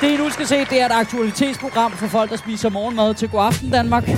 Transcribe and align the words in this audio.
Det, 0.00 0.10
I 0.10 0.16
nu 0.16 0.30
skal 0.30 0.46
se, 0.46 0.58
det 0.58 0.80
er 0.80 0.86
et 0.86 0.92
aktualitetsprogram 0.92 1.92
for 1.92 2.06
folk, 2.06 2.30
der 2.30 2.36
spiser 2.36 2.68
morgenmad 2.68 3.14
til 3.14 3.28
God 3.28 3.44
Aften 3.44 3.70
Danmark. 3.70 4.10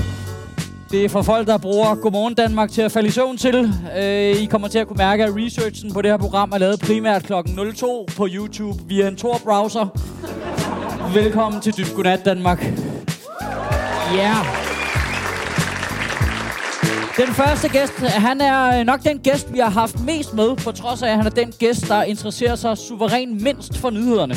Det 0.91 1.04
er 1.04 1.09
for 1.09 1.22
folk, 1.22 1.46
der 1.46 1.59
bruger 1.59 1.95
Godmorgen 1.95 2.34
Danmark 2.34 2.71
til 2.71 2.82
at 2.82 2.93
falde 2.93 3.09
i 3.09 3.11
søvn 3.11 3.37
til. 3.37 3.72
Øh, 3.96 4.43
I 4.43 4.45
kommer 4.45 4.69
til 4.69 4.79
at 4.79 4.87
kunne 4.87 4.96
mærke, 4.96 5.24
at 5.24 5.32
researchen 5.37 5.93
på 5.93 6.02
det 6.02 6.11
her 6.11 6.19
program 6.19 6.52
er 6.52 6.59
lavet 6.59 6.80
primært 6.80 7.23
kl. 7.23 7.32
02 7.74 8.09
på 8.16 8.29
YouTube 8.30 8.79
via 8.87 9.09
en 9.09 9.16
Tor-browser. 9.16 9.87
Velkommen 11.14 11.61
til 11.61 11.77
Dybt 11.77 11.95
Godnat 11.95 12.24
Danmark. 12.24 12.62
Ja. 14.15 14.16
Yeah. 14.16 14.47
Den 17.16 17.34
første 17.34 17.69
gæst, 17.69 17.98
han 18.01 18.41
er 18.41 18.84
nok 18.84 19.05
den 19.05 19.19
gæst, 19.19 19.52
vi 19.52 19.59
har 19.59 19.70
haft 19.70 20.01
mest 20.06 20.34
med, 20.34 20.56
på 20.56 20.73
trods 20.73 21.02
af, 21.02 21.09
at 21.09 21.16
han 21.16 21.27
er 21.27 21.30
den 21.30 21.52
gæst, 21.59 21.88
der 21.88 22.02
interesserer 22.02 22.55
sig 22.56 22.78
suveræn 22.78 23.42
mindst 23.42 23.78
for 23.78 23.91
nyhederne. 23.91 24.34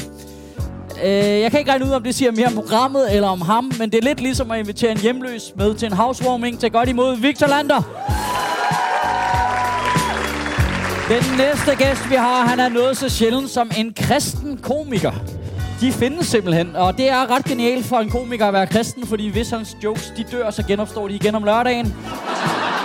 Øh, 1.04 1.40
jeg 1.42 1.52
kan 1.52 1.60
ikke 1.60 1.72
regne 1.72 1.86
ud, 1.86 1.92
om 1.92 2.04
det 2.04 2.16
siger 2.16 2.32
mere 2.32 2.48
om 2.48 2.54
programmet 2.54 3.16
eller 3.16 3.28
om 3.28 3.42
ham, 3.42 3.72
men 3.80 3.92
det 3.92 3.98
er 3.98 4.02
lidt 4.02 4.22
ligesom 4.22 4.52
at 4.52 4.60
invitere 4.60 4.92
en 4.92 4.98
hjemløs 4.98 5.54
med 5.58 5.76
til 5.76 5.86
en 5.86 5.94
housewarming. 5.94 6.60
til 6.60 6.72
godt 6.72 6.90
imod 6.90 7.18
Victor 7.18 7.48
Lander. 7.48 7.82
Den 11.10 11.38
næste 11.38 11.76
gæst, 11.76 12.10
vi 12.10 12.16
har, 12.16 12.46
han 12.46 12.60
er 12.60 12.70
noget 12.70 12.98
så 12.98 13.10
sjældent 13.10 13.50
som 13.50 13.72
en 13.78 13.94
kristen 13.98 14.58
komiker. 14.58 15.12
De 15.82 15.92
findes 15.92 16.28
simpelthen, 16.28 16.76
og 16.76 16.98
det 16.98 17.10
er 17.10 17.36
ret 17.36 17.46
genialt 17.46 17.86
for 17.86 17.98
en 17.98 18.10
komiker 18.10 18.46
at 18.46 18.54
være 18.54 18.68
kristen, 18.68 19.08
fordi 19.08 19.30
hvis 19.30 19.50
hans 19.50 19.78
jokes 19.84 20.14
de 20.18 20.23
dør, 20.23 20.52
så 20.52 20.64
genopstår 20.64 21.08
de 21.08 21.16
igen 21.16 21.36
om 21.36 21.44
lørdagen. 21.44 21.96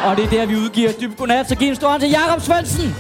Og 0.05 0.17
det 0.17 0.25
er 0.25 0.31
der, 0.31 0.47
vi 0.47 0.57
udgiver 0.57 0.93
dybt 1.01 1.17
godnat, 1.17 1.49
så 1.49 1.55
giv 1.55 1.69
en 1.69 1.77
stor 1.77 1.89
hånd 1.89 2.01
til 2.01 2.11
Jakob 2.11 2.41
Svendsen. 2.41 2.95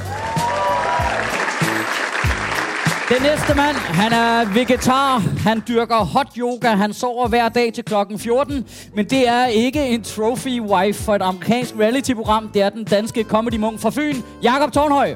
Den 3.08 3.22
næste 3.22 3.54
mand, 3.54 3.76
han 3.76 4.12
er 4.12 4.54
vegetar. 4.54 5.18
Han 5.18 5.62
dyrker 5.68 5.96
hot 5.96 6.26
yoga. 6.38 6.68
Han 6.68 6.92
sover 6.92 7.28
hver 7.28 7.48
dag 7.48 7.72
til 7.72 7.84
klokken 7.84 8.18
14. 8.18 8.66
Men 8.94 9.04
det 9.04 9.28
er 9.28 9.46
ikke 9.46 9.86
en 9.86 10.02
trophy 10.02 10.60
wife 10.60 11.04
for 11.04 11.14
et 11.14 11.22
amerikansk 11.22 11.74
reality-program. 11.80 12.50
Det 12.54 12.62
er 12.62 12.68
den 12.68 12.84
danske 12.84 13.24
comedy-munk 13.24 13.80
fra 13.80 13.90
Fyn, 13.90 14.16
Jakob 14.42 14.72
Tornhøj. 14.72 15.14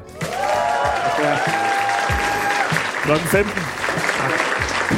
Klokken 3.03 3.27
15. 3.27 3.51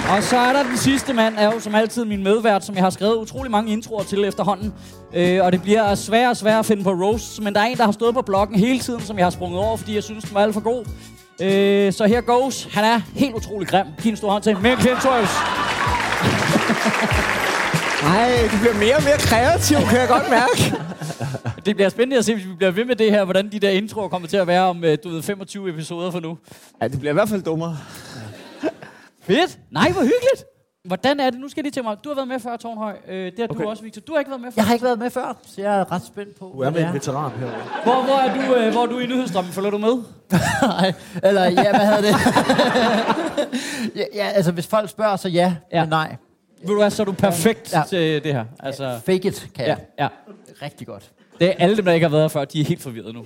Og 0.09 0.23
så 0.23 0.37
er 0.37 0.53
der 0.53 0.63
den 0.63 0.77
sidste 0.77 1.13
mand, 1.13 1.35
er 1.37 1.45
jo 1.53 1.59
som 1.59 1.75
altid 1.75 2.05
min 2.05 2.23
medvært, 2.23 2.65
som 2.65 2.75
jeg 2.75 2.83
har 2.83 2.89
skrevet 2.89 3.15
utrolig 3.15 3.51
mange 3.51 3.71
introer 3.73 4.03
til 4.03 4.25
efterhånden. 4.25 4.73
Øh, 5.13 5.45
og 5.45 5.51
det 5.51 5.61
bliver 5.61 5.95
svært 5.95 6.29
og 6.29 6.37
svært 6.37 6.59
at 6.59 6.65
finde 6.65 6.83
på 6.83 6.91
roasts, 6.91 7.41
men 7.41 7.53
der 7.53 7.59
er 7.59 7.65
en, 7.65 7.77
der 7.77 7.85
har 7.85 7.91
stået 7.91 8.13
på 8.13 8.21
bloggen 8.21 8.59
hele 8.59 8.79
tiden, 8.79 9.01
som 9.01 9.17
jeg 9.17 9.25
har 9.25 9.31
sprunget 9.31 9.59
over, 9.59 9.77
fordi 9.77 9.95
jeg 9.95 10.03
synes, 10.03 10.23
den 10.23 10.33
var 10.33 10.41
alt 10.41 10.53
for 10.53 10.61
god. 10.61 10.85
Øh, 11.41 11.93
så 11.93 12.05
her 12.07 12.21
goes. 12.21 12.63
Han 12.63 12.83
er 12.83 13.01
helt 13.15 13.35
utrolig 13.35 13.67
grim. 13.67 13.85
Giv 14.01 14.09
en 14.09 14.17
stor 14.17 14.31
hånd 14.31 14.43
til 14.43 14.57
Mikkel 14.57 14.77
Klintorius. 14.77 15.29
Nej, 18.03 18.49
du 18.51 18.57
bliver 18.61 18.73
mere 18.79 18.95
og 18.95 19.03
mere 19.03 19.17
kreativ, 19.17 19.77
kan 19.77 19.99
jeg 19.99 20.07
godt 20.07 20.29
mærke. 20.29 20.75
det 21.65 21.75
bliver 21.75 21.89
spændende 21.89 22.17
at 22.17 22.25
se, 22.25 22.33
hvis 22.33 22.47
vi 22.47 22.53
bliver 22.53 22.71
ved 22.71 22.85
med 22.85 22.95
det 22.95 23.11
her, 23.11 23.23
hvordan 23.23 23.51
de 23.51 23.59
der 23.59 23.69
introer 23.69 24.07
kommer 24.07 24.27
til 24.27 24.37
at 24.37 24.47
være 24.47 24.61
om, 24.61 24.83
øh, 24.83 24.97
du 25.03 25.09
ved, 25.09 25.23
25 25.23 25.69
episoder 25.69 26.11
for 26.11 26.19
nu. 26.19 26.37
Ja, 26.81 26.87
det 26.87 26.99
bliver 26.99 27.11
i 27.11 27.13
hvert 27.13 27.29
fald 27.29 27.41
dummere. 27.41 27.77
Fedt. 29.27 29.57
Nej, 29.71 29.91
hvor 29.91 30.01
hyggeligt. 30.01 30.43
Hvordan 30.85 31.19
er 31.19 31.29
det? 31.29 31.39
Nu 31.39 31.49
skal 31.49 31.63
de 31.63 31.69
til 31.69 31.83
mig. 31.83 31.97
Du 32.03 32.09
har 32.09 32.15
været 32.15 32.27
med 32.27 32.39
før, 32.39 32.57
Tornhøj. 32.57 32.95
Øh, 33.07 33.25
det 33.25 33.33
har 33.39 33.47
okay. 33.49 33.63
du 33.63 33.69
også, 33.69 33.83
Victor. 33.83 34.01
Du 34.01 34.13
har 34.13 34.19
ikke 34.19 34.31
været 34.31 34.41
med 34.41 34.51
før. 34.51 34.55
Jeg 34.55 34.65
har 34.65 34.73
ikke 34.73 34.85
været 34.85 34.99
med 34.99 35.09
før, 35.09 35.37
så 35.45 35.61
jeg 35.61 35.79
er 35.79 35.91
ret 35.91 36.05
spændt 36.05 36.39
på, 36.39 36.51
Du 36.55 36.59
er 36.59 36.69
med 36.69 36.87
en 36.87 36.93
veteran 36.93 37.31
her. 37.31 37.47
Hvor, 37.83 38.03
hvor, 38.03 38.15
er 38.15 38.35
du, 38.35 38.55
øh, 38.55 38.71
hvor 38.71 38.81
er 38.81 38.85
du 38.85 38.99
i 38.99 39.05
nyhedsstrømmen? 39.05 39.53
Følger 39.53 39.69
du 39.69 39.77
med? 39.77 40.03
Nej, 40.61 40.93
eller 41.23 41.43
ja, 41.43 41.69
hvad 41.69 41.85
hedder 41.85 42.01
det? 42.01 42.15
ja, 43.99 44.03
ja, 44.13 44.27
altså 44.27 44.51
hvis 44.51 44.67
folk 44.67 44.89
spørger, 44.89 45.15
så 45.15 45.29
ja, 45.29 45.55
ja. 45.71 45.81
men 45.81 45.89
nej. 45.89 46.15
Ved 46.61 46.69
du 46.69 46.77
hvad, 46.77 46.89
så 46.89 47.03
er 47.03 47.05
du 47.05 47.11
perfekt 47.11 47.73
ja. 47.73 47.83
til 47.89 48.23
det 48.23 48.33
her. 48.33 48.45
Altså, 48.59 48.99
Fake 49.05 49.27
it, 49.27 49.47
kan 49.55 49.67
jeg. 49.67 49.77
Ja, 49.99 50.03
ja. 50.03 50.09
Rigtig 50.61 50.87
godt. 50.87 51.11
Det 51.39 51.47
er 51.47 51.53
alle 51.59 51.77
dem, 51.77 51.85
der 51.85 51.91
ikke 51.91 52.03
har 52.03 52.11
været 52.11 52.23
her 52.23 52.27
før, 52.27 52.45
de 52.45 52.61
er 52.61 52.65
helt 52.65 52.81
forvirrede 52.81 53.13
nu. 53.13 53.25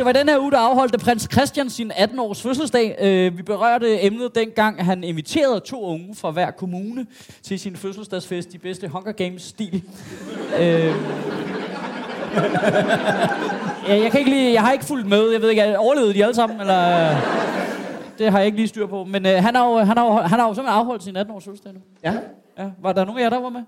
Det 0.00 0.06
var 0.06 0.12
den 0.12 0.28
her 0.28 0.38
uge, 0.38 0.50
der 0.50 0.58
afholdte 0.58 0.98
prins 0.98 1.28
Christian 1.32 1.70
sin 1.70 1.92
18-års 1.92 2.42
fødselsdag. 2.42 2.96
Øh, 3.00 3.38
vi 3.38 3.42
berørte 3.42 4.04
emnet 4.04 4.34
dengang, 4.34 4.84
han 4.84 5.04
inviterede 5.04 5.60
to 5.60 5.82
unge 5.82 6.14
fra 6.14 6.30
hver 6.30 6.50
kommune 6.50 7.06
til 7.42 7.60
sin 7.60 7.76
fødselsdagsfest 7.76 8.54
i 8.54 8.58
bedste 8.58 8.88
Hunger 8.88 9.12
Games-stil. 9.12 9.82
øh, 10.58 10.94
ja, 13.88 14.02
jeg, 14.02 14.10
kan 14.10 14.18
ikke 14.18 14.30
lige, 14.30 14.52
jeg 14.52 14.62
har 14.62 14.72
ikke 14.72 14.84
fulgt 14.84 15.08
med. 15.08 15.30
Jeg 15.30 15.42
ved 15.42 15.50
ikke, 15.50 15.78
overlevede 15.78 16.14
de 16.14 16.22
alle 16.22 16.34
sammen? 16.34 16.60
Eller, 16.60 17.16
det 18.18 18.30
har 18.30 18.38
jeg 18.38 18.46
ikke 18.46 18.58
lige 18.58 18.68
styr 18.68 18.86
på. 18.86 19.04
Men 19.04 19.26
øh, 19.26 19.32
han 19.32 19.54
har 19.54 19.68
jo, 19.68 19.78
han 19.78 19.96
har 19.96 20.04
jo, 20.04 20.12
han 20.12 20.38
har 20.40 20.48
jo 20.48 20.54
simpelthen 20.54 20.78
afholdt 20.78 21.04
sin 21.04 21.16
18-års 21.16 21.44
fødselsdag 21.44 21.72
nu. 21.72 21.80
Ja. 22.04 22.14
ja. 22.58 22.70
Var 22.82 22.92
der 22.92 23.04
nogen 23.04 23.18
af 23.18 23.24
jer, 23.24 23.30
der 23.30 23.40
var 23.40 23.48
med? 23.48 23.62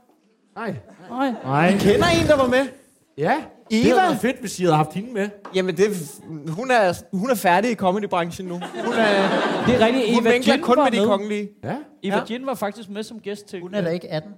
Nej. 0.57 0.75
Nej. 1.11 1.35
Nej. 1.45 1.55
Jeg 1.55 1.79
kender 1.81 2.07
en, 2.07 2.27
der 2.27 2.37
var 2.37 2.49
med. 2.49 2.67
Ja, 3.19 3.43
det 3.77 3.87
Eva? 3.87 3.99
havde 3.99 4.11
været 4.11 4.21
fedt, 4.21 4.41
hvis 4.41 4.59
I 4.61 4.63
havde 4.63 4.77
haft 4.77 4.93
hende 4.95 5.13
med. 5.13 5.29
Jamen, 5.55 5.77
det, 5.77 5.87
hun, 6.49 6.71
er, 6.71 6.93
hun 7.13 7.31
er 7.31 7.35
færdig 7.35 7.71
i 7.71 7.75
comedybranchen 7.75 8.47
nu. 8.49 8.55
Hun 8.85 8.93
er, 8.95 9.65
Det 9.67 9.75
er 9.83 9.87
rigtigt. 9.87 10.15
hun 10.15 10.23
Eva 10.27 10.33
vinkler 10.33 10.55
Jin 10.55 10.63
kun 10.63 10.77
var 10.77 10.85
med 10.85 10.93
de 10.93 10.97
med. 10.99 11.07
kongelige. 11.07 11.49
Ja. 11.65 11.75
Eva 12.03 12.17
Ja. 12.17 12.23
Jin 12.31 12.47
var 12.47 12.55
faktisk 12.55 12.91
med 12.91 13.03
som 13.03 13.19
gæst 13.21 13.47
til... 13.49 13.61
Hun 13.61 13.75
er 13.75 13.81
da 13.81 13.89
ikke 13.91 14.11
18. 14.13 14.31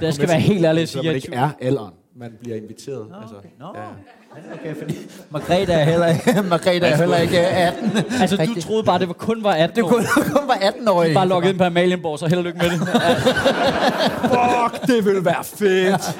Der 0.00 0.10
skal 0.10 0.28
være 0.28 0.40
helt 0.40 0.64
ærlig 0.64 0.82
at 0.82 0.88
sige, 0.88 1.00
at 1.00 1.06
man 1.06 1.14
ikke 1.14 1.34
er 1.34 1.48
alderen, 1.60 1.92
man 2.16 2.32
bliver 2.40 2.56
inviteret. 2.56 3.06
Altså, 3.22 3.36
Nå, 3.60 3.66
ja. 3.74 3.82
okay, 4.54 4.80
fordi 4.80 4.96
Margrethe 5.30 5.72
er 5.72 5.84
heller 5.84 6.06
ikke, 6.06 6.42
Margrethe 6.50 6.86
er 6.86 6.96
heller 6.96 7.16
ikke 7.16 7.38
18. 7.38 7.90
Altså, 8.20 8.36
du 8.36 8.60
troede 8.60 8.84
bare, 8.84 8.98
det 8.98 9.08
var 9.08 9.14
kun 9.14 9.44
var 9.44 9.52
18 9.52 9.76
Det 9.76 9.84
år. 9.84 9.88
kunne 9.88 10.04
kun 10.38 10.48
var 10.48 10.54
18 10.60 10.88
år. 10.88 11.04
Bare 11.14 11.28
logget 11.28 11.50
ind 11.50 11.58
på 11.58 11.64
Amalienborg, 11.64 12.18
så 12.18 12.26
held 12.26 12.38
og 12.38 12.44
lykke 12.44 12.58
med 12.58 12.70
det. 12.70 12.78
Fuck, 14.20 14.86
det 14.86 15.04
ville 15.04 15.24
være 15.24 15.44
fedt. 15.44 16.18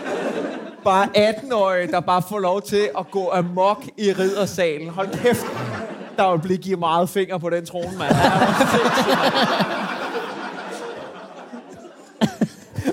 Bare 0.84 1.08
18-årige, 1.16 1.92
der 1.92 2.00
bare 2.00 2.22
får 2.28 2.38
lov 2.38 2.62
til 2.62 2.88
at 2.98 3.10
gå 3.10 3.30
amok 3.30 3.84
i 3.98 4.12
riddersalen. 4.12 4.88
Hold 4.88 5.08
kæft. 5.22 5.46
Der 6.16 6.30
vil 6.32 6.38
blive 6.38 6.58
givet 6.58 6.78
meget 6.78 7.08
finger 7.08 7.38
på 7.38 7.50
den 7.50 7.66
trone, 7.66 7.98
mand. 7.98 8.14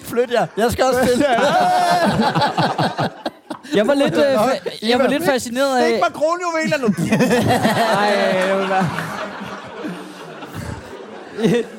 Flyt 0.04 0.32
jer. 0.32 0.46
Jeg 0.58 0.72
skal 0.72 0.86
også 0.86 1.00
spille. 1.06 1.26
Jeg 3.76 3.88
var 3.88 3.94
lidt, 3.94 4.14
øh, 4.18 4.36
fa- 4.46 4.90
jeg 4.90 5.00
var 5.00 5.08
lidt 5.08 5.26
fascineret 5.26 5.84
Stik 5.84 5.94
af... 5.94 6.00
mig 6.00 6.14
kronjuveler 6.14 6.78
nu. 6.78 6.88
Ej, 7.98 8.42
det 8.48 8.58
vil 8.60 8.70
være... 8.70 8.90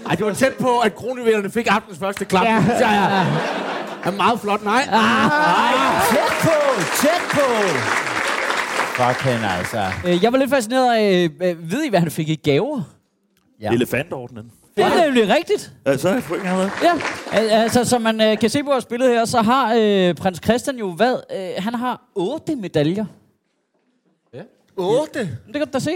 Ej, 0.08 0.14
det 0.14 0.26
var 0.26 0.32
tæt 0.32 0.52
på, 0.60 0.78
at 0.78 0.94
kronjuvelerne 0.94 1.50
fik 1.50 1.66
aftens 1.70 1.98
første 1.98 2.24
klap. 2.24 2.44
Ja, 2.44 2.64
ja, 2.80 2.92
ja. 2.92 3.26
Er 4.05 4.11
meget 4.11 4.41
flot, 4.41 4.64
nej. 4.64 4.82
Ej, 4.82 5.73
tæt 6.11 6.32
på, 6.43 6.81
tæt 7.02 7.23
på. 7.31 7.47
Fuck 8.97 9.25
hende, 9.31 9.47
altså. 9.58 9.85
Øh, 10.06 10.23
jeg 10.25 10.32
var 10.32 10.38
lidt 10.38 10.50
fascineret 10.50 10.94
af... 10.97 11.29
Øh, 11.43 11.70
ved 11.70 11.85
I, 11.85 11.88
hvad 11.88 12.00
han 12.00 12.11
fik 12.11 12.29
i 12.29 12.35
gaver? 12.35 12.82
Ja. 13.61 13.73
Elefantordnen. 13.73 14.50
Det 14.76 14.85
er 14.85 15.05
nemlig 15.05 15.29
rigtigt. 15.29 15.73
Ja, 15.87 15.97
så 15.97 16.20
sgu 16.25 16.35
ikke 16.35 16.49
engang 16.49 16.70
Ja, 16.82 16.93
Al- 17.32 17.49
altså 17.50 17.85
som 17.85 18.02
man 18.02 18.20
øh, 18.20 18.38
kan 18.38 18.50
se 18.50 18.62
på 18.62 18.70
vores 18.70 18.85
billede 18.85 19.11
her, 19.11 19.25
så 19.25 19.43
har 19.43 19.75
øh, 19.79 20.14
prins 20.14 20.41
Christian 20.44 20.76
jo 20.79 20.93
hvad? 20.93 21.17
Øh, 21.37 21.49
han 21.64 21.75
har 21.75 22.00
otte 22.14 22.56
medaljer. 22.56 23.05
8? 24.76 25.20
Det 25.20 25.55
kan 25.55 25.61
du 25.67 25.70
da 25.73 25.79
se. 25.79 25.91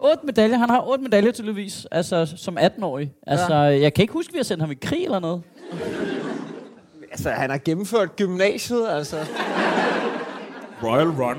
Otte 0.00 0.26
medaljer. 0.26 0.58
Han 0.58 0.70
har 0.70 0.80
otte 0.88 1.02
medaljer 1.04 1.32
tydeligvis, 1.32 1.86
altså 1.90 2.34
som 2.36 2.58
18-årig. 2.58 3.12
Altså, 3.26 3.54
ja. 3.54 3.60
jeg 3.80 3.94
kan 3.94 4.02
ikke 4.02 4.12
huske, 4.12 4.30
at 4.30 4.32
vi 4.34 4.38
har 4.38 4.44
sendt 4.44 4.62
ham 4.62 4.70
i 4.70 4.74
krig 4.74 5.04
eller 5.04 5.18
noget. 5.18 5.42
Altså, 7.16 7.30
han 7.30 7.50
har 7.50 7.58
gennemført 7.58 8.16
gymnasiet, 8.16 8.88
altså. 8.88 9.16
Royal 10.82 11.08
Run. 11.08 11.36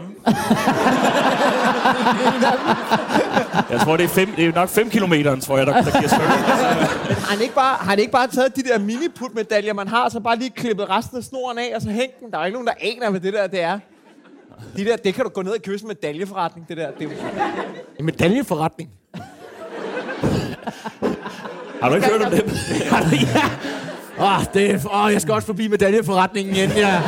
jeg 3.71 3.79
tror, 3.79 3.97
det 3.97 4.03
er, 4.03 4.07
fem, 4.07 4.35
det 4.35 4.45
er 4.45 4.53
nok 4.53 4.69
5 4.69 4.89
km, 4.89 5.13
tror 5.41 5.57
jeg, 5.57 5.67
der, 5.67 5.73
der 5.73 5.91
giver 5.97 6.07
stykker. 6.07 6.27
Har 6.27 7.31
han 7.31 7.41
ikke 7.41 7.53
bare, 7.53 7.75
har 7.75 7.89
han 7.89 7.99
ikke 7.99 8.11
bare 8.11 8.27
taget 8.27 8.55
de 8.55 8.63
der 8.63 8.79
miniput-medaljer, 8.79 9.73
man 9.73 9.87
har, 9.87 10.03
og 10.03 10.11
så 10.11 10.19
bare 10.19 10.35
lige 10.35 10.49
klippet 10.49 10.89
resten 10.89 11.17
af 11.17 11.23
snoren 11.23 11.57
af, 11.57 11.71
og 11.75 11.81
så 11.81 11.89
hængt 11.89 12.19
den? 12.19 12.31
Der 12.31 12.37
er 12.39 12.45
ikke 12.45 12.55
nogen, 12.55 12.67
der 12.67 12.73
aner, 12.81 13.09
hvad 13.09 13.19
det 13.19 13.33
der 13.33 13.47
det 13.47 13.61
er. 13.61 13.79
De 14.77 14.85
der, 14.85 14.95
det 14.95 15.13
kan 15.13 15.23
du 15.23 15.29
gå 15.29 15.41
ned 15.41 15.51
og 15.51 15.61
købe 15.61 15.79
som 15.79 15.87
medaljeforretning, 15.87 16.67
det 16.69 16.77
der. 16.77 16.91
Det 16.91 17.07
er 17.07 17.09
jo... 17.11 17.17
En 17.99 18.05
medaljeforretning. 18.05 18.89
Har 21.81 21.89
du 21.89 21.95
ikke 21.95 22.07
hørt 22.07 22.21
om 22.21 22.31
det? 22.31 22.43
ja. 23.35 23.49
Åh, 24.19 24.43
det 24.53 24.71
er, 24.71 25.03
åh, 25.05 25.13
jeg 25.13 25.21
skal 25.21 25.33
også 25.33 25.45
forbi 25.45 25.67
medaljeforretningen 25.67 26.55
igen. 26.55 26.69
Jeg 26.77 27.01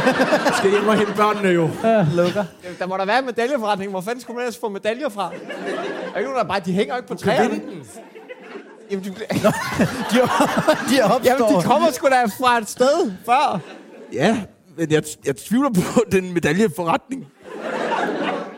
skal 0.58 0.72
hjem 0.72 0.88
og 0.88 0.98
hente 0.98 1.14
børnene 1.14 1.50
jo. 1.50 1.70
Lukker. 2.16 2.44
Der 2.80 2.86
må 2.88 2.98
der 2.98 3.06
være 3.06 3.20
en 3.20 3.26
medaljeforretning. 3.26 3.92
Hvor 3.92 4.02
fanden 4.02 4.22
skulle 4.22 4.36
man 4.36 4.44
ellers 4.46 4.58
få 4.58 4.70
medaljer 4.70 5.10
fra? 5.10 5.32
Der 5.32 6.14
er 6.14 6.18
ikke 6.18 6.30
nogen, 6.30 6.38
der 6.38 6.44
bare... 6.44 6.60
De 6.60 6.74
hænger 6.74 6.94
jo 6.94 6.98
ikke 6.98 7.08
på 7.08 7.16
træerne. 7.16 7.62
Jamen, 8.92 9.06
de, 9.06 9.10
De 9.10 11.02
opstår. 11.02 11.26
jamen, 11.26 11.58
de 11.58 11.64
kommer 11.64 11.92
sgu 11.92 12.08
da 12.08 12.24
fra 12.26 12.58
et 12.58 12.70
sted 12.70 13.12
før. 13.26 13.60
Ja, 14.14 14.42
men 14.78 14.92
jeg, 14.92 15.04
jeg 15.26 15.36
tvivler 15.38 15.70
på 15.70 16.04
den 16.12 16.34
medaljeforretning. 16.34 17.28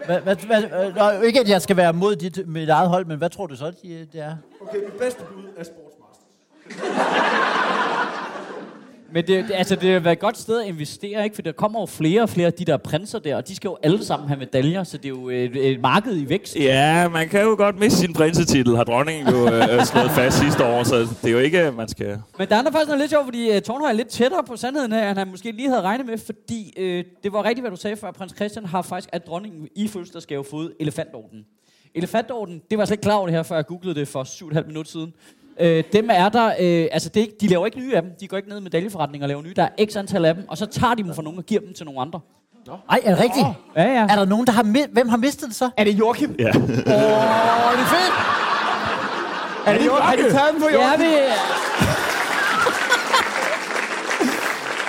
Hvad, 0.05 0.19
hvad, 0.21 0.35
hvad, 0.35 0.63
nå, 0.95 1.21
ikke 1.21 1.39
at 1.39 1.49
jeg 1.49 1.61
skal 1.61 1.77
være 1.77 1.93
mod 1.93 2.15
dit, 2.15 2.47
mit 2.47 2.69
eget 2.69 2.89
hold, 2.89 3.05
men 3.05 3.17
hvad 3.17 3.29
tror 3.29 3.47
du 3.47 3.55
så, 3.55 3.65
de, 3.83 4.07
det 4.13 4.21
er? 4.21 4.35
Okay, 4.61 4.77
mit 4.77 4.93
bedste 4.93 5.19
bud 5.23 5.43
er 5.57 5.63
sportsmaster. 5.63 7.60
Men 9.13 9.27
det, 9.27 9.45
det, 9.47 9.53
altså, 9.53 9.75
det 9.75 9.93
har 9.93 9.99
været 9.99 10.15
et 10.15 10.19
godt 10.19 10.37
sted 10.37 10.61
at 10.61 10.67
investere, 10.67 11.23
ikke? 11.23 11.35
For 11.35 11.41
der 11.41 11.51
kommer 11.51 11.79
jo 11.79 11.85
flere 11.85 12.21
og 12.21 12.29
flere 12.29 12.47
af 12.47 12.53
de 12.53 12.65
der 12.65 12.77
prinser 12.77 13.19
der, 13.19 13.35
og 13.35 13.47
de 13.47 13.55
skal 13.55 13.67
jo 13.67 13.77
alle 13.83 14.05
sammen 14.05 14.27
have 14.27 14.39
medaljer, 14.39 14.83
så 14.83 14.97
det 14.97 15.05
er 15.05 15.09
jo 15.09 15.29
et, 15.29 15.71
et 15.71 15.81
marked 15.81 16.17
i 16.17 16.29
vækst. 16.29 16.55
Ja, 16.55 17.09
man 17.09 17.29
kan 17.29 17.41
jo 17.41 17.55
godt 17.57 17.79
miste 17.79 17.99
sin 17.99 18.13
prinsetitel, 18.13 18.75
har 18.75 18.83
dronningen 18.83 19.27
jo 19.27 19.53
øh, 19.53 19.85
slået 19.91 20.11
fast 20.11 20.39
sidste 20.39 20.65
år, 20.65 20.83
så 20.83 20.95
det 20.99 21.25
er 21.25 21.31
jo 21.31 21.39
ikke, 21.39 21.71
man 21.71 21.87
skal... 21.87 22.21
Men 22.37 22.49
der 22.49 22.55
er 22.55 22.61
der 22.61 22.71
faktisk 22.71 22.87
noget 22.87 22.99
lidt 22.99 23.11
sjovt, 23.11 23.25
fordi 23.25 23.55
uh, 23.55 23.61
Tornhøj 23.61 23.89
er 23.89 23.93
lidt 23.93 24.07
tættere 24.07 24.43
på 24.43 24.55
sandheden 24.55 24.91
her, 24.91 25.09
end 25.09 25.17
han 25.17 25.27
måske 25.27 25.51
lige 25.51 25.69
havde 25.69 25.81
regnet 25.81 26.05
med, 26.05 26.17
fordi 26.17 26.73
uh, 26.77 26.83
det 27.23 27.33
var 27.33 27.43
rigtigt, 27.43 27.63
hvad 27.63 27.71
du 27.71 27.77
sagde 27.77 27.95
før. 27.95 28.11
Prins 28.11 28.33
Christian 28.35 28.65
har 28.65 28.81
faktisk 28.81 29.09
af 29.13 29.21
dronningen 29.21 29.67
i 29.75 29.87
fødselsdagsgave 29.87 30.43
fået 30.43 30.73
elefantorden. 30.79 31.45
Elefantorden, 31.95 32.61
det 32.69 32.77
var 32.77 32.81
jeg 32.81 32.87
slet 32.87 32.95
ikke 32.95 33.03
klar 33.03 33.15
over 33.15 33.27
det 33.27 33.35
her, 33.35 33.43
før 33.43 33.55
jeg 33.55 33.65
googlede 33.65 33.99
det 33.99 34.07
for 34.07 34.23
7,5 34.23 34.67
minutter 34.67 34.91
siden. 34.91 35.13
Øh, 35.59 35.83
dem 35.93 36.09
er 36.11 36.29
der, 36.29 36.45
øh, 36.59 36.87
altså 36.91 37.09
det, 37.09 37.17
er 37.19 37.21
ikke- 37.21 37.37
de 37.41 37.47
laver 37.47 37.65
ikke 37.65 37.79
nye 37.79 37.95
af 37.95 38.01
dem. 38.01 38.11
De 38.19 38.27
går 38.27 38.37
ikke 38.37 38.49
ned 38.49 38.59
i 38.59 38.63
medaljeforretninger 38.63 39.25
og 39.25 39.27
laver 39.29 39.41
nye. 39.41 39.53
Der 39.55 39.63
er 39.77 39.85
x 39.91 39.95
antal 39.95 40.25
af 40.25 40.35
dem, 40.35 40.45
og 40.47 40.57
så 40.57 40.65
tager 40.65 40.93
de 40.93 41.03
dem 41.03 41.13
fra 41.15 41.21
nogen 41.21 41.37
og 41.39 41.45
giver 41.45 41.61
dem 41.61 41.73
til 41.73 41.85
nogle 41.85 42.01
andre. 42.01 42.19
Ej, 42.89 42.99
er 43.03 43.09
det 43.15 43.23
rigtigt? 43.23 43.45
Ja, 43.75 43.83
ja. 43.83 44.01
Er 44.09 44.15
der 44.15 44.25
nogen, 44.25 44.47
der 44.47 44.53
har 44.53 44.63
mi- 44.63 44.91
Hvem 44.93 45.09
har 45.09 45.17
mistet 45.17 45.47
det 45.47 45.55
så? 45.55 45.69
Er 45.77 45.83
det 45.83 45.91
Joachim? 45.99 46.35
Ja. 46.39 46.47
Åh, 46.47 46.53
det 46.53 47.81
er 47.85 47.91
fedt! 47.95 48.13
Er 49.65 49.77
det 49.77 49.85
Joachim? 49.85 50.05
Har 50.05 50.15
de 50.15 50.21
taget 50.21 50.49
den 50.53 50.61
på 50.61 50.67
Joachim? 50.73 50.99
vil... 50.99 51.17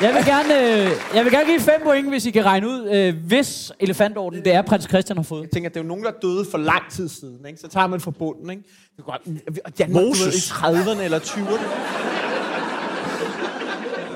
Jeg 0.03 0.15
vil, 0.15 0.25
gerne, 0.25 0.55
øh, 0.61 0.91
jeg 1.15 1.25
vil 1.25 1.33
gerne 1.33 1.47
give 1.47 1.61
fem 1.61 1.81
point, 1.83 2.09
hvis 2.09 2.27
I 2.27 2.31
kan 2.31 2.45
regne 2.45 2.69
ud, 2.69 2.89
øh, 2.93 3.15
hvis 3.27 3.73
elefantorden, 3.81 4.45
det 4.45 4.55
er 4.55 4.63
prins 4.63 4.85
Christian 4.89 5.17
har 5.17 5.23
fået. 5.23 5.43
Jeg 5.43 5.51
tænker, 5.51 5.69
det 5.69 5.77
er 5.77 5.81
jo 5.81 5.89
nogen, 5.89 6.05
der 6.05 6.11
døde 6.23 6.47
for 6.51 6.59
lang 6.59 6.83
tid 6.91 7.09
siden. 7.09 7.47
Ikke? 7.47 7.61
Så 7.61 7.69
tager 7.69 7.87
man 7.87 8.01
fra 8.01 8.11
bunden. 8.11 8.51
Ikke? 8.51 8.63
Det 8.97 8.99
er 8.99 9.03
godt. 9.03 9.23
Og 9.65 9.79
Danmark, 9.79 10.03
ved, 10.03 10.33
i 10.33 10.37
30'erne 10.37 11.03
eller 11.03 11.19
20'erne. 11.19 11.63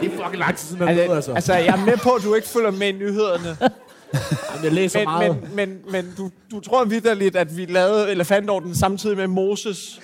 Det 0.00 0.12
er 0.12 0.16
fucking 0.24 0.38
lang 0.38 0.56
tid 0.56 0.68
siden, 0.68 0.78
man 0.84 0.88
Altså, 0.88 1.02
altså, 1.02 1.14
altså. 1.14 1.32
altså, 1.32 1.54
jeg 1.54 1.80
er 1.80 1.84
med 1.84 1.96
på, 1.96 2.10
at 2.10 2.22
du 2.22 2.34
ikke 2.34 2.48
følger 2.48 2.70
med 2.70 2.88
i 2.88 2.92
nyhederne. 2.92 3.56
Jamen, 4.50 4.64
jeg 4.64 4.72
læser 4.72 4.98
Men, 4.98 5.04
meget. 5.04 5.36
men, 5.42 5.68
men, 5.68 5.78
men 5.92 6.14
du, 6.18 6.30
du 6.50 6.60
tror 6.60 6.84
vidderligt, 6.84 7.36
at 7.36 7.56
vi 7.56 7.64
lavede 7.64 8.10
elefantorden 8.10 8.74
samtidig 8.74 9.16
med 9.16 9.26
Moses. 9.26 10.00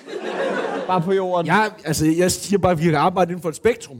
Bare 0.87 1.01
på 1.01 1.13
jorden. 1.13 1.47
Jeg, 1.47 1.71
altså, 1.85 2.07
jeg 2.07 2.33
siger 2.33 2.59
bare, 2.59 2.73
at 2.73 2.79
vi 2.79 2.85
kan 2.85 2.95
arbejde 2.95 3.31
inden 3.31 3.43
for 3.43 3.49
et 3.49 3.57
spektrum. 3.57 3.99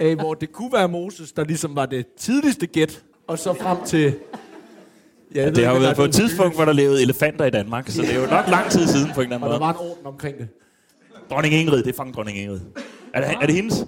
Øh, 0.00 0.18
hvor 0.18 0.34
det 0.34 0.52
kunne 0.52 0.72
være 0.72 0.88
Moses, 0.88 1.32
der 1.32 1.44
ligesom 1.44 1.76
var 1.76 1.86
det 1.86 2.06
tidligste 2.18 2.66
gæt, 2.66 3.02
og 3.26 3.38
så 3.38 3.54
frem 3.54 3.76
til... 3.86 4.14
Ja, 5.34 5.50
Det 5.50 5.66
har 5.66 5.72
jo 5.74 5.80
været 5.80 5.96
på 5.96 6.04
et 6.04 6.12
tidspunkt, 6.12 6.54
hvor 6.56 6.64
der 6.64 6.72
levede 6.72 7.02
elefanter 7.02 7.44
i 7.44 7.50
Danmark, 7.50 7.88
så 7.88 8.02
det 8.02 8.14
er 8.14 8.20
jo 8.20 8.26
nok 8.26 8.48
lang 8.48 8.70
tid 8.70 8.86
siden 8.86 9.10
på 9.14 9.20
en 9.20 9.26
eller 9.32 9.36
anden 9.36 9.48
Og 9.48 9.52
der 9.52 9.58
måde. 9.58 9.60
var 9.60 9.82
en 9.84 9.90
orden 9.90 10.06
omkring 10.06 10.38
det. 10.38 10.48
Dronning 11.30 11.54
Ingrid, 11.54 11.82
det 11.82 11.88
er 11.88 11.96
fanget 11.96 12.16
dronning 12.16 12.38
Ingrid. 12.38 12.60
Er 13.14 13.20
det, 13.20 13.36
er 13.42 13.46
det 13.46 13.54
hendes? 13.54 13.86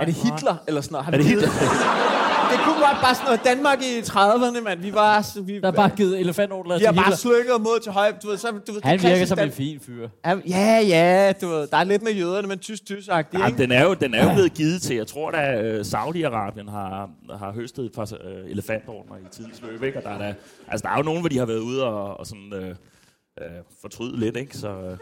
Er 0.00 0.04
det 0.04 0.14
Hitler 0.14 0.56
eller 0.68 0.80
sådan 0.80 0.92
noget? 0.92 1.06
Er 1.06 1.16
det 1.16 1.26
Hitler? 1.26 1.48
Det 2.50 2.58
kunne 2.64 2.80
godt 2.86 2.98
bare 3.02 3.14
sådan 3.14 3.26
noget 3.26 3.40
Danmark 3.44 3.78
i 3.82 4.00
30'erne, 4.00 4.60
mand. 4.64 4.80
Vi 4.80 4.94
var... 4.94 5.40
Vi, 5.42 5.60
Der 5.60 5.68
er 5.68 5.72
bare 5.72 5.90
givet 5.96 6.20
elefantorden 6.20 6.72
vi 6.72 6.78
til 6.78 6.86
har 6.86 6.92
bare 6.92 7.16
slykket 7.16 7.60
mod 7.60 7.80
til 7.80 7.92
højre. 7.92 8.12
Du 8.22 8.28
ved, 8.28 8.36
så, 8.36 8.48
du 8.50 8.72
ved, 8.72 8.80
det 8.80 8.84
er 8.84 8.88
Han 8.88 9.02
virker 9.02 9.24
som 9.26 9.38
en 9.38 9.52
fin 9.52 9.80
fyr. 9.80 10.08
Ja, 10.48 10.80
ja, 10.88 11.32
du 11.40 11.48
ved. 11.48 11.66
Der 11.66 11.76
er 11.76 11.84
lidt 11.84 12.02
med 12.02 12.12
jøderne, 12.12 12.48
men 12.48 12.58
tysk 12.58 12.84
tysk 12.86 13.08
Ja, 13.08 13.22
den 13.58 13.72
er 13.72 13.84
jo, 13.84 13.94
den 13.94 14.14
er 14.14 14.24
jo 14.24 14.32
blevet 14.34 14.54
givet 14.54 14.82
til, 14.82 14.96
jeg 14.96 15.06
tror 15.06 15.30
da 15.30 15.62
øh, 15.62 15.80
Saudi-Arabien 15.80 16.70
har, 16.70 17.10
har 17.38 17.52
høstet 17.52 17.84
et 17.84 17.92
par 17.92 18.12
øh, 18.24 18.50
elefantordner 18.50 19.16
i 19.16 19.20
tidens 19.30 19.62
løb, 19.62 19.82
ikke? 19.82 19.98
Og 19.98 20.04
der 20.04 20.10
er, 20.10 20.18
der, 20.18 20.34
altså, 20.68 20.82
der 20.82 20.92
er 20.92 20.96
jo 20.96 21.02
nogen, 21.02 21.20
hvor 21.20 21.28
de 21.28 21.38
har 21.38 21.46
været 21.46 21.58
ude 21.58 21.84
og, 21.84 22.20
og 22.20 22.26
sådan, 22.26 22.52
øh, 22.54 22.68
øh, 23.40 23.46
fortryde 23.80 24.20
lidt, 24.20 24.36
ikke? 24.36 24.56
Så, 24.56 24.68
øh, 24.68 24.98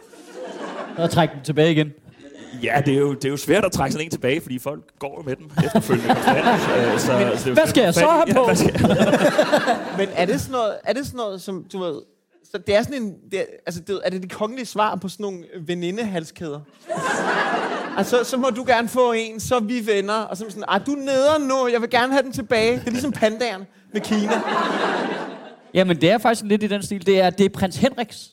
Og 0.97 1.11
trække 1.11 1.35
dem 1.35 1.43
tilbage 1.43 1.73
igen. 1.73 1.93
Ja, 2.63 2.83
det 2.87 2.95
er, 2.95 2.99
jo, 2.99 3.15
det 3.15 3.25
er 3.25 3.29
jo 3.29 3.37
svært 3.37 3.65
at 3.65 3.73
trække 3.73 3.93
sådan 3.93 4.05
en 4.05 4.11
tilbage, 4.11 4.41
fordi 4.41 4.59
folk 4.59 4.99
går 4.99 5.15
jo 5.19 5.29
med 5.29 5.37
dem 5.37 5.51
efterfølgende. 5.65 6.11
Øh, 6.19 6.99
så, 6.99 7.07
så 7.07 7.13
det 7.13 7.45
er 7.45 7.47
jo 7.47 7.55
hvad 7.55 7.67
skal 7.67 7.83
jeg 7.83 7.95
så 7.95 8.07
have 8.07 8.35
på? 8.35 8.51
Ja? 8.51 9.97
Men 9.99 10.09
er 10.15 10.25
det 10.25 10.41
sådan 10.41 10.53
noget, 10.53 10.77
er 10.85 10.93
det 10.93 11.07
sådan 11.07 11.17
noget 11.17 11.43
som, 11.43 11.65
du 11.73 11.79
ved... 11.79 12.03
Så 12.53 12.59
det 12.59 12.77
er 12.77 12.83
sådan 12.83 13.03
en... 13.03 13.15
Det 13.31 13.41
er, 13.41 13.45
altså, 13.67 13.81
det, 13.81 14.01
er 14.05 14.11
det 14.11 14.23
det 14.23 14.33
kongelige 14.33 14.67
svar 14.67 14.95
på 14.95 15.09
sådan 15.09 15.25
nogle 15.25 15.45
venindehalskæder? 15.67 16.61
Altså, 17.97 18.25
så 18.25 18.37
må 18.37 18.51
du 18.51 18.65
gerne 18.67 18.89
få 18.89 19.13
en, 19.13 19.41
så 19.41 19.61
vi 19.61 19.87
venner. 19.87 20.15
Og 20.15 20.37
så 20.37 20.45
sådan, 20.49 20.65
ah, 20.69 20.81
du 20.87 20.93
er 20.93 20.97
nederen 20.97 21.43
nu, 21.43 21.69
jeg 21.73 21.81
vil 21.81 21.91
gerne 21.91 22.13
have 22.13 22.23
den 22.23 22.33
tilbage. 22.33 22.73
Det 22.73 22.87
er 22.87 22.91
ligesom 22.91 23.13
pandaen 23.13 23.67
med 23.93 24.01
Kina. 24.01 24.33
Jamen, 25.75 26.01
det 26.01 26.11
er 26.11 26.19
faktisk 26.19 26.45
lidt 26.45 26.63
i 26.63 26.67
den 26.67 26.83
stil. 26.83 27.07
Det 27.07 27.21
er, 27.21 27.31
det 27.31 27.47
er 27.47 27.51
prins 27.51 27.77
Henriks. 27.77 28.31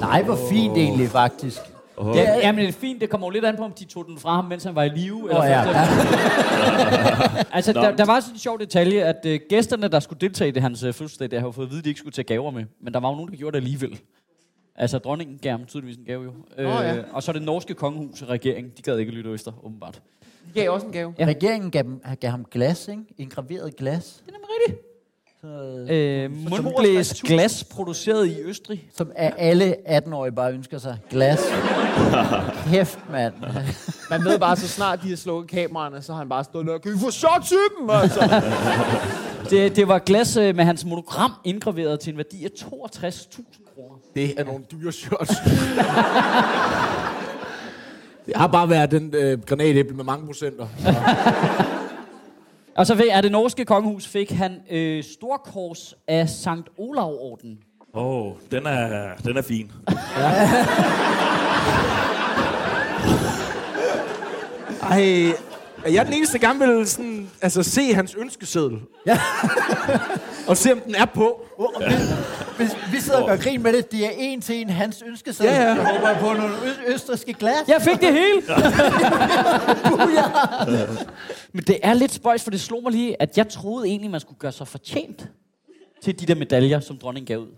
Nej, 0.00 0.22
hvor 0.22 0.38
fint 0.50 0.76
egentlig, 0.76 1.08
faktisk. 1.08 1.60
Det 1.98 2.28
er, 2.28 2.34
jamen, 2.38 2.60
det 2.60 2.68
er 2.68 2.72
fint. 2.72 3.00
Det 3.00 3.10
kommer 3.10 3.26
jo 3.26 3.30
lidt 3.30 3.44
an 3.44 3.56
på, 3.56 3.62
om 3.64 3.72
de 3.72 3.84
tog 3.84 4.06
den 4.06 4.18
fra 4.18 4.34
ham, 4.34 4.44
mens 4.44 4.64
han 4.64 4.74
var 4.74 4.82
i 4.82 4.88
live. 4.88 5.28
Eller 5.28 5.40
Åh, 5.42 5.46
ja. 5.48 5.62
først- 5.64 7.46
altså, 7.56 7.72
der, 7.72 7.96
der 7.96 8.04
var 8.04 8.20
sådan 8.20 8.34
en 8.34 8.38
sjov 8.38 8.58
detalje, 8.58 9.02
at 9.04 9.16
øh, 9.26 9.40
gæsterne, 9.48 9.88
der 9.88 10.00
skulle 10.00 10.20
deltage 10.20 10.48
i 10.48 10.50
det, 10.50 10.62
hans 10.62 10.82
øh, 10.82 10.92
fødselsdag, 10.92 11.30
der 11.30 11.40
har 11.40 11.50
fået 11.50 11.66
at 11.66 11.70
vide, 11.70 11.78
at 11.78 11.84
de 11.84 11.90
ikke 11.90 11.98
skulle 11.98 12.12
tage 12.12 12.24
gaver 12.24 12.50
med. 12.50 12.64
Men 12.80 12.94
der 12.94 13.00
var 13.00 13.08
jo 13.08 13.14
nogen, 13.14 13.30
der 13.30 13.36
gjorde 13.36 13.52
det 13.56 13.64
alligevel. 13.64 14.00
Altså, 14.76 14.98
dronningen 14.98 15.38
gav 15.38 15.50
ham 15.52 15.64
tydeligvis 15.66 15.96
en 15.96 16.04
gave 16.04 16.24
jo. 16.24 16.32
Øh, 16.58 16.64
ja. 16.64 16.94
Og 17.12 17.22
så 17.22 17.32
det 17.32 17.42
norske 17.42 17.74
kongehus 17.74 18.22
og 18.22 18.28
regeringen, 18.28 18.72
de 18.76 18.82
gad 18.82 18.98
ikke 18.98 19.12
lytte 19.12 19.32
efter, 19.34 19.52
åbenbart. 19.64 20.00
Det 20.46 20.54
gav 20.54 20.70
også 20.70 20.86
en 20.86 20.92
gave. 20.92 21.14
Ja. 21.18 21.26
Regeringen 21.26 21.70
gav, 21.70 21.82
dem, 21.82 22.00
gav 22.20 22.30
ham 22.30 22.44
glas, 22.50 22.88
ikke? 22.88 23.02
Engraveret 23.18 23.76
glas. 23.76 24.22
Det 24.26 24.34
er 24.34 24.38
nemlig 24.38 24.48
rigtigt. 24.68 24.86
Så, 25.40 25.92
Øh, 25.94 26.50
mundblæs 26.64 27.22
glas 27.22 27.64
produceret 27.64 28.26
i 28.26 28.40
Østrig. 28.42 28.88
som 28.94 29.12
af 29.16 29.32
alle 29.38 29.76
18-årige 29.88 30.32
bare 30.32 30.52
ønsker 30.52 30.78
sig. 30.78 30.98
Glas. 31.10 31.40
Kæft, 32.70 32.98
mand. 33.10 33.34
Man 34.10 34.24
ved 34.24 34.38
bare, 34.38 34.56
så 34.56 34.68
snart 34.68 35.02
de 35.02 35.08
har 35.08 35.16
slukket 35.16 35.50
kameraerne, 35.50 36.02
så 36.02 36.12
har 36.12 36.18
han 36.18 36.28
bare 36.28 36.44
stået 36.44 36.66
der, 36.66 36.78
kan 36.78 36.92
vi 36.92 36.98
få 36.98 37.10
shot 37.10 37.42
til 37.42 37.56
dem, 37.78 37.90
altså? 37.90 38.20
Det, 39.50 39.76
det 39.76 39.88
var 39.88 39.98
glas 39.98 40.36
øh, 40.36 40.56
med 40.56 40.64
hans 40.64 40.84
monogram 40.84 41.32
indgraveret 41.44 42.00
til 42.00 42.10
en 42.12 42.16
værdi 42.16 42.44
af 42.44 42.48
62.000 42.48 43.74
kroner. 43.74 43.96
Det 44.14 44.40
er 44.40 44.44
nogle 44.44 44.64
dyre 44.72 44.92
shots. 44.92 45.30
det 48.26 48.36
har 48.36 48.46
bare 48.46 48.70
været 48.70 48.90
den 48.90 49.14
øh, 49.14 49.42
granatæble 49.42 49.96
med 49.96 50.04
mange 50.04 50.26
procenter. 50.26 50.66
Og 52.76 52.86
så 52.86 52.96
fik, 52.96 53.06
er 53.10 53.20
det 53.20 53.32
norske 53.32 53.64
kongehus 53.64 54.06
fik 54.06 54.30
han 54.30 54.60
øh, 54.70 55.04
storkors 55.04 55.94
af 56.08 56.28
Sankt 56.28 56.68
Olav-orden. 56.78 57.58
Åh, 57.94 58.26
oh, 58.26 58.32
den, 58.50 58.66
er, 58.66 59.16
den 59.24 59.36
er 59.36 59.42
fin. 59.42 59.72
Ej, 64.90 65.32
er 65.84 65.90
jeg 65.90 66.06
den 66.06 66.14
eneste, 66.14 66.38
der 66.38 66.46
gerne 66.46 66.66
vil 66.66 66.88
sådan, 66.88 67.30
altså, 67.42 67.62
se 67.62 67.94
hans 67.94 68.14
ønskeseddel? 68.14 68.80
Ja. 69.06 69.18
og 70.48 70.56
se, 70.56 70.72
om 70.72 70.80
den 70.80 70.94
er 70.94 71.04
på. 71.04 71.44
Hvis 72.56 72.70
vi 72.92 73.00
sidder 73.00 73.18
og 73.20 73.28
gør 73.28 73.36
grin 73.36 73.62
med 73.62 73.72
det, 73.72 73.92
det 73.92 74.06
er 74.06 74.10
en 74.18 74.40
til 74.40 74.56
en 74.56 74.70
hans 74.70 75.02
ønskesæd. 75.06 75.46
Ja, 75.46 75.54
ja. 75.62 75.68
Jeg 75.68 75.84
håber 75.84 76.18
på 76.20 76.32
nogle 76.32 76.54
ø- 76.64 76.92
østriske 76.94 77.32
glas. 77.32 77.68
Jeg 77.68 77.82
fik 77.82 78.00
det 78.00 78.12
hele! 78.12 78.42
Men 81.52 81.64
det 81.64 81.78
er 81.82 81.94
lidt 81.94 82.12
spøjs, 82.12 82.42
for 82.44 82.50
det 82.50 82.60
slog 82.60 82.82
mig 82.82 82.92
lige, 82.92 83.22
at 83.22 83.38
jeg 83.38 83.48
troede 83.48 83.86
egentlig, 83.88 84.10
man 84.10 84.20
skulle 84.20 84.38
gøre 84.38 84.52
sig 84.52 84.68
fortjent 84.68 85.28
til 86.02 86.20
de 86.20 86.26
der 86.26 86.34
medaljer, 86.34 86.80
som 86.80 86.98
dronningen 86.98 87.26
gav 87.26 87.38
ud. 87.38 87.48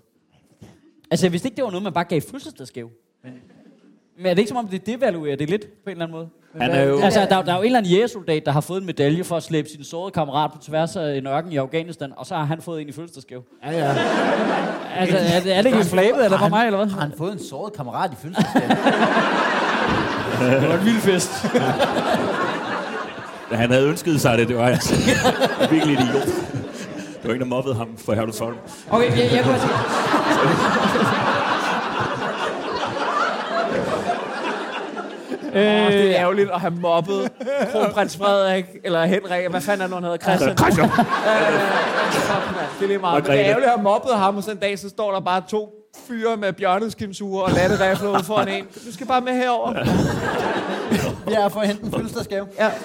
Altså, 1.10 1.26
jeg 1.26 1.32
vidste 1.32 1.48
ikke, 1.48 1.56
det 1.56 1.64
var 1.64 1.70
noget, 1.70 1.82
man 1.82 1.92
bare 1.92 2.04
gav 2.04 2.20
fødselsdagsgave. 2.20 2.88
Men, 3.24 3.32
men 4.16 4.26
er 4.26 4.30
det 4.30 4.38
ikke 4.38 4.48
som 4.48 4.56
om, 4.56 4.68
det 4.68 4.86
devaluerer 4.86 5.36
det 5.36 5.50
lidt 5.50 5.62
på 5.62 5.68
en 5.86 5.90
eller 5.90 6.04
anden 6.04 6.16
måde? 6.16 6.28
Han 6.60 6.70
er 6.70 6.82
jo... 6.82 7.00
Altså, 7.00 7.20
der, 7.20 7.26
er 7.36 7.36
jo- 7.36 7.42
der 7.46 7.52
er 7.52 7.56
jo 7.56 7.60
en 7.62 7.66
eller 7.66 7.78
anden 7.78 7.92
jægersoldat, 7.92 8.42
der 8.46 8.52
har 8.52 8.60
fået 8.60 8.80
en 8.80 8.86
medalje 8.86 9.24
for 9.24 9.36
at 9.36 9.42
slæbe 9.42 9.68
sin 9.68 9.84
sårede 9.84 10.10
kammerat 10.10 10.50
på 10.52 10.58
tværs 10.66 10.96
af 10.96 11.16
en 11.16 11.26
ørken 11.26 11.52
i 11.52 11.56
Afghanistan, 11.56 12.12
og 12.16 12.26
så 12.26 12.34
har 12.34 12.44
han 12.44 12.62
fået 12.62 12.82
en 12.82 12.88
i 12.88 12.92
fødselsdagsgave. 12.92 13.42
Ja, 13.64 13.70
ja. 13.70 13.94
Altså, 14.96 15.16
er 15.18 15.40
det, 15.40 15.56
er 15.56 15.62
det 15.62 15.66
ikke 15.72 15.84
flabet, 15.84 16.24
eller 16.24 16.38
for 16.38 16.48
mig, 16.48 16.66
eller 16.66 16.76
hvad? 16.84 16.86
Har 16.94 17.00
han 17.00 17.12
fået 17.18 17.32
en 17.32 17.38
såret 17.48 17.72
kammerat 17.72 18.10
i 18.12 18.16
fødselsdagsgave? 18.22 18.68
Det 20.60 20.68
var 20.68 20.74
en 20.78 20.84
vild 20.84 21.00
fest. 21.00 21.30
Han 23.52 23.70
havde 23.70 23.88
ønsket 23.88 24.20
sig 24.20 24.38
det, 24.38 24.48
det 24.48 24.56
var 24.56 24.66
altså 24.68 24.94
virkelig 25.70 25.92
idiot. 26.00 26.26
Det 27.22 27.28
var 27.28 27.34
en, 27.34 27.40
der 27.40 27.46
mobbede 27.46 27.74
ham 27.74 27.88
for 28.04 28.12
Herlufsholm. 28.14 28.56
Okay, 28.90 29.10
jeg, 29.18 29.32
jeg 29.32 29.44
kunne 29.44 29.58
sige... 29.58 29.70
Øh, 35.54 35.92
det 35.92 36.10
er 36.10 36.16
ærgerligt 36.16 36.50
at 36.50 36.60
have 36.60 36.72
mobbet 36.80 37.32
kronprins 37.72 38.16
Frederik, 38.16 38.64
eller 38.84 39.04
Henrik, 39.04 39.50
hvad 39.50 39.60
fanden 39.60 39.82
er 39.82 39.88
nu, 39.88 39.94
han 39.94 40.04
hedder? 40.04 40.16
Christian. 40.16 40.58
Christian! 40.58 40.88
Fuck, 40.88 42.56
mand. 42.56 42.66
Det 42.78 42.84
er 42.84 42.86
lige 42.86 42.98
meget. 42.98 43.22
Men 43.22 43.32
det 43.32 43.40
er 43.40 43.46
ærgerligt 43.46 43.64
at 43.64 43.70
have 43.70 43.82
mobbet 43.82 44.14
ham, 44.16 44.36
og 44.36 44.42
så 44.42 44.50
en 44.50 44.56
dag, 44.56 44.78
så 44.78 44.88
står 44.88 45.12
der 45.12 45.20
bare 45.20 45.42
to 45.48 45.84
fyre 46.08 46.36
med 46.36 46.52
bjørneskimsure 46.52 47.44
og 47.44 47.50
latterrifler 47.50 48.10
ude 48.10 48.24
foran 48.24 48.48
en. 48.48 48.64
Du 48.64 48.92
skal 48.92 49.06
bare 49.06 49.20
med 49.20 49.32
herover. 49.32 49.72
Jeg 51.30 51.44
er 51.44 51.48
for 51.48 51.60
at 51.60 51.66
hente 51.66 51.84
en 51.84 51.92
fødselsdagsgave. 51.92 52.46
Ja. 52.58 52.70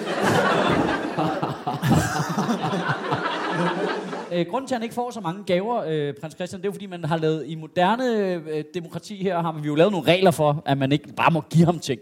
Øh, 4.32 4.46
grunden 4.50 4.68
til, 4.68 4.74
at 4.74 4.78
han 4.78 4.82
ikke 4.82 4.94
får 4.94 5.10
så 5.10 5.20
mange 5.20 5.44
gaver, 5.44 5.84
øh, 5.88 6.14
prins 6.20 6.34
Christian, 6.34 6.60
det 6.60 6.66
er 6.66 6.68
jo, 6.68 6.72
fordi 6.72 6.86
man 6.86 7.04
har 7.04 7.16
lavet 7.16 7.44
i 7.46 7.54
moderne 7.54 8.04
øh, 8.48 8.64
demokrati 8.74 9.22
her, 9.22 9.42
har 9.42 9.52
vi 9.52 9.66
jo 9.66 9.74
lavet 9.74 9.92
nogle 9.92 10.06
regler 10.06 10.30
for, 10.30 10.62
at 10.66 10.78
man 10.78 10.92
ikke 10.92 11.12
bare 11.12 11.30
må 11.30 11.40
give 11.40 11.64
ham 11.64 11.78
ting. 11.78 12.00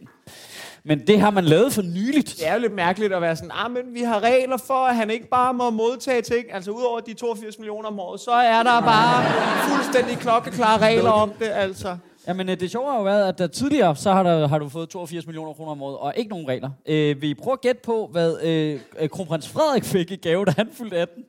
Men 0.88 1.06
det 1.06 1.20
har 1.20 1.30
man 1.30 1.44
lavet 1.44 1.72
for 1.72 1.82
nyligt. 1.82 2.36
Det 2.38 2.48
er 2.48 2.54
jo 2.54 2.60
lidt 2.60 2.72
mærkeligt 2.72 3.12
at 3.12 3.22
være 3.22 3.36
sådan, 3.36 3.50
ah, 3.54 3.70
men 3.70 3.94
vi 3.94 4.00
har 4.02 4.20
regler 4.20 4.56
for, 4.56 4.86
at 4.86 4.96
han 4.96 5.10
ikke 5.10 5.28
bare 5.28 5.54
må 5.54 5.70
modtage 5.70 6.22
ting. 6.22 6.54
Altså 6.54 6.70
udover 6.70 7.00
de 7.00 7.14
82 7.14 7.58
millioner 7.58 7.88
om 7.88 8.00
året, 8.00 8.20
så 8.20 8.30
er 8.30 8.62
der 8.62 8.80
bare 8.80 9.24
fuldstændig 9.70 10.18
klokkeklare 10.18 10.78
regler 10.78 11.10
om 11.10 11.32
det, 11.38 11.50
altså. 11.52 11.96
Jamen, 12.28 12.48
øh, 12.48 12.60
det 12.60 12.70
sjove 12.70 12.90
har 12.90 12.98
jo 12.98 13.04
været, 13.04 13.28
at 13.28 13.38
der 13.38 13.46
tidligere, 13.46 13.96
så 13.96 14.12
har, 14.12 14.22
der, 14.22 14.48
har 14.48 14.58
du 14.58 14.68
fået 14.68 14.88
82 14.88 15.26
millioner 15.26 15.52
kroner 15.52 15.70
om 15.70 15.82
året, 15.82 15.98
og 15.98 16.12
ikke 16.16 16.30
nogen 16.30 16.48
regler. 16.48 16.70
Øh, 16.86 17.22
vil 17.22 17.30
I 17.30 17.34
prøve 17.34 17.52
at 17.52 17.60
gætte 17.60 17.80
på, 17.84 18.08
hvad 18.12 18.36
øh, 18.42 18.80
øh, 18.98 19.08
kronprins 19.08 19.48
Frederik 19.48 19.84
fik 19.84 20.10
i 20.10 20.16
gave, 20.16 20.44
da 20.44 20.52
han 20.56 20.68
fyldte 20.72 20.96
18? 20.96 21.24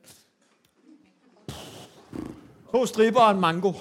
To 2.72 2.86
striber 2.86 3.20
og 3.20 3.30
en 3.30 3.40
mango. 3.40 3.72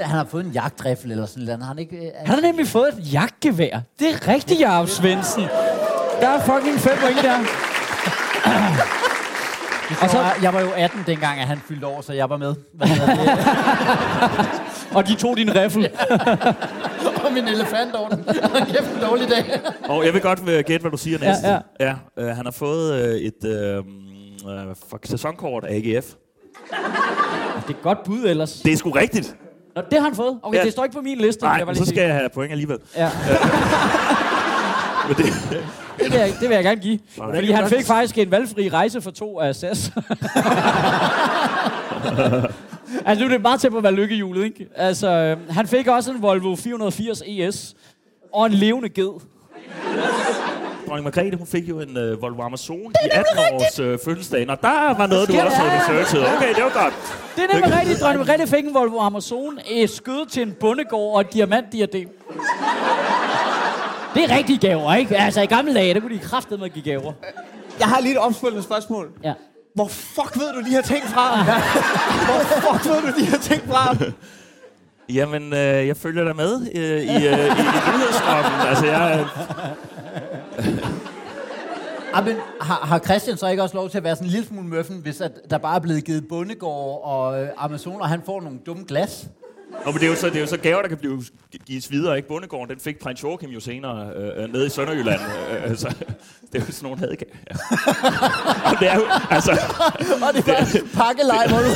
Han 0.00 0.16
har 0.16 0.24
fået 0.24 0.44
en 0.44 0.50
jagtriffel 0.50 1.10
eller 1.10 1.26
sådan 1.26 1.44
noget. 1.44 1.60
Har 1.60 1.68
han 1.68 1.78
ikke... 1.78 1.96
øh, 1.96 2.12
Han 2.16 2.34
har 2.34 2.40
nemlig 2.40 2.66
fået 2.66 2.88
et 2.88 3.12
jagtgevær. 3.12 3.80
Det 3.98 4.08
er 4.10 4.28
rigtigt, 4.28 4.60
Jacob 4.60 4.88
Svendsen. 4.88 5.42
Der 6.20 6.28
er 6.28 6.40
fucking 6.40 6.78
fem 6.80 6.98
point 7.00 7.22
der. 7.22 7.38
Og 10.02 10.10
så, 10.10 10.24
jeg 10.42 10.54
var 10.54 10.60
jo 10.60 10.70
18 10.76 11.00
dengang, 11.06 11.40
at 11.40 11.46
han 11.46 11.58
fyldte 11.68 11.86
år, 11.86 12.00
så 12.00 12.12
jeg 12.12 12.30
var 12.30 12.36
med. 12.36 12.54
Og 14.96 15.06
de 15.08 15.14
tog 15.14 15.36
din 15.36 15.54
riffel. 15.56 15.88
Og 17.26 17.32
min 17.32 17.48
elefantovn. 17.48 18.24
Kæft 18.72 18.94
en 18.94 19.00
dårlig 19.02 19.28
dag. 19.28 19.60
Og 19.88 20.04
jeg 20.04 20.12
vil 20.14 20.22
godt 20.22 20.40
øh, 20.48 20.64
gætte, 20.66 20.78
hvad 20.80 20.90
du 20.90 20.96
siger 20.96 21.18
næste. 21.18 21.48
Ja, 21.48 21.58
ja. 21.80 21.94
øh, 22.18 22.36
han 22.36 22.44
har 22.46 22.52
fået 22.52 23.02
øh, 23.04 23.14
et 23.20 23.44
øh, 23.44 23.76
øh, 24.68 24.74
fuck, 24.90 25.06
sæsonkort 25.06 25.64
af 25.64 25.74
AGF. 25.74 26.06
Det 26.06 26.14
er 27.66 27.70
et 27.70 27.82
godt 27.82 27.98
bud 28.04 28.24
ellers. 28.24 28.52
Det 28.52 28.72
er 28.72 28.76
sgu 28.76 28.90
rigtigt. 28.90 29.36
Nå, 29.76 29.82
det 29.90 29.98
har 29.98 30.04
han 30.06 30.16
fået. 30.16 30.38
Okay, 30.42 30.58
Ja. 30.58 30.64
det 30.64 30.72
står 30.72 30.84
ikke 30.84 30.96
på 30.96 31.02
min 31.02 31.18
liste. 31.18 31.42
Nej, 31.44 31.52
jeg 31.52 31.66
var 31.66 31.74
så 31.74 31.84
skal 31.86 32.02
jeg 32.02 32.14
have 32.14 32.28
point 32.34 32.50
alligevel. 32.52 32.78
Ja. 32.96 33.10
Men 35.08 35.16
det, 35.16 35.24
Det 35.98 36.12
vil, 36.12 36.18
jeg, 36.18 36.32
det 36.40 36.48
vil 36.48 36.54
jeg 36.54 36.64
gerne 36.64 36.80
give. 36.80 36.98
Hvordan 37.16 37.34
Fordi 37.34 37.50
han 37.50 37.68
fik 37.68 37.86
faktisk 37.86 38.18
en 38.18 38.30
valgfri 38.30 38.68
rejse 38.68 39.00
for 39.00 39.10
to 39.10 39.40
af 39.40 39.54
SAS. 39.56 39.90
altså 43.06 43.24
nu 43.24 43.24
er 43.24 43.28
det 43.32 43.42
meget 43.42 43.60
tæt 43.60 43.70
på 43.70 43.76
at 43.76 43.82
være 43.82 43.92
lykkehjulet, 43.92 44.44
ikke? 44.44 44.66
Altså, 44.76 45.08
øh, 45.08 45.36
han 45.50 45.66
fik 45.66 45.86
også 45.86 46.10
en 46.12 46.22
Volvo 46.22 46.56
480 46.56 47.22
ES 47.26 47.74
og 48.32 48.46
en 48.46 48.52
levende 48.52 48.88
ged. 48.88 49.20
Dronning 50.92 51.04
Margrethe, 51.04 51.38
hun 51.38 51.46
fik 51.46 51.68
jo 51.68 51.80
en 51.80 51.96
øh, 51.96 52.22
Volvo 52.22 52.42
Amazon 52.42 52.92
i 53.04 53.08
18 53.10 53.38
års 53.38 53.78
øh, 53.78 53.98
fødselsdag. 54.04 54.50
Og 54.50 54.62
der 54.62 54.96
var 54.96 55.06
noget, 55.06 55.28
du 55.28 55.32
Skal 55.32 55.46
også 55.46 55.56
det? 55.62 55.70
havde 55.70 56.00
researchet. 56.02 56.36
Okay, 56.36 56.54
det 56.54 56.64
var 56.64 56.82
godt. 56.82 56.94
Det 57.36 57.44
er 57.44 57.54
nemlig 57.54 57.78
rigtigt. 57.80 58.00
Dronning 58.00 58.26
Margrethe 58.26 58.46
fik 58.46 58.64
en 58.64 58.74
Volvo 58.74 58.98
Amazon, 58.98 59.58
et 59.70 59.90
skød 59.90 60.26
til 60.26 60.42
en 60.42 60.52
bondegård 60.60 61.14
og 61.14 61.20
et 61.20 61.32
diamantdiadem. 61.32 62.08
Det 64.14 64.24
er 64.24 64.36
rigtige 64.36 64.58
gaver, 64.58 64.94
ikke? 64.94 65.16
Altså 65.16 65.40
i 65.42 65.46
gamle 65.46 65.74
dage, 65.74 65.94
der 65.94 66.00
kunne 66.00 66.14
de 66.14 66.18
kraftedeme 66.20 66.68
give 66.68 66.84
gaver. 66.84 67.12
Jeg 67.78 67.86
har 67.88 68.00
lige 68.00 68.12
et 68.12 68.18
opfølgende 68.18 68.62
spørgsmål. 68.62 69.08
Ja. 69.24 69.32
Hvor 69.74 69.88
fuck 69.88 70.38
ved 70.38 70.52
du 70.54 70.60
de 70.60 70.70
her 70.70 70.82
ting 70.82 71.02
fra? 71.04 71.36
Hvor 72.28 72.40
fuck 72.72 72.84
ved 72.86 73.12
du 73.12 73.20
de 73.20 73.26
her 73.26 73.38
ting 73.38 73.62
fra? 73.70 73.96
Jamen, 75.08 75.52
øh, 75.52 75.86
jeg 75.86 75.96
følger 75.96 76.24
dig 76.24 76.36
med 76.36 76.60
øh, 76.74 76.82
i, 76.82 77.26
øh, 77.26 77.38
i, 77.38 77.50
i 77.50 77.64
nyhedsstrømmen. 77.94 78.60
Altså, 78.68 78.86
jeg, 78.86 79.26
Ah, 82.14 82.24
men 82.24 82.36
har, 82.60 82.74
har 82.86 82.98
Christian 82.98 83.36
så 83.36 83.48
ikke 83.48 83.62
også 83.62 83.76
lov 83.76 83.90
til 83.90 83.98
at 83.98 84.04
være 84.04 84.16
sådan 84.16 84.26
en 84.26 84.32
lille 84.32 84.46
smule 84.46 84.66
møffen, 84.68 84.96
hvis 84.96 85.20
at 85.20 85.32
der 85.50 85.58
bare 85.58 85.76
er 85.76 85.80
blevet 85.80 86.04
givet 86.04 86.28
bondegård 86.28 87.00
og 87.04 87.42
øh, 87.42 87.48
Amazon, 87.56 88.00
og 88.00 88.08
han 88.08 88.22
får 88.26 88.40
nogle 88.40 88.58
dumme 88.66 88.84
glas? 88.88 89.26
Nå, 89.84 89.90
men 89.92 90.00
det 90.00 90.02
er, 90.02 90.10
jo 90.10 90.16
så, 90.16 90.26
det 90.26 90.36
er 90.36 90.40
jo 90.40 90.46
så 90.46 90.56
gaver, 90.56 90.82
der 90.82 90.88
kan 90.88 90.98
blive 90.98 91.24
gives 91.66 91.90
videre, 91.90 92.16
ikke? 92.16 92.28
Bondegården, 92.28 92.70
den 92.70 92.80
fik 92.80 92.98
prins 92.98 93.22
Joachim 93.22 93.50
jo 93.50 93.60
senere 93.60 94.12
øh, 94.16 94.42
øh, 94.42 94.52
nede 94.52 94.66
i 94.66 94.68
Sønderjylland. 94.68 95.20
Øh, 95.20 95.70
øh, 95.70 95.76
så 95.76 95.88
det 96.52 96.60
er 96.60 96.66
jo 96.66 96.72
sådan 96.72 96.82
nogle 96.82 96.98
hadegaver. 96.98 97.32
Ja. 97.50 97.56
Og 98.70 98.80
det 98.80 98.90
er 98.90 98.94
jo, 98.94 99.04
altså, 99.30 99.50
Og 100.26 100.34
det 100.34 100.46
var 100.46 100.66
pakkelej, 100.94 101.46
hvor 101.48 101.58
du 101.58 101.68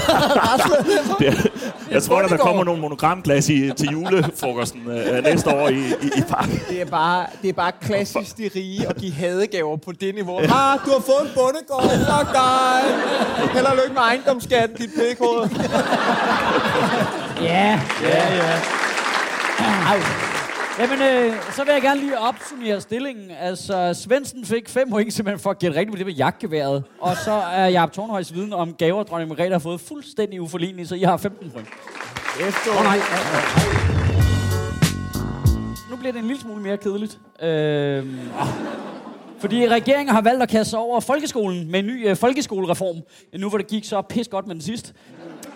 det 1.18 1.28
er, 1.28 1.48
jeg 1.90 2.02
tror, 2.02 2.18
at 2.18 2.30
der 2.30 2.36
kommer 2.36 2.64
nogle 2.64 2.80
monogramglas 2.80 3.48
i, 3.48 3.72
til 3.76 3.88
julefrokosten 3.88 4.90
øh, 4.90 5.24
næste 5.24 5.50
år 5.50 5.68
i, 5.68 5.78
i, 5.78 6.06
i 6.16 6.22
parken. 6.28 6.60
Det 6.68 6.80
er 6.80 6.84
bare, 6.84 7.26
det 7.42 7.48
er 7.48 7.52
bare 7.52 7.72
klassisk 7.80 8.38
de 8.38 8.50
rige 8.56 8.88
at 8.88 8.96
give 8.96 9.12
hadegaver 9.12 9.76
på 9.76 9.92
det 9.92 10.14
niveau. 10.14 10.38
Ah, 10.38 10.78
du 10.84 10.90
har 10.90 11.02
fået 11.06 11.22
en 11.22 11.30
bondegård. 11.34 11.82
Fuck 11.82 12.32
dig. 12.32 12.82
Held 13.52 13.66
og 13.66 13.76
lykke 13.76 13.94
med 13.94 14.02
ejendomsskatten, 14.02 14.76
dit 14.76 14.90
pikhoved. 14.96 15.48
Ja. 17.43 17.81
Ja, 18.02 18.35
ja. 18.35 18.61
Ej. 19.59 20.00
Jamen, 20.78 21.02
øh, 21.02 21.35
så 21.52 21.64
vil 21.64 21.73
jeg 21.73 21.83
gerne 21.83 22.00
lige 22.00 22.19
opsummere 22.19 22.81
stillingen. 22.81 23.31
Altså, 23.40 23.95
Svendsen 24.05 24.45
fik 24.47 24.69
fem 24.69 24.90
point 24.90 25.12
simpelthen 25.12 25.43
for 25.43 25.50
at 25.50 25.59
gætte 25.59 25.78
rigtigt 25.78 25.93
på 25.93 25.99
det 25.99 26.07
med 26.07 26.14
jagtgeværet. 26.14 26.85
Og 27.00 27.16
så 27.16 27.33
er 27.33 27.66
Jacob 27.66 27.93
Tornhøjs 27.93 28.35
viden 28.35 28.52
om 28.52 28.75
gaver, 28.75 29.02
dronning 29.02 29.28
Margrethe 29.28 29.52
har 29.52 29.59
fået 29.59 29.81
fuldstændig 29.81 30.40
uforligneligt, 30.40 30.88
så 30.88 30.95
I 30.95 31.02
har 31.02 31.16
15 31.16 31.50
point. 31.50 31.69
Efter. 32.49 32.71
Åh, 32.78 32.85
nej. 32.85 32.99
Nu 35.90 35.97
bliver 35.97 36.12
det 36.12 36.21
en 36.21 36.26
lille 36.26 36.43
smule 36.43 36.62
mere 36.62 36.76
kedeligt. 36.76 37.19
Ah. 37.40 38.02
fordi 39.38 39.69
regeringen 39.69 40.14
har 40.14 40.21
valgt 40.23 40.43
at 40.43 40.49
kaste 40.49 40.71
sig 40.71 40.78
over 40.78 41.00
folkeskolen 41.00 41.71
med 41.71 41.78
en 41.78 41.87
ny 41.87 42.09
øh, 42.09 42.16
folkeskolereform. 42.16 42.97
Nu 43.38 43.49
hvor 43.49 43.59
det 43.59 43.66
gik 43.66 43.85
så 43.85 44.02
pis 44.02 44.28
godt 44.28 44.47
med 44.47 44.55
den 44.55 44.62
sidste. 44.62 44.93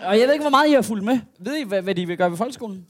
Og 0.04 0.18
jeg 0.18 0.26
ved 0.26 0.32
ikke, 0.32 0.42
hvor 0.42 0.50
meget 0.50 0.68
I 0.68 0.72
har 0.72 0.82
fulgt 0.82 1.04
med. 1.04 1.18
Ved 1.38 1.56
I, 1.56 1.64
hvad, 1.64 1.82
hvad 1.82 1.94
de 1.94 2.06
vil 2.06 2.16
gøre 2.16 2.30
ved 2.30 2.36
folkeskolen? 2.36 2.86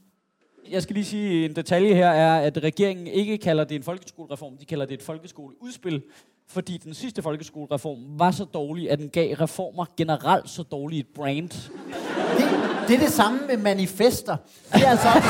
Jeg 0.70 0.82
skal 0.82 0.94
lige 0.94 1.04
sige, 1.04 1.44
en 1.44 1.56
detalje 1.56 1.94
her 1.94 2.08
er, 2.08 2.40
at 2.40 2.58
regeringen 2.62 3.06
ikke 3.06 3.38
kalder 3.38 3.64
det 3.64 3.74
en 3.74 3.82
folkeskolereform, 3.82 4.56
de 4.60 4.64
kalder 4.64 4.86
det 4.86 4.94
et 4.94 5.02
folkeskoleudspil, 5.02 6.02
fordi 6.48 6.76
den 6.76 6.94
sidste 6.94 7.22
folkeskolereform 7.22 7.98
var 8.18 8.30
så 8.30 8.44
dårlig, 8.44 8.90
at 8.90 8.98
den 8.98 9.08
gav 9.08 9.34
reformer 9.34 9.84
generelt 9.96 10.50
så 10.50 10.62
dårligt 10.62 11.00
et 11.08 11.14
brand. 11.14 11.48
Det, 11.48 12.48
det 12.88 12.96
er 12.96 13.00
det 13.00 13.12
samme 13.12 13.40
med 13.48 13.56
manifester. 13.56 14.36
Det 14.72 14.82
er 14.82 14.88
altså 14.90 15.08
også 15.08 15.28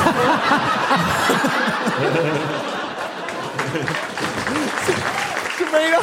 Du 5.59 5.65
mener? 5.71 6.01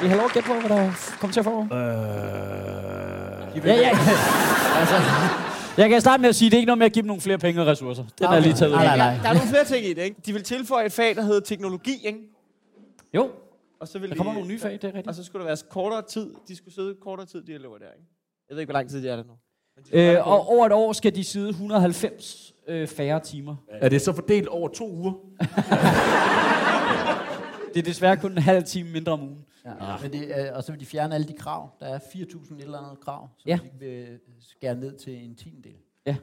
Vil 0.00 0.06
I 0.06 0.08
have 0.08 0.16
lov 0.18 0.26
at 0.26 0.32
gætte 0.32 0.48
på, 0.48 0.54
hvad 0.54 0.68
der 0.78 0.92
kommer 1.20 1.32
til 1.32 1.40
at 1.40 1.44
foregå? 1.44 1.74
Øh, 1.74 1.84
Ja, 3.66 3.74
ja. 3.74 3.90
Altså, 4.80 4.94
jeg 5.76 5.88
kan 5.90 6.00
starte 6.00 6.20
med 6.20 6.28
at 6.28 6.34
sige, 6.36 6.46
at 6.46 6.50
det 6.52 6.56
er 6.56 6.60
ikke 6.60 6.66
noget 6.66 6.78
med 6.78 6.86
at 6.86 6.92
give 6.92 7.02
dem 7.02 7.06
nogle 7.06 7.20
flere 7.20 7.38
penge 7.38 7.60
og 7.60 7.66
ressourcer. 7.66 8.04
Den 8.18 8.26
er 8.26 8.40
lige 8.40 8.54
taget 8.54 8.70
ud. 8.70 8.76
Nej, 8.76 8.86
nej, 8.86 8.96
nej. 8.96 9.18
Der 9.22 9.28
er 9.28 9.32
nogle 9.34 9.48
flere 9.48 9.64
ting 9.64 9.86
i 9.86 9.92
det, 9.92 10.02
ikke? 10.02 10.16
De 10.26 10.32
vil 10.32 10.42
tilføje 10.42 10.86
et 10.86 10.92
fag, 10.92 11.16
der 11.16 11.22
hedder 11.22 11.40
teknologi, 11.40 12.06
ikke? 12.06 12.18
Jo, 13.14 13.30
Og 13.80 13.88
så 13.88 13.98
vil 13.98 14.10
der 14.10 14.16
kommer 14.16 14.32
de, 14.32 14.38
nogle 14.38 14.52
nye 14.52 14.60
fag, 14.60 14.72
det 14.72 14.84
er 14.84 14.88
Og 14.88 14.94
rigtigt. 14.94 15.16
så 15.16 15.24
skulle 15.24 15.40
der 15.40 15.46
være 15.46 15.56
kortere 15.70 16.02
tid. 16.02 16.30
De 16.48 16.56
skulle 16.56 16.74
sidde 16.74 16.94
kortere 17.02 17.26
tid, 17.26 17.42
de 17.42 17.52
elever 17.52 17.78
der, 17.78 17.84
ikke? 17.96 18.06
Jeg 18.48 18.54
ved 18.54 18.60
ikke, 18.60 18.70
hvor 18.72 18.78
lang 18.78 18.90
tid 18.90 19.02
det 19.02 19.10
er 19.10 19.16
der 19.16 19.22
nu. 19.24 19.32
Øh, 19.92 20.26
og 20.28 20.48
over 20.48 20.66
et 20.66 20.72
år 20.72 20.92
skal 20.92 21.14
de 21.14 21.24
sidde 21.24 21.48
190 21.48 22.52
øh, 22.68 22.88
færre 22.88 23.20
timer. 23.20 23.56
Er 23.68 23.88
det 23.88 24.02
så 24.02 24.12
fordelt 24.12 24.48
over 24.48 24.68
to 24.68 24.90
uger? 24.90 25.12
Det 27.74 27.78
er 27.80 27.82
desværre 27.82 28.16
kun 28.16 28.32
en 28.32 28.38
halv 28.38 28.64
time 28.64 28.90
mindre 28.90 29.12
om 29.12 29.22
ugen. 29.22 29.44
Ja. 29.64 29.70
Men 30.02 30.12
det, 30.12 30.22
øh, 30.38 30.44
og 30.54 30.64
så 30.64 30.72
vil 30.72 30.80
de 30.80 30.86
fjerne 30.86 31.14
alle 31.14 31.28
de 31.28 31.32
krav. 31.38 31.70
Der 31.80 31.86
er 31.86 31.98
4.000 31.98 32.54
et 32.58 32.62
eller 32.64 32.78
andet 32.78 33.00
krav, 33.04 33.28
som 33.38 33.48
Ja. 33.48 33.54
de 33.54 33.86
vil 33.86 34.06
skære 34.40 34.74
ned 34.74 34.98
til 34.98 35.12
en 35.24 35.34
tiendedel. 35.36 35.72
Ja. 36.06 36.16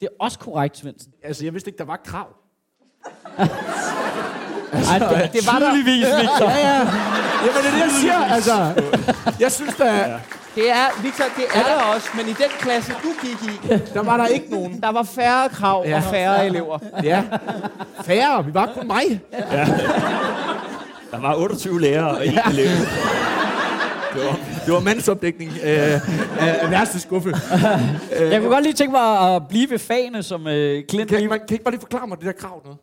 Det 0.00 0.06
er 0.08 0.24
også 0.24 0.38
korrekt, 0.38 0.76
Svendsen. 0.78 1.12
Altså, 1.24 1.44
jeg 1.44 1.52
vidste 1.52 1.68
ikke, 1.68 1.78
der 1.78 1.84
var 1.84 2.00
krav. 2.04 2.26
Ej, 4.90 4.98
det, 4.98 5.32
det 5.32 5.46
var 5.52 5.58
der. 5.58 5.70
Tydeligvis, 5.72 6.06
Victor. 6.20 6.50
Ja, 6.50 6.58
ja. 6.58 6.78
Jamen, 6.78 7.62
det 7.62 7.66
er 7.66 7.70
det, 7.74 7.80
jeg 7.80 7.90
siger. 8.00 8.18
Altså, 8.18 8.52
jeg 9.40 9.52
synes, 9.52 9.74
der, 9.74 10.18
Det 10.54 10.70
er, 10.70 11.02
Victor, 11.02 11.24
det 11.36 11.44
er 11.54 11.62
der 11.62 11.82
også, 11.94 12.08
men 12.16 12.24
i 12.26 12.32
den 12.32 12.50
klasse, 12.58 12.92
du 13.02 13.08
gik 13.22 13.42
i, 13.42 13.68
der 13.94 14.02
var 14.02 14.16
der 14.16 14.26
ikke 14.26 14.50
nogen. 14.50 14.80
der 14.80 14.88
var 14.92 15.02
færre 15.02 15.48
krav 15.48 15.84
Ja. 15.86 15.96
og 15.96 16.02
færre 16.02 16.46
elever. 16.46 16.78
Ja. 17.02 17.24
Færre, 18.04 18.44
vi 18.44 18.54
var 18.54 18.66
kun 18.74 18.86
mig. 18.86 19.20
Der 21.12 21.20
var 21.20 21.36
28 21.36 21.80
lærere 21.80 22.10
og 22.10 22.26
en 22.26 22.38
elev. 22.52 22.66
Det 24.14 24.24
var, 24.24 24.38
det 24.66 24.74
var 24.74 24.80
mandsopdækning 24.80 25.50
øh, 25.50 25.68
af, 25.68 26.00
af 26.62 26.70
værste 26.70 27.00
skuffe. 27.00 27.34
Jeg 28.20 28.40
kunne 28.40 28.52
godt 28.54 28.64
lige 28.64 28.74
tænke 28.74 28.92
mig 28.92 29.34
at 29.34 29.48
blive 29.48 29.70
ved 29.70 29.78
fagene, 29.78 30.22
som 30.22 30.46
øh, 30.46 30.84
Clint 30.90 31.10
Kan, 31.10 31.28
man, 31.28 31.38
kan 31.38 31.46
I 31.50 31.52
ikke 31.52 31.64
bare 31.64 31.72
lige 31.72 31.80
forklare 31.80 32.06
mig 32.06 32.18
det 32.18 32.26
der 32.26 32.32
krav 32.32 32.62
noget? 32.64 32.78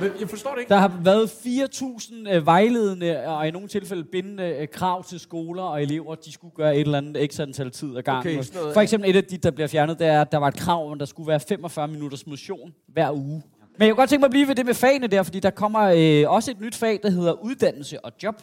Men 0.00 0.10
jeg 0.20 0.28
forstår 0.28 0.50
det 0.50 0.60
ikke. 0.60 0.68
Der 0.68 0.76
har 0.76 0.92
været 1.02 1.26
4.000 1.26 2.34
øh, 2.34 2.46
vejledende 2.46 3.26
og 3.26 3.48
i 3.48 3.50
nogle 3.50 3.68
tilfælde 3.68 4.04
bindende 4.04 4.44
øh, 4.44 4.68
krav 4.68 5.04
til 5.04 5.20
skoler 5.20 5.62
og 5.62 5.82
elever. 5.82 6.14
De 6.14 6.32
skulle 6.32 6.54
gøre 6.56 6.76
et 6.76 6.80
eller 6.80 6.98
andet 6.98 7.22
ekstra 7.22 7.42
antal 7.42 7.70
tid 7.70 7.96
ad 7.96 8.02
gangen. 8.02 8.38
Okay, 8.38 8.72
For 8.74 8.80
eksempel 8.80 9.10
et 9.10 9.16
af 9.16 9.24
de, 9.24 9.36
der 9.36 9.50
bliver 9.50 9.68
fjernet, 9.68 9.98
det 9.98 10.06
er, 10.06 10.20
at 10.20 10.32
der 10.32 10.38
var 10.38 10.48
et 10.48 10.56
krav 10.56 10.86
om, 10.86 10.92
at 10.92 11.00
der 11.00 11.06
skulle 11.06 11.28
være 11.28 11.40
45 11.48 11.88
minutters 11.88 12.26
motion 12.26 12.74
hver 12.88 13.12
uge. 13.12 13.42
Men 13.76 13.86
jeg 13.86 13.94
kunne 13.94 14.02
godt 14.02 14.10
tænke 14.10 14.20
mig 14.20 14.26
at 14.26 14.30
blive 14.30 14.48
ved 14.48 14.54
det 14.54 14.66
med 14.66 14.74
fagene 14.74 15.06
der, 15.06 15.22
fordi 15.22 15.40
der 15.40 15.50
kommer 15.50 15.80
øh, 15.80 16.32
også 16.32 16.50
et 16.50 16.60
nyt 16.60 16.74
fag, 16.74 17.00
der 17.02 17.10
hedder 17.10 17.32
uddannelse 17.32 18.04
og 18.04 18.12
job. 18.22 18.42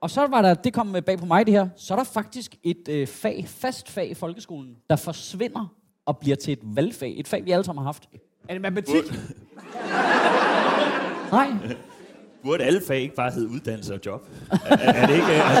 Og 0.00 0.10
så 0.10 0.26
var 0.26 0.42
der, 0.42 0.54
det 0.54 0.72
kom 0.72 0.96
øh, 0.96 1.02
bag 1.02 1.18
på 1.18 1.26
mig 1.26 1.46
det 1.46 1.54
her, 1.54 1.68
så 1.76 1.94
er 1.94 1.98
der 1.98 2.04
faktisk 2.04 2.54
et 2.62 2.88
øh, 2.88 3.06
fag, 3.06 3.44
fast 3.48 3.90
fag 3.90 4.10
i 4.10 4.14
folkeskolen, 4.14 4.76
der 4.90 4.96
forsvinder 4.96 5.74
og 6.06 6.18
bliver 6.18 6.36
til 6.36 6.52
et 6.52 6.58
valgfag. 6.62 7.14
Et 7.16 7.28
fag, 7.28 7.44
vi 7.44 7.50
alle 7.50 7.64
sammen 7.64 7.82
har 7.82 7.88
haft. 7.88 8.08
Er 8.48 8.52
det 8.52 8.62
matematik? 8.62 9.04
Nej, 11.32 11.48
Burde 12.42 12.64
alle 12.64 12.80
fag 12.86 13.00
ikke 13.00 13.14
bare 13.14 13.30
hedde 13.30 13.48
uddannelse 13.48 13.94
og 13.94 14.00
job? 14.06 14.28
Er, 14.50 14.76
er, 14.76 15.06
det 15.06 15.14
ikke... 15.14 15.32
Altså, 15.32 15.60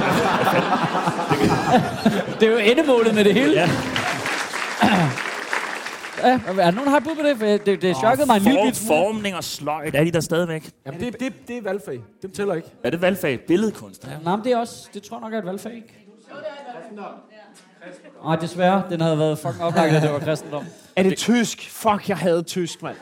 det 2.40 2.48
er 2.48 2.52
jo 2.52 2.58
endemålet 2.58 3.14
med 3.14 3.24
det 3.24 3.34
hele. 3.34 3.52
Ja. 3.52 3.68
Ja, 6.22 6.40
er 6.48 6.52
der 6.54 6.70
nogen, 6.70 6.76
der 6.84 6.90
har 6.90 6.96
et 6.96 7.04
bud 7.04 7.14
på 7.16 7.22
det? 7.22 7.36
For 7.38 7.46
Det, 7.46 7.82
det 7.82 7.96
chokkede 7.96 8.26
mig 8.26 8.36
en 8.36 8.42
lille 8.42 8.60
bit 8.64 8.76
smule. 8.76 8.98
formning 9.00 9.36
og 9.36 9.44
sløjt, 9.44 9.94
er 9.94 10.04
de 10.04 10.10
der 10.10 10.20
stadigvæk? 10.20 10.70
Jamen, 10.86 11.00
det, 11.00 11.20
det, 11.20 11.32
det 11.48 11.56
er 11.56 11.62
valgfag. 11.62 12.00
Dem 12.22 12.30
tæller 12.30 12.54
ikke. 12.54 12.68
Er 12.84 12.90
det 12.90 13.00
valgfag? 13.02 13.40
Billedkunst? 13.40 14.04
Ja. 14.06 14.10
Nej, 14.24 14.36
men 14.36 14.44
det 14.44 14.52
er 14.52 14.56
også, 14.58 14.88
det 14.94 15.02
tror 15.02 15.16
jeg 15.16 15.20
nok 15.20 15.34
er 15.34 15.38
et 15.38 15.46
valgfag, 15.46 15.74
ikke? 15.74 15.94
Nej, 18.24 18.36
desværre. 18.36 18.82
Den 18.90 19.00
havde 19.00 19.18
været 19.18 19.38
fucking 19.38 19.64
oplagt, 19.64 19.92
at 19.94 20.02
det 20.02 20.12
var 20.12 20.18
kristendom. 20.18 20.64
Er 20.96 21.02
det 21.02 21.16
tysk? 21.16 21.70
Fuck, 21.70 22.08
jeg 22.08 22.16
havde 22.16 22.42
tysk, 22.42 22.82
mand. 22.82 22.96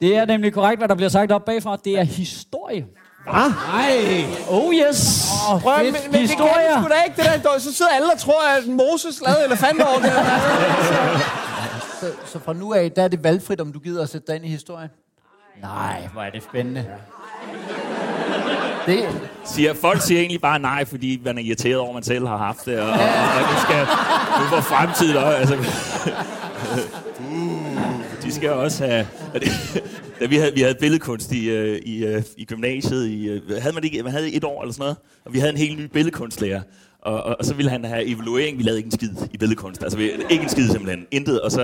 Det 0.00 0.16
er 0.16 0.24
nemlig 0.24 0.52
korrekt, 0.52 0.80
hvad 0.80 0.88
der 0.88 0.94
bliver 0.94 1.08
sagt 1.08 1.32
op 1.32 1.44
bagfra. 1.44 1.76
Det 1.84 1.98
er 1.98 2.02
historie. 2.02 2.86
Nej. 3.26 4.24
Oh 4.48 4.74
yes! 4.74 5.28
Oh, 5.52 5.60
Prøv, 5.62 5.76
men, 5.76 5.92
men 5.92 5.94
det 5.94 6.10
kan 6.12 6.20
Historie. 6.20 6.72
sgu 6.80 6.88
da 6.88 7.02
ikke, 7.06 7.22
det 7.22 7.44
der. 7.44 7.58
Så 7.58 7.74
sidder 7.74 7.92
alle 7.94 8.12
og 8.12 8.18
tror, 8.18 8.42
at 8.58 8.66
Moses 8.66 9.22
lavede 9.26 9.44
elefantorden. 9.46 10.10
Så, 12.00 12.06
så 12.26 12.38
fra 12.44 12.52
nu 12.52 12.74
af, 12.74 12.92
der 12.92 13.02
er 13.02 13.08
det 13.08 13.24
valgfrit, 13.24 13.60
om 13.60 13.72
du 13.72 13.78
gider 13.78 14.02
at 14.02 14.08
sætte 14.08 14.26
dig 14.26 14.36
ind 14.36 14.44
i 14.44 14.48
historien? 14.48 14.88
Nej, 15.62 16.08
hvor 16.12 16.22
er 16.22 16.30
det 16.30 16.42
spændende. 16.42 16.86
Det, 18.86 19.08
Siger, 19.44 19.74
folk 19.74 20.02
siger 20.02 20.20
egentlig 20.20 20.40
bare 20.40 20.58
nej, 20.58 20.84
fordi 20.84 21.20
man 21.24 21.38
er 21.38 21.42
irriteret 21.42 21.76
over, 21.76 21.88
at 21.88 21.94
man 21.94 22.02
selv 22.02 22.26
har 22.26 22.36
haft 22.36 22.64
det, 22.64 22.80
og, 22.80 22.88
og, 22.88 22.92
og 22.92 23.42
nu 23.52 23.60
skal 23.62 23.86
nu 24.40 24.46
for 24.48 24.60
fremtiden 24.60 25.16
også, 25.16 25.36
altså, 25.36 25.54
uh, 27.20 28.22
de 28.24 28.34
skal 28.34 28.50
også 28.50 28.86
have... 28.86 29.06
Ja, 30.20 30.26
vi 30.26 30.36
havde, 30.36 30.54
vi 30.54 30.60
havde 30.60 30.74
billedkunst 30.80 31.32
i, 31.32 31.50
øh, 31.50 31.80
i, 31.84 32.04
øh, 32.04 32.22
i 32.36 32.44
gymnasiet, 32.44 33.06
i, 33.06 33.28
øh, 33.28 33.42
havde 33.60 33.74
man 33.74 33.84
ikke, 33.84 34.02
man 34.02 34.12
havde 34.12 34.32
et 34.32 34.44
år 34.44 34.62
eller 34.62 34.72
sådan 34.72 34.82
noget, 34.82 34.96
og 35.24 35.32
vi 35.32 35.38
havde 35.38 35.52
en 35.52 35.58
helt 35.58 35.78
ny 35.78 35.84
billedkunstlærer. 35.84 36.62
Og, 37.02 37.22
og, 37.22 37.36
og, 37.38 37.44
så 37.44 37.54
ville 37.54 37.70
han 37.70 37.84
have 37.84 38.04
evaluering. 38.04 38.58
Vi 38.58 38.62
lavede 38.62 38.78
ikke 38.78 38.86
en 38.86 38.92
skid 38.92 39.10
i 39.32 39.38
billedkunst. 39.38 39.82
Altså, 39.82 39.98
vi, 39.98 40.10
ikke 40.30 40.42
en 40.42 40.48
skid 40.48 40.68
simpelthen. 40.68 41.06
Intet. 41.10 41.40
Og 41.40 41.52
så 41.52 41.62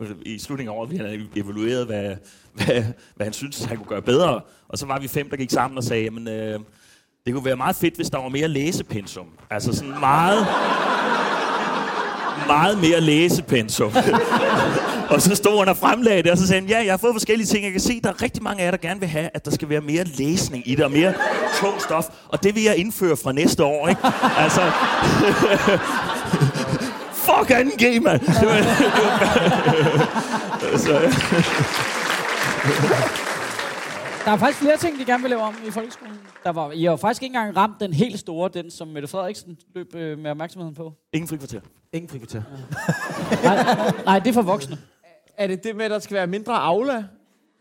øh, 0.00 0.10
i 0.22 0.38
slutningen 0.38 0.74
af 0.74 0.78
året, 0.78 0.90
vi 0.90 0.96
havde 0.96 1.20
evalueret, 1.36 1.86
hvad, 1.86 2.14
hvad, 2.52 2.84
hvad 3.16 3.26
han 3.26 3.32
syntes, 3.32 3.64
han 3.64 3.76
kunne 3.76 3.86
gøre 3.86 4.02
bedre. 4.02 4.40
Og 4.68 4.78
så 4.78 4.86
var 4.86 4.98
vi 4.98 5.08
fem, 5.08 5.30
der 5.30 5.36
gik 5.36 5.50
sammen 5.50 5.78
og 5.78 5.84
sagde, 5.84 6.02
jamen, 6.02 6.28
øh, 6.28 6.60
det 7.26 7.34
kunne 7.34 7.44
være 7.44 7.56
meget 7.56 7.76
fedt, 7.76 7.96
hvis 7.96 8.10
der 8.10 8.18
var 8.18 8.28
mere 8.28 8.48
læsepensum. 8.48 9.26
Altså 9.50 9.72
sådan 9.72 10.00
meget, 10.00 10.46
meget 12.46 12.78
mere 12.78 13.00
læsepensum. 13.00 13.92
og 15.10 15.22
så 15.22 15.34
stod 15.34 15.58
han 15.58 15.68
og 15.68 15.76
fremlagde 15.76 16.22
det, 16.22 16.30
og 16.30 16.38
så 16.38 16.46
sagde 16.46 16.60
han, 16.60 16.68
ja, 16.70 16.78
jeg 16.84 16.92
har 16.92 16.96
fået 16.98 17.14
forskellige 17.14 17.46
ting. 17.46 17.64
Jeg 17.64 17.72
kan 17.72 17.80
se, 17.80 18.00
der 18.00 18.08
er 18.08 18.22
rigtig 18.22 18.42
mange 18.42 18.60
af 18.60 18.64
jer, 18.64 18.70
der 18.70 18.78
gerne 18.78 19.00
vil 19.00 19.08
have, 19.08 19.30
at 19.34 19.44
der 19.44 19.50
skal 19.50 19.68
være 19.68 19.80
mere 19.80 20.04
læsning 20.04 20.68
i 20.68 20.74
det, 20.74 20.84
og 20.84 20.90
mere 20.90 21.14
tung 21.60 21.80
stof. 21.80 22.04
Og 22.28 22.42
det 22.42 22.54
vil 22.54 22.62
jeg 22.62 22.76
indføre 22.76 23.16
fra 23.16 23.32
næste 23.32 23.64
år, 23.64 23.88
ikke? 23.88 24.00
Altså... 24.38 24.60
Fuck 27.26 27.50
2G, 27.50 28.00
mand! 28.00 28.20
Det 28.20 28.48
var, 28.48 28.56
det 30.60 30.72
var, 30.72 30.78
så, 30.78 30.92
Der 34.24 34.30
er 34.30 34.36
faktisk 34.36 34.60
flere 34.62 34.76
ting, 34.76 34.98
de 34.98 35.04
gerne 35.04 35.22
vil 35.22 35.30
lave 35.30 35.42
om 35.42 35.54
i 35.66 35.70
folkeskolen. 35.70 36.14
Der 36.44 36.52
var, 36.52 36.70
I 36.72 36.84
har 36.84 36.96
faktisk 36.96 37.22
ikke 37.22 37.36
engang 37.36 37.56
ramt 37.56 37.80
den 37.80 37.92
helt 37.92 38.18
store, 38.20 38.50
den 38.54 38.70
som 38.70 38.88
Mette 38.88 39.08
Frederiksen 39.08 39.56
løb 39.74 39.94
øh, 39.94 40.18
med 40.18 40.30
opmærksomheden 40.30 40.74
på. 40.74 40.92
ingen 41.12 41.28
frikvarter. 41.28 41.60
Ingen 41.92 42.08
frikvarter. 42.08 42.42
Nej, 43.44 43.92
nej, 44.04 44.18
det 44.18 44.28
er 44.28 44.32
for 44.32 44.42
voksne. 44.42 44.78
Er 45.40 45.46
det 45.46 45.64
det 45.64 45.76
med, 45.76 45.84
at 45.84 45.90
der 45.90 45.98
skal 45.98 46.14
være 46.14 46.26
mindre 46.26 46.54
aula? 46.54 47.04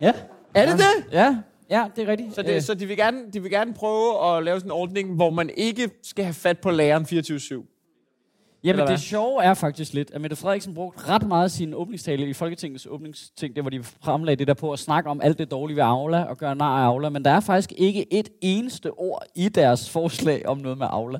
Ja, 0.01 0.13
Er 0.53 0.65
det 0.65 0.77
det? 0.77 1.11
ja, 1.13 1.37
ja 1.69 1.85
det 1.95 2.03
er 2.03 2.07
rigtigt. 2.07 2.35
Så, 2.35 2.41
det, 2.41 2.63
så 2.63 2.73
de, 2.73 2.85
vil 2.85 2.97
gerne, 2.97 3.17
de 3.33 3.41
vil 3.41 3.51
gerne 3.51 3.73
prøve 3.73 4.37
at 4.37 4.43
lave 4.43 4.59
sådan 4.59 4.67
en 4.67 4.71
ordning, 4.71 5.15
hvor 5.15 5.29
man 5.29 5.49
ikke 5.57 5.89
skal 6.03 6.25
have 6.25 6.33
fat 6.33 6.59
på 6.59 6.71
læreren 6.71 7.05
24-7. 7.05 8.59
Jamen 8.63 8.87
det 8.87 8.99
sjove 8.99 9.43
er 9.43 9.53
faktisk 9.53 9.93
lidt, 9.93 10.11
at 10.13 10.21
Mette 10.21 10.35
Frederiksen 10.35 10.73
brugte 10.73 11.09
ret 11.09 11.27
meget 11.27 11.43
af 11.43 11.51
sin 11.51 11.73
åbningstale 11.73 12.29
i 12.29 12.33
Folketingets 12.33 12.87
åbningsting, 12.89 13.55
der 13.55 13.61
hvor 13.61 13.69
de 13.69 13.83
fremlagde 13.83 14.39
det 14.39 14.47
der 14.47 14.53
på 14.53 14.71
at 14.71 14.79
snakke 14.79 15.09
om 15.09 15.21
alt 15.21 15.37
det 15.37 15.51
dårlige 15.51 15.75
ved 15.75 15.83
Aula 15.83 16.23
og 16.23 16.37
gøre 16.37 16.55
nar 16.55 16.79
af 16.79 16.85
Aula, 16.85 17.09
men 17.09 17.25
der 17.25 17.31
er 17.31 17.39
faktisk 17.39 17.73
ikke 17.77 18.13
et 18.13 18.29
eneste 18.41 18.91
ord 18.91 19.23
i 19.35 19.49
deres 19.49 19.89
forslag 19.89 20.47
om 20.47 20.57
noget 20.57 20.77
med 20.77 20.87
Aula. 20.89 21.19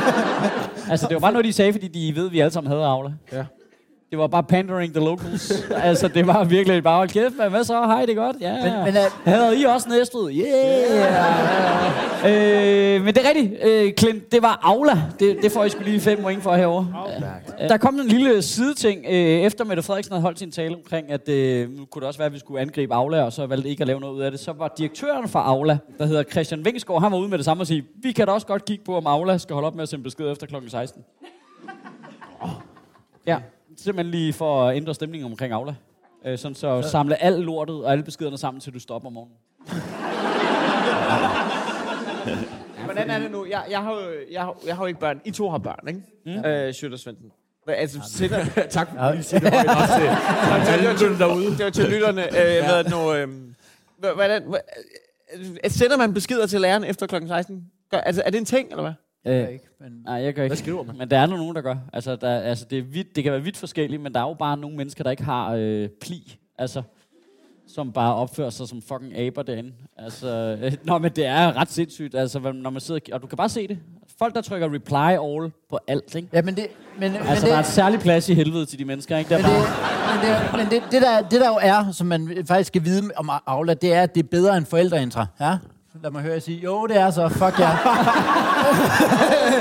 altså 0.90 1.06
det 1.08 1.14
var 1.14 1.20
bare 1.20 1.32
noget, 1.32 1.44
de 1.44 1.52
sagde, 1.52 1.72
fordi 1.72 1.88
de 1.88 2.16
ved, 2.16 2.26
at 2.26 2.32
vi 2.32 2.40
alle 2.40 2.52
sammen 2.52 2.70
havde 2.70 2.84
Aula. 2.84 3.12
Ja. 3.32 3.44
Det 4.10 4.18
var 4.18 4.26
bare 4.26 4.42
pandering 4.42 4.94
the 4.94 5.04
locals. 5.04 5.52
altså 5.88 6.08
det 6.08 6.26
var 6.26 6.44
virkelig 6.44 6.82
bare, 6.82 6.96
hold 6.96 7.08
kæft, 7.08 7.34
man, 7.38 7.50
hvad 7.50 7.64
så? 7.64 7.74
Hej, 7.82 8.00
det 8.06 8.10
er 8.10 8.14
godt? 8.14 8.36
Ja. 8.40 8.52
Men- 8.64 8.84
men, 8.84 8.96
øh, 8.96 9.02
Havde 9.24 9.60
I 9.60 9.64
også 9.64 9.88
næstet? 9.88 10.30
Yeah! 10.32 11.06
øh, 12.96 13.04
men 13.04 13.14
det 13.14 13.24
er 13.24 13.28
rigtigt, 13.28 13.64
øh, 13.64 13.92
Clint, 13.98 14.32
det 14.32 14.42
var 14.42 14.58
Aula. 14.62 15.02
Det, 15.20 15.38
det 15.42 15.52
får 15.52 15.64
I 15.64 15.68
skulle 15.68 15.90
lige 15.90 16.00
fem 16.00 16.22
point 16.22 16.42
for 16.42 16.54
herovre. 16.54 16.86
Der 17.68 17.76
kom 17.76 17.94
en 18.00 18.06
lille 18.06 18.42
sideting, 18.42 19.04
øh, 19.08 19.12
efter 19.14 19.64
Mette 19.64 19.82
Frederiksen 19.82 20.12
havde 20.12 20.22
holdt 20.22 20.38
sin 20.38 20.50
tale 20.50 20.74
omkring, 20.74 21.10
at 21.10 21.28
øh, 21.28 21.70
nu 21.70 21.84
kunne 21.84 22.00
det 22.00 22.06
også 22.06 22.18
være, 22.18 22.26
at 22.26 22.32
vi 22.32 22.38
skulle 22.38 22.60
angribe 22.60 22.94
Aula, 22.94 23.22
og 23.22 23.32
så 23.32 23.46
valgte 23.46 23.68
ikke 23.68 23.80
at 23.80 23.86
lave 23.86 24.00
noget 24.00 24.14
ud 24.14 24.20
af 24.20 24.30
det. 24.30 24.40
Så 24.40 24.52
var 24.52 24.74
direktøren 24.78 25.28
for 25.28 25.38
Aula, 25.38 25.78
der 25.98 26.06
hedder 26.06 26.22
Christian 26.22 26.64
Vingsgaard, 26.64 27.02
han 27.02 27.12
var 27.12 27.18
ude 27.18 27.28
med 27.28 27.38
det 27.38 27.44
samme 27.44 27.62
og 27.62 27.66
sige, 27.66 27.84
vi 28.02 28.12
kan 28.12 28.26
da 28.26 28.32
også 28.32 28.46
godt 28.46 28.64
kigge 28.64 28.84
på, 28.84 28.96
om 28.96 29.06
Aula 29.06 29.38
skal 29.38 29.54
holde 29.54 29.66
op 29.66 29.74
med 29.74 29.82
at 29.82 29.88
sende 29.88 30.04
besked 30.04 30.32
efter 30.32 30.46
kl. 30.46 30.54
16. 30.68 31.02
Ja, 33.26 33.36
simpelthen 33.78 34.10
lige 34.10 34.32
for 34.32 34.68
at 34.68 34.76
ændre 34.76 34.94
stemningen 34.94 35.30
omkring 35.32 35.52
Aula. 35.52 35.74
Øh, 36.24 36.38
sådan 36.38 36.54
så 36.54 36.82
samle 36.82 37.22
alt 37.22 37.44
lortet 37.44 37.84
og 37.84 37.92
alle 37.92 38.04
beskederne 38.04 38.38
sammen, 38.38 38.60
til 38.60 38.74
du 38.74 38.78
stopper 38.80 39.06
om 39.06 39.12
morgenen. 39.12 39.36
Hvordan 42.84 43.10
er 43.10 43.18
det 43.18 43.30
nu? 43.30 43.46
Jeg, 43.46 43.62
jeg, 43.70 43.82
har, 43.82 43.92
jo, 43.92 43.98
jeg, 44.32 44.42
har, 44.42 44.56
jeg 44.66 44.76
har 44.76 44.82
jo 44.82 44.86
ikke 44.86 45.00
børn. 45.00 45.20
I 45.24 45.30
to 45.30 45.50
har 45.50 45.58
børn, 45.58 45.88
ikke? 45.88 46.00
Mm. 46.26 46.44
Øh, 46.44 46.74
Sjøtter 46.74 46.98
Svendsen. 46.98 47.30
Hvad, 47.64 47.74
altså, 47.74 48.00
sætter, 48.12 48.44
tak 48.70 48.88
for 48.90 48.98
at 48.98 49.24
sige 49.24 49.40
det 49.40 49.52
højt 49.54 49.68
også 49.68 49.94
til, 49.94 50.02
til 50.64 50.72
alle 50.72 50.92
lytterne 50.92 51.18
derude. 51.18 51.50
det 51.50 51.64
var 51.64 51.70
til 51.70 51.84
lytterne. 51.84 52.22
Øh, 52.22 52.64
hvad 52.64 52.78
er 52.78 52.82
det 52.82 52.90
nu? 52.92 53.14
Øh, 53.14 53.28
hvad- 53.98 54.14
hvordan, 54.14 54.54
øh, 55.64 55.70
sætter 55.70 55.96
man 55.96 56.14
beskeder 56.14 56.46
til 56.46 56.60
læreren 56.60 56.84
efter 56.84 57.06
kl. 57.06 57.14
16? 57.28 57.64
Gør, 57.90 57.98
altså, 57.98 58.22
er 58.26 58.30
det 58.30 58.38
en 58.38 58.44
ting, 58.44 58.70
eller 58.70 58.82
hvad? 58.82 58.92
Øh, 59.28 59.48
ikke, 59.48 59.64
men 59.80 59.92
nej, 60.04 60.14
jeg 60.14 60.34
gør 60.34 60.42
ikke. 60.42 60.50
Hvad 60.50 60.56
skriver 60.56 60.82
man? 60.82 60.98
Men 60.98 61.10
der 61.10 61.18
er 61.18 61.26
nu 61.26 61.36
nogen, 61.36 61.56
der 61.56 61.62
gør. 61.62 61.76
Altså, 61.92 62.16
der, 62.16 62.40
altså 62.40 62.66
det, 62.70 62.78
er 62.78 62.82
vidt, 62.82 63.16
det 63.16 63.24
kan 63.24 63.32
være 63.32 63.42
vidt 63.42 63.56
forskelligt, 63.56 64.02
men 64.02 64.14
der 64.14 64.20
er 64.20 64.28
jo 64.28 64.34
bare 64.34 64.56
nogle 64.56 64.76
mennesker, 64.76 65.04
der 65.04 65.10
ikke 65.10 65.24
har 65.24 65.54
øh, 65.54 65.88
pli. 66.00 66.36
Altså, 66.58 66.82
som 67.68 67.92
bare 67.92 68.14
opfører 68.14 68.50
sig 68.50 68.68
som 68.68 68.82
fucking 68.82 69.16
aber 69.18 69.42
derinde. 69.42 69.72
Altså, 69.96 70.58
øh, 70.62 70.72
nå, 70.84 70.98
men 70.98 71.12
det 71.12 71.26
er 71.26 71.56
ret 71.56 71.70
sindssygt. 71.70 72.14
Altså, 72.14 72.52
når 72.52 72.70
man 72.70 72.80
sidder, 72.80 73.00
og 73.12 73.22
du 73.22 73.26
kan 73.26 73.36
bare 73.36 73.48
se 73.48 73.68
det. 73.68 73.78
folk, 74.18 74.34
der 74.34 74.40
trykker 74.40 74.74
reply 74.74 74.94
all 74.94 75.52
på 75.70 75.78
alt, 75.86 76.14
ikke? 76.14 76.28
Ja, 76.32 76.42
men 76.42 76.56
det... 76.56 76.66
Men, 76.98 77.12
men 77.12 77.20
Altså, 77.20 77.44
det, 77.44 77.50
der 77.50 77.56
er 77.56 77.60
et 77.60 77.66
særligt 77.66 78.02
plads 78.02 78.28
i 78.28 78.34
helvede 78.34 78.66
til 78.66 78.78
de 78.78 78.84
mennesker, 78.84 79.18
ikke? 79.18 79.28
Der 79.28 79.36
Men, 79.36 79.44
bare, 79.44 80.26
det, 80.26 80.52
men, 80.52 80.60
det, 80.60 80.72
men 80.72 80.82
det, 80.82 80.92
det, 80.92 81.02
der, 81.02 81.20
det 81.28 81.40
der 81.40 81.48
jo 81.48 81.58
er, 81.62 81.92
som 81.92 82.06
man 82.06 82.44
faktisk 82.46 82.68
skal 82.68 82.84
vide 82.84 83.10
om 83.16 83.30
Aula, 83.46 83.74
det 83.74 83.92
er, 83.92 84.02
at 84.02 84.14
det 84.14 84.22
er 84.22 84.28
bedre 84.28 84.56
end 84.56 84.66
forældreintra. 84.66 85.26
Ja? 85.40 85.56
Lad 85.94 86.10
mig 86.10 86.22
høre 86.22 86.32
jer 86.34 86.40
sige, 86.40 86.58
jo, 86.58 86.86
det 86.86 86.96
er 86.96 87.10
så, 87.10 87.28
fuck 87.28 87.58
ja. 87.58 87.70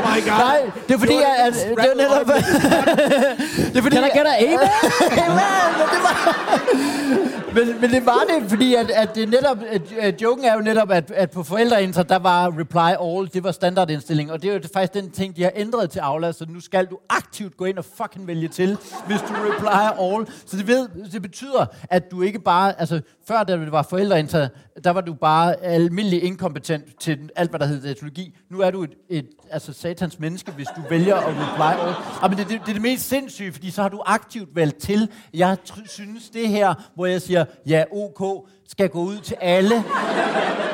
My 0.08 0.20
God. 0.28 0.38
Nej, 0.38 0.72
det 0.88 0.94
er 0.96 1.00
fordi, 1.00 1.14
var 1.14 1.46
at, 1.48 1.54
det 1.54 1.92
er 1.92 1.96
netop... 1.96 2.28
det 3.74 3.78
er 3.78 3.82
fordi, 3.82 3.96
kan 3.96 4.04
der 4.04 4.10
gætte 4.14 4.32
amen? 4.38 4.60
Amen, 5.28 5.72
men 5.78 5.88
det 5.94 6.02
var 6.04 6.14
men, 7.58 7.82
men 7.82 7.90
det 7.90 8.06
var 8.06 8.24
det, 8.30 8.50
fordi 8.50 8.76
at, 8.76 8.92
at 8.92 9.16
det 9.16 9.30
netop, 9.30 9.58
at, 9.70 9.82
at 10.00 10.22
joken 10.22 10.46
er 10.46 10.54
jo 10.54 10.60
netop, 10.62 10.92
at, 10.92 11.12
at 11.12 11.32
på 11.32 11.44
forældreinter, 11.44 12.04
der 12.04 12.16
var 12.20 12.60
reply 12.60 13.18
all, 13.18 13.34
det 13.34 13.44
var 13.44 13.52
standardindstilling, 13.52 14.32
og 14.32 14.42
det 14.42 14.50
er 14.50 14.54
jo 14.54 14.62
faktisk 14.74 14.94
den 14.94 15.12
ting, 15.12 15.36
de 15.36 15.44
har 15.44 15.52
ændret 15.56 15.90
til 15.90 16.00
Aula, 16.00 16.32
så 16.32 16.46
nu 16.50 16.60
skal 16.60 16.86
du 16.86 16.98
aktivt 17.10 17.58
gå 17.58 17.66
ind 17.66 17.78
og 17.78 17.86
fucking 17.86 18.28
vælge 18.28 18.48
til, 18.48 18.78
hvis 19.08 19.22
du 19.22 19.34
reply 19.34 20.02
all. 20.02 20.28
Så 20.46 20.58
det, 20.58 20.68
ved, 20.68 20.88
det 21.12 21.22
betyder, 21.22 21.66
at 21.90 22.12
du 22.12 22.22
ikke 22.22 22.40
bare, 22.40 22.80
altså 22.80 23.02
før 23.28 23.44
da 23.44 23.58
det 23.58 23.72
var 23.72 23.88
forældreinter, 23.90 24.48
der 24.84 24.92
var 24.92 25.02
du 25.02 25.14
bare 25.14 25.64
almindelig 25.64 26.24
inkompetent 26.24 27.00
til 27.00 27.30
alt, 27.36 27.50
hvad 27.50 27.60
der 27.60 27.66
hedder 27.66 27.88
datologi. 27.88 28.36
Nu 28.52 28.60
er 28.60 28.72
du 28.72 28.84
et, 28.84 28.94
et 29.10 29.28
altså 29.52 29.74
satans 29.74 30.20
menneske, 30.20 30.52
hvis 30.52 30.68
du 30.76 30.82
vælger 30.90 31.16
at 31.16 31.28
reply 31.28 31.82
all. 31.88 31.96
Og 32.22 32.30
men 32.30 32.38
det, 32.38 32.50
det, 32.50 32.62
det 32.62 32.70
er 32.70 32.74
det 32.74 32.82
mest 32.82 33.10
sindssyge, 33.10 33.52
fordi 33.52 33.72
så 33.72 33.82
har 33.82 33.90
du 33.90 34.02
aktivt 34.06 34.56
valgt 34.56 34.78
til. 34.78 35.10
Jeg 35.34 35.58
synes 35.86 36.30
det 36.30 36.48
her, 36.48 36.74
hvor 36.96 37.06
jeg 37.06 37.22
siger, 37.22 37.46
ja, 37.68 37.84
ok, 37.92 38.48
skal 38.68 38.90
gå 38.90 39.00
ud 39.00 39.18
til 39.18 39.36
alle. 39.42 39.76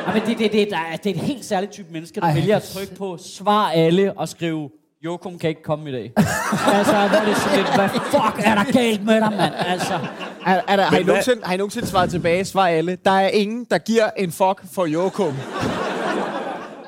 Ja, 0.07 0.13
men 0.13 0.21
det, 0.25 0.37
det, 0.37 0.51
det, 0.51 0.67
der 0.69 0.77
er, 0.77 0.95
det 0.95 1.09
er 1.09 1.15
et 1.15 1.21
helt 1.21 1.45
særligt 1.45 1.71
type 1.71 1.87
menneske, 1.91 2.19
der 2.21 2.27
Ej. 2.27 2.33
vælger 2.33 2.55
at 2.55 2.63
trykke 2.63 2.95
på 2.95 3.17
svar 3.21 3.69
alle 3.69 4.13
og 4.17 4.29
skrive, 4.29 4.69
Jokum 5.05 5.39
kan 5.39 5.49
ikke 5.49 5.63
komme 5.63 5.89
i 5.89 5.93
dag. 5.93 6.13
altså, 6.77 6.91
hvor 6.93 7.17
er 7.17 7.25
det 7.25 7.37
sådan 7.37 7.57
lidt, 7.57 7.75
hvad 7.75 7.89
fuck 7.89 8.45
er 8.45 8.55
der 8.55 8.71
galt 8.71 9.05
med 9.05 9.21
dig, 9.21 9.31
mand? 9.37 9.53
Altså, 9.57 9.99
Er, 10.45 10.61
er 10.67 10.75
der, 10.75 10.83
har, 10.83 10.97
I 10.97 11.03
nogensinde, 11.03 11.41
har 11.43 11.53
I 11.53 11.57
nogensinde 11.57 11.87
svaret 11.87 12.09
tilbage? 12.09 12.45
Svar 12.45 12.67
alle. 12.67 12.97
Der 13.05 13.11
er 13.11 13.27
ingen, 13.27 13.65
der 13.69 13.77
giver 13.77 14.09
en 14.17 14.31
fuck 14.31 14.63
for 14.73 14.85
Jokum. 14.85 15.33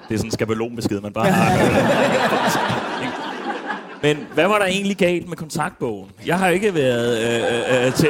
Det 0.09 0.13
er 0.13 0.17
sådan 0.17 0.27
en 0.27 0.31
skabelonbesked, 0.31 1.01
man 1.01 1.13
bare 1.13 1.27
har. 1.31 1.51
Men 4.01 4.17
hvad 4.33 4.47
var 4.47 4.57
der 4.59 4.65
egentlig 4.65 4.97
galt 4.97 5.29
med 5.29 5.37
kontaktbogen? 5.37 6.09
Jeg 6.25 6.39
har 6.39 6.47
ikke 6.49 6.73
været 6.75 7.17
øh, 7.19 7.85
øh, 7.87 7.93
til... 7.93 8.07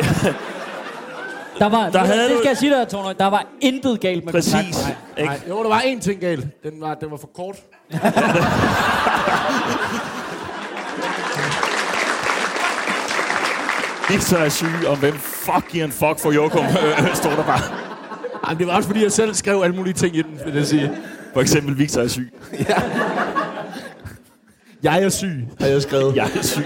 der 1.60 1.70
var, 1.70 1.82
Der 1.90 1.90
det, 1.92 2.00
havde 2.02 2.24
det 2.24 2.30
du- 2.32 2.38
skal 2.38 2.48
jeg 2.50 2.58
sige 2.58 2.72
dig, 2.80 2.88
Tone, 2.88 3.14
der 3.20 3.26
var 3.28 3.46
intet 3.62 4.00
galt 4.00 4.26
med 4.26 4.34
Præcis. 4.34 4.54
kontakt. 4.54 4.98
Ikke? 5.18 5.28
Nej, 5.30 5.40
jo, 5.50 5.64
der 5.64 5.70
var 5.70 5.80
én 5.80 6.00
ting 6.00 6.20
galt. 6.22 6.48
Den 6.64 6.82
var, 6.82 6.94
den 6.94 7.12
var 7.12 7.18
for 7.18 7.30
kort. 7.36 7.56
Victor 14.10 14.38
er 14.38 14.50
syg, 14.50 14.88
og 14.88 14.96
hvem 14.98 15.14
fuck 15.14 15.72
giver 15.72 15.86
en 15.86 15.92
fuck 15.92 16.20
for 16.20 16.32
Jokum, 16.32 16.66
øh, 16.66 17.16
står 17.22 17.30
der 17.30 17.44
bare. 17.44 17.60
Ej, 18.48 18.54
det 18.54 18.68
var 18.68 18.74
også 18.76 18.88
fordi, 18.90 19.04
jeg 19.04 19.12
selv 19.12 19.34
skrev 19.34 19.62
alle 19.64 19.76
mulige 19.76 19.94
ting 19.94 20.16
i 20.16 20.22
den, 20.22 20.40
vil 20.46 20.54
jeg 20.56 20.66
sige. 20.66 20.92
For 21.36 21.42
eksempel, 21.42 21.78
Victor 21.78 22.02
er 22.02 22.08
syg. 22.08 22.34
Jeg 24.84 25.04
er 25.04 25.10
syg, 25.10 25.48
har 25.60 25.68
jeg 25.68 25.82
skrevet. 25.82 26.16
Jeg 26.16 26.30
er 26.36 26.42
syg. 26.42 26.64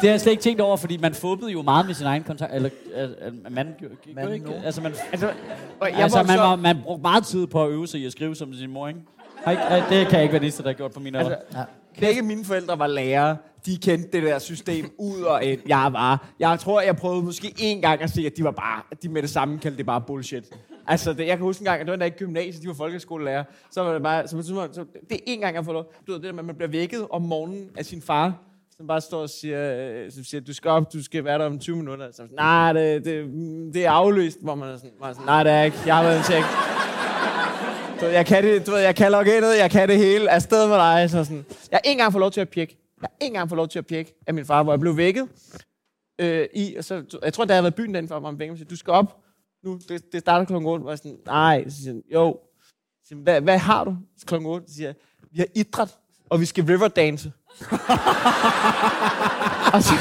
Det 0.00 0.08
har 0.08 0.08
jeg 0.08 0.20
slet 0.20 0.32
ikke 0.32 0.42
tænkt 0.42 0.60
over, 0.60 0.76
fordi 0.76 0.96
man 0.96 1.14
fubbede 1.14 1.52
jo 1.52 1.62
meget 1.62 1.86
med 1.86 1.94
sin 1.94 2.06
egen 2.06 2.22
kontakt. 2.24 2.54
Eller, 2.54 2.70
øh, 2.96 3.52
man, 3.52 3.66
gjorde- 3.78 3.94
gjorde 4.14 4.34
ikke? 4.34 4.60
Altså, 4.64 4.80
man, 4.80 4.92
Altså, 5.12 5.30
jeg 5.82 5.94
altså, 5.98 6.22
man, 6.22 6.38
var, 6.38 6.56
man 6.56 6.76
brugte 6.84 7.02
meget 7.02 7.24
tid 7.26 7.46
på 7.46 7.64
at 7.64 7.70
øve 7.70 7.86
sig 7.86 8.00
i 8.00 8.06
at 8.06 8.12
skrive 8.12 8.34
som 8.34 8.54
sin 8.54 8.70
mor, 8.70 8.88
ikke? 8.88 9.00
Det 9.46 10.06
kan 10.06 10.12
jeg 10.12 10.22
ikke 10.22 10.32
være 10.32 10.42
eneste, 10.42 10.62
der 10.62 10.68
har 10.68 10.74
gjort 10.74 10.92
på 10.92 11.00
min 11.00 11.14
alder. 11.14 11.36
Altså, 11.36 11.64
Begge 12.00 12.22
mine 12.22 12.44
forældre 12.44 12.78
var 12.78 12.86
lærere. 12.86 13.36
De 13.66 13.76
kendte 13.76 14.08
det 14.12 14.22
der 14.22 14.38
system 14.38 14.90
ud 14.98 15.20
og 15.22 15.44
ind. 15.44 15.60
Jeg 15.68 15.88
var... 15.92 16.26
Jeg 16.40 16.58
tror, 16.60 16.80
jeg 16.80 16.96
prøvede 16.96 17.22
måske 17.22 17.48
én 17.58 17.80
gang 17.80 18.02
at 18.02 18.10
se, 18.10 18.22
at 18.26 18.32
de 18.36 18.44
var 18.44 18.50
bare... 18.50 18.80
At 18.90 19.02
de 19.02 19.08
med 19.08 19.22
det 19.22 19.30
samme 19.30 19.58
kaldte 19.58 19.78
det 19.78 19.86
bare 19.86 20.00
bullshit. 20.06 20.44
Altså, 20.86 21.12
det, 21.12 21.26
jeg 21.26 21.36
kan 21.36 21.44
huske 21.44 21.62
en 21.62 21.64
gang, 21.64 21.80
at 21.80 21.86
det 21.86 21.92
var 21.92 21.98
da 21.98 22.04
i 22.04 22.10
gymnasiet, 22.10 22.62
de 22.62 22.68
var 22.68 22.74
folkeskolelærer. 22.74 23.44
Så 23.70 23.82
var 23.82 23.92
det 23.92 24.02
bare... 24.02 24.28
Så, 24.28 24.42
så, 24.42 24.68
så, 24.72 24.84
det 25.10 25.16
er 25.16 25.20
en 25.26 25.40
gang, 25.40 25.54
jeg 25.56 25.64
får 25.64 25.72
lov. 25.72 25.92
Du 26.06 26.12
ved, 26.12 26.20
det 26.20 26.26
der 26.26 26.32
med, 26.32 26.38
at 26.38 26.44
man 26.44 26.56
bliver 26.56 26.70
vækket 26.70 27.06
om 27.10 27.22
morgenen 27.22 27.70
af 27.76 27.84
sin 27.84 28.02
far, 28.02 28.34
som 28.76 28.86
bare 28.86 29.00
står 29.00 29.22
og 29.22 29.30
siger, 29.30 29.74
øh, 29.76 30.12
som 30.12 30.24
siger, 30.24 30.40
du 30.40 30.54
skal 30.54 30.70
op, 30.70 30.92
du 30.92 31.04
skal 31.04 31.24
være 31.24 31.38
der 31.38 31.46
om 31.46 31.58
20 31.58 31.76
minutter. 31.76 32.10
Så, 32.12 32.22
nej, 32.32 32.72
det, 32.72 33.04
det, 33.04 33.24
det 33.74 33.86
er 33.86 33.90
aflyst, 33.90 34.38
hvor 34.42 34.54
man 34.54 34.68
er 34.68 34.76
sådan, 34.76 34.90
man 35.00 35.10
er 35.10 35.12
sådan 35.12 35.26
nej, 35.26 35.42
det 35.42 35.52
er 35.52 35.62
ikke. 35.62 35.76
Jeg 35.86 35.96
har 35.96 36.02
været 36.02 36.18
en 36.18 36.24
tjek. 36.24 36.44
Du 38.00 38.06
ved, 38.06 38.14
jeg 38.14 38.26
kan 38.26 38.44
det, 38.44 38.66
du 38.66 38.70
ved, 38.70 38.80
jeg 38.80 38.96
kan 38.96 39.12
logge 39.12 39.36
ind, 39.36 39.44
jeg 39.44 39.70
kan 39.70 39.88
det 39.88 39.98
hele, 39.98 40.30
afsted 40.30 40.68
med 40.68 40.76
dig. 40.76 41.10
Så 41.10 41.24
sådan. 41.24 41.44
Jeg 41.70 41.76
har 41.76 41.78
ikke 41.78 41.90
engang 41.92 42.12
fået 42.12 42.20
lov 42.20 42.30
til 42.30 42.40
at 42.40 42.48
pjekke. 42.48 42.78
Jeg 43.02 43.08
har 43.08 43.16
ikke 43.20 43.30
engang 43.30 43.48
fået 43.48 43.56
lov 43.56 43.68
til 43.68 43.78
at 43.78 43.86
pjekke 43.86 44.14
af 44.26 44.34
min 44.34 44.44
far, 44.44 44.62
hvor 44.62 44.72
jeg 44.72 44.80
blev 44.80 44.96
vækket. 44.96 45.28
Øh, 46.18 46.46
i, 46.54 46.74
og 46.76 46.84
så, 46.84 47.18
jeg 47.22 47.32
tror, 47.32 47.44
da 47.44 47.52
jeg 47.52 47.56
havde 47.56 47.64
været 47.64 47.72
i 47.72 47.82
byen 47.82 47.94
den 47.94 48.08
for 48.08 48.20
mig, 48.20 48.30
om 48.50 48.56
du 48.70 48.76
skal 48.76 48.92
op 48.92 49.21
nu, 49.64 49.78
det, 49.88 50.02
det 50.12 50.20
starter 50.20 50.44
klokken 50.44 50.68
8. 50.70 50.82
Og 50.84 50.90
jeg 50.90 50.98
sådan, 50.98 51.16
nej, 51.26 51.64
så 51.68 51.76
siger 51.76 51.92
han, 51.92 52.02
jo. 52.14 52.36
Så 53.02 53.08
siger, 53.08 53.18
hvad, 53.22 53.40
hvad 53.40 53.58
har 53.58 53.84
du 53.84 53.96
Så 54.18 54.26
klokken 54.26 54.50
8? 54.50 54.66
Så 54.68 54.74
siger 54.74 54.88
jeg, 54.88 54.94
vi 55.32 55.38
har 55.38 55.46
idræt, 55.54 55.88
og 56.30 56.40
vi 56.40 56.46
skal 56.46 56.64
riverdance. 56.64 57.32
og 59.74 59.82
så, 59.82 59.94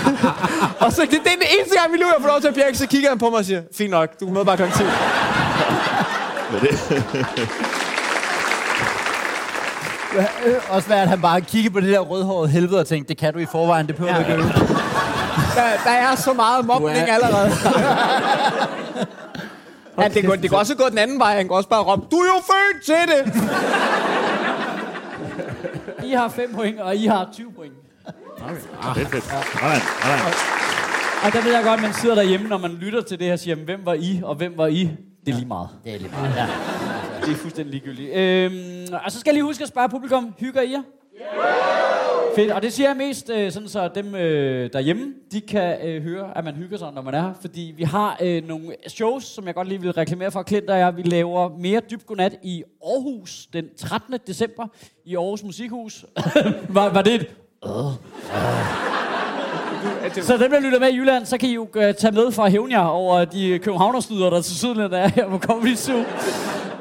og 0.80 0.91
så 0.93 1.02
det, 1.02 1.12
det 1.12 1.17
er 1.17 1.36
den 1.36 1.47
eneste 1.60 1.76
gang, 1.80 1.93
vi 1.93 1.97
nu 1.97 2.06
har 2.06 2.15
fået 2.19 2.32
lov 2.32 2.41
til 2.41 2.47
at 2.47 2.54
pjekke, 2.54 2.78
så 2.78 2.88
kigger 2.88 3.10
han 3.10 3.17
på 3.19 3.30
mig 3.30 3.38
og 3.39 3.45
siger, 3.45 3.63
fint 3.78 3.91
nok, 3.91 4.19
du 4.19 4.26
kan 4.26 4.34
møde 4.34 4.45
bare 4.45 4.58
klokken 4.58 4.78
10. 4.78 4.84
Øh, 10.17 10.56
Også 10.69 10.88
være, 10.88 11.02
at 11.02 11.08
han 11.10 11.21
bare 11.21 11.41
kigger 11.41 11.69
på 11.71 11.80
det 11.80 11.89
der 11.89 12.00
rødhårede 12.00 12.50
helvede 12.50 12.80
og 12.80 12.88
tænkte, 12.88 13.10
det 13.10 13.17
kan 13.17 13.34
du 13.34 13.39
i 13.39 13.45
forvejen, 13.45 13.88
det 13.88 13.95
behøver 13.95 14.13
du 14.15 14.19
ikke. 14.32 14.43
Der, 15.56 15.63
der 15.84 15.91
er 15.91 16.15
så 16.15 16.34
meget 16.34 16.65
mobning 16.65 16.97
er- 16.97 17.13
allerede. 17.13 17.52
ja, 19.97 20.08
det, 20.08 20.25
går, 20.25 20.36
det 20.36 20.49
går 20.49 20.58
også 20.58 20.75
gå 20.75 20.89
den 20.89 20.97
anden 20.97 21.19
vej. 21.19 21.36
Han 21.36 21.47
kan 21.47 21.56
også 21.56 21.69
bare 21.69 21.84
råbe, 21.84 22.06
du 22.12 22.17
er 22.17 22.25
jo 22.25 22.41
født 22.51 22.86
til 22.86 22.95
det! 23.12 23.49
I 26.06 26.12
har 26.12 26.30
5 26.30 26.54
point, 26.54 26.80
og 26.80 26.95
I 26.95 27.06
har 27.06 27.30
20 27.34 27.51
point. 27.51 27.73
Det 28.95 29.04
er 29.04 29.08
fedt. 29.08 29.23
Sådan, 29.23 29.82
sådan. 30.01 30.19
Og 31.25 31.34
der 31.34 31.41
ved 31.43 31.54
jeg 31.54 31.63
godt, 31.63 31.80
at 31.80 31.82
man 31.82 31.93
sidder 31.93 32.15
derhjemme, 32.15 32.47
når 32.47 32.58
man 32.58 32.71
lytter 32.71 33.01
til 33.01 33.19
det 33.19 33.25
her, 33.27 33.34
og 33.34 33.39
siger, 33.39 33.56
hvem 33.56 33.80
var 33.86 33.93
I, 33.93 34.21
og 34.23 34.36
hvem 34.36 34.54
var 34.58 34.67
I? 34.67 34.91
Det 35.25 35.32
er 35.32 35.36
lige 35.36 35.47
meget. 35.47 35.69
Det 35.84 35.93
er 35.95 35.99
lige 35.99 36.12
meget. 36.12 36.36
Ja. 36.36 36.47
Det 37.25 37.32
er 37.32 37.36
fuldstændig 37.36 37.71
ligegyldigt. 37.71 38.12
Øhm, 38.15 38.93
og 39.06 39.12
så 39.12 39.19
skal 39.19 39.30
jeg 39.30 39.34
lige 39.34 39.43
huske 39.43 39.62
at 39.62 39.67
spørge 39.67 39.89
publikum, 39.89 40.34
hygger 40.39 40.62
I 40.62 40.71
jer? 40.71 40.82
Fedt, 42.36 42.52
og 42.52 42.62
det 42.62 42.74
siger 42.74 42.89
jeg 42.89 42.98
mest, 42.98 43.30
øh, 43.30 43.52
sådan 43.52 43.70
så 43.70 43.89
dem 43.96 44.15
øh, 44.15 44.74
derhjemme, 44.74 45.13
de 45.32 45.41
kan 45.41 45.88
øh, 45.88 46.04
høre, 46.04 46.38
at 46.38 46.44
man 46.44 46.56
hygger 46.56 46.78
sig, 46.78 46.91
når 46.94 47.02
man 47.02 47.13
er 47.13 47.22
her. 47.22 47.34
Fordi 47.41 47.74
vi 47.78 47.84
har 47.84 48.17
øh, 48.22 48.48
nogle 48.48 48.76
shows, 48.88 49.24
som 49.24 49.48
jeg 49.48 49.56
godt 49.56 49.67
lige 49.67 49.82
vil 49.82 49.91
reklamere 49.91 50.32
for. 50.32 50.44
Klint 50.44 50.70
og 50.70 50.80
jeg, 50.80 50.98
vi 50.98 51.02
laver 51.02 51.50
mere 51.58 51.82
dybt 51.91 52.06
godnat 52.06 52.36
i 52.44 52.63
Aarhus 52.86 53.48
den 53.54 53.65
13. 53.78 54.15
december 54.28 54.67
i 55.06 55.15
Aarhus 55.15 55.44
Musikhus. 55.44 56.06
var, 56.70 56.89
var 56.89 57.02
det 57.02 57.13
et... 57.13 57.28
Øh? 57.65 57.72
Så 60.22 60.38
dem, 60.38 60.52
der 60.52 60.60
lytter 60.60 60.80
med 60.80 60.89
i 60.89 60.96
Jylland, 60.96 61.26
så 61.26 61.38
kan 61.38 61.50
I 61.50 61.54
jo 61.54 61.67
øh, 61.76 61.94
tage 61.94 62.12
med 62.12 62.32
for 62.32 62.44
at 62.44 62.52
hævne 62.52 62.74
jer 62.74 62.86
over 62.86 63.26
de 63.26 63.60
københavnerstyder, 63.60 64.30
der 64.30 64.41
til 64.41 64.56
sydlandet 64.56 65.00
er 65.00 65.08
her 65.08 65.30
på 65.30 65.38
Comedy 65.38 65.76
Zoo. 65.76 66.04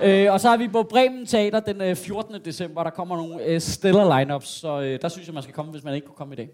Øh, 0.03 0.33
og 0.33 0.41
så 0.41 0.49
har 0.49 0.57
vi 0.57 0.69
på 0.69 0.83
Bremen 0.83 1.27
Teater 1.27 1.61
den 1.61 1.81
øh, 1.83 1.97
14. 1.97 2.35
december. 2.45 2.83
Der 2.83 2.91
kommer 2.91 3.17
nogle 3.17 3.45
øh, 3.45 3.61
stellar 3.61 4.19
lineups, 4.19 4.49
så 4.49 4.81
øh, 4.81 4.99
der 5.03 5.09
synes 5.09 5.27
jeg, 5.27 5.35
man 5.35 5.43
skal 5.43 5.55
komme, 5.55 5.73
hvis 5.73 5.85
man 5.85 5.95
ikke 5.95 6.07
kunne 6.07 6.17
komme 6.17 6.35
i 6.35 6.37
dag. 6.37 6.49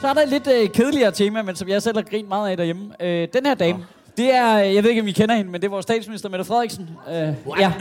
Så 0.00 0.08
er 0.08 0.14
der 0.14 0.22
et 0.22 0.28
lidt 0.28 0.46
øh, 0.46 0.68
kedeligere 0.68 1.10
tema, 1.10 1.42
men 1.42 1.56
som 1.56 1.68
jeg 1.68 1.82
selv 1.82 1.96
har 1.96 2.02
grint 2.02 2.28
meget 2.28 2.50
af 2.50 2.56
derhjemme. 2.56 2.92
Øh, 3.00 3.28
den 3.32 3.46
her 3.46 3.54
dame, 3.54 3.86
det 4.16 4.34
er, 4.34 4.58
øh, 4.58 4.74
jeg 4.74 4.82
ved 4.82 4.90
ikke, 4.90 5.02
om 5.02 5.08
I 5.08 5.12
kender 5.12 5.34
hende, 5.34 5.50
men 5.50 5.60
det 5.60 5.66
er 5.66 5.70
vores 5.70 5.82
statsminister, 5.82 6.28
Mette 6.28 6.44
Frederiksen. 6.44 6.90
Øh, 7.08 7.34
ja. 7.60 7.72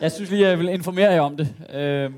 Jeg 0.00 0.12
synes 0.12 0.30
lige, 0.30 0.48
jeg 0.48 0.58
vil 0.58 0.68
informere 0.68 1.12
jer 1.12 1.20
om 1.20 1.36
det. 1.36 1.48
Øh, 1.74 2.10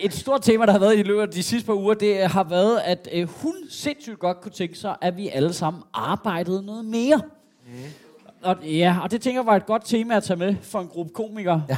et 0.00 0.14
stort 0.14 0.42
tema, 0.42 0.66
der 0.66 0.72
har 0.72 0.78
været 0.78 0.98
i 0.98 1.02
løbet 1.02 1.22
af 1.22 1.28
de 1.28 1.42
sidste 1.42 1.66
par 1.66 1.74
uger, 1.74 1.94
det 1.94 2.26
har 2.26 2.44
været, 2.44 2.80
at 2.84 3.08
øh, 3.12 3.28
hun 3.28 3.54
sindssygt 3.70 4.18
godt 4.18 4.40
kunne 4.40 4.52
tænke 4.52 4.78
sig, 4.78 4.96
at 5.00 5.16
vi 5.16 5.28
alle 5.28 5.52
sammen 5.52 5.82
arbejdede 5.94 6.62
noget 6.62 6.84
mere. 6.84 7.20
Mm. 7.66 7.72
Og, 8.42 8.56
ja, 8.64 8.96
og 9.02 9.10
det 9.10 9.20
tænker 9.20 9.40
jeg 9.40 9.46
var 9.46 9.56
et 9.56 9.66
godt 9.66 9.82
tema 9.84 10.16
at 10.16 10.22
tage 10.22 10.36
med 10.36 10.54
for 10.62 10.80
en 10.80 10.88
gruppe 10.88 11.12
komikere. 11.14 11.64
Ja. 11.68 11.76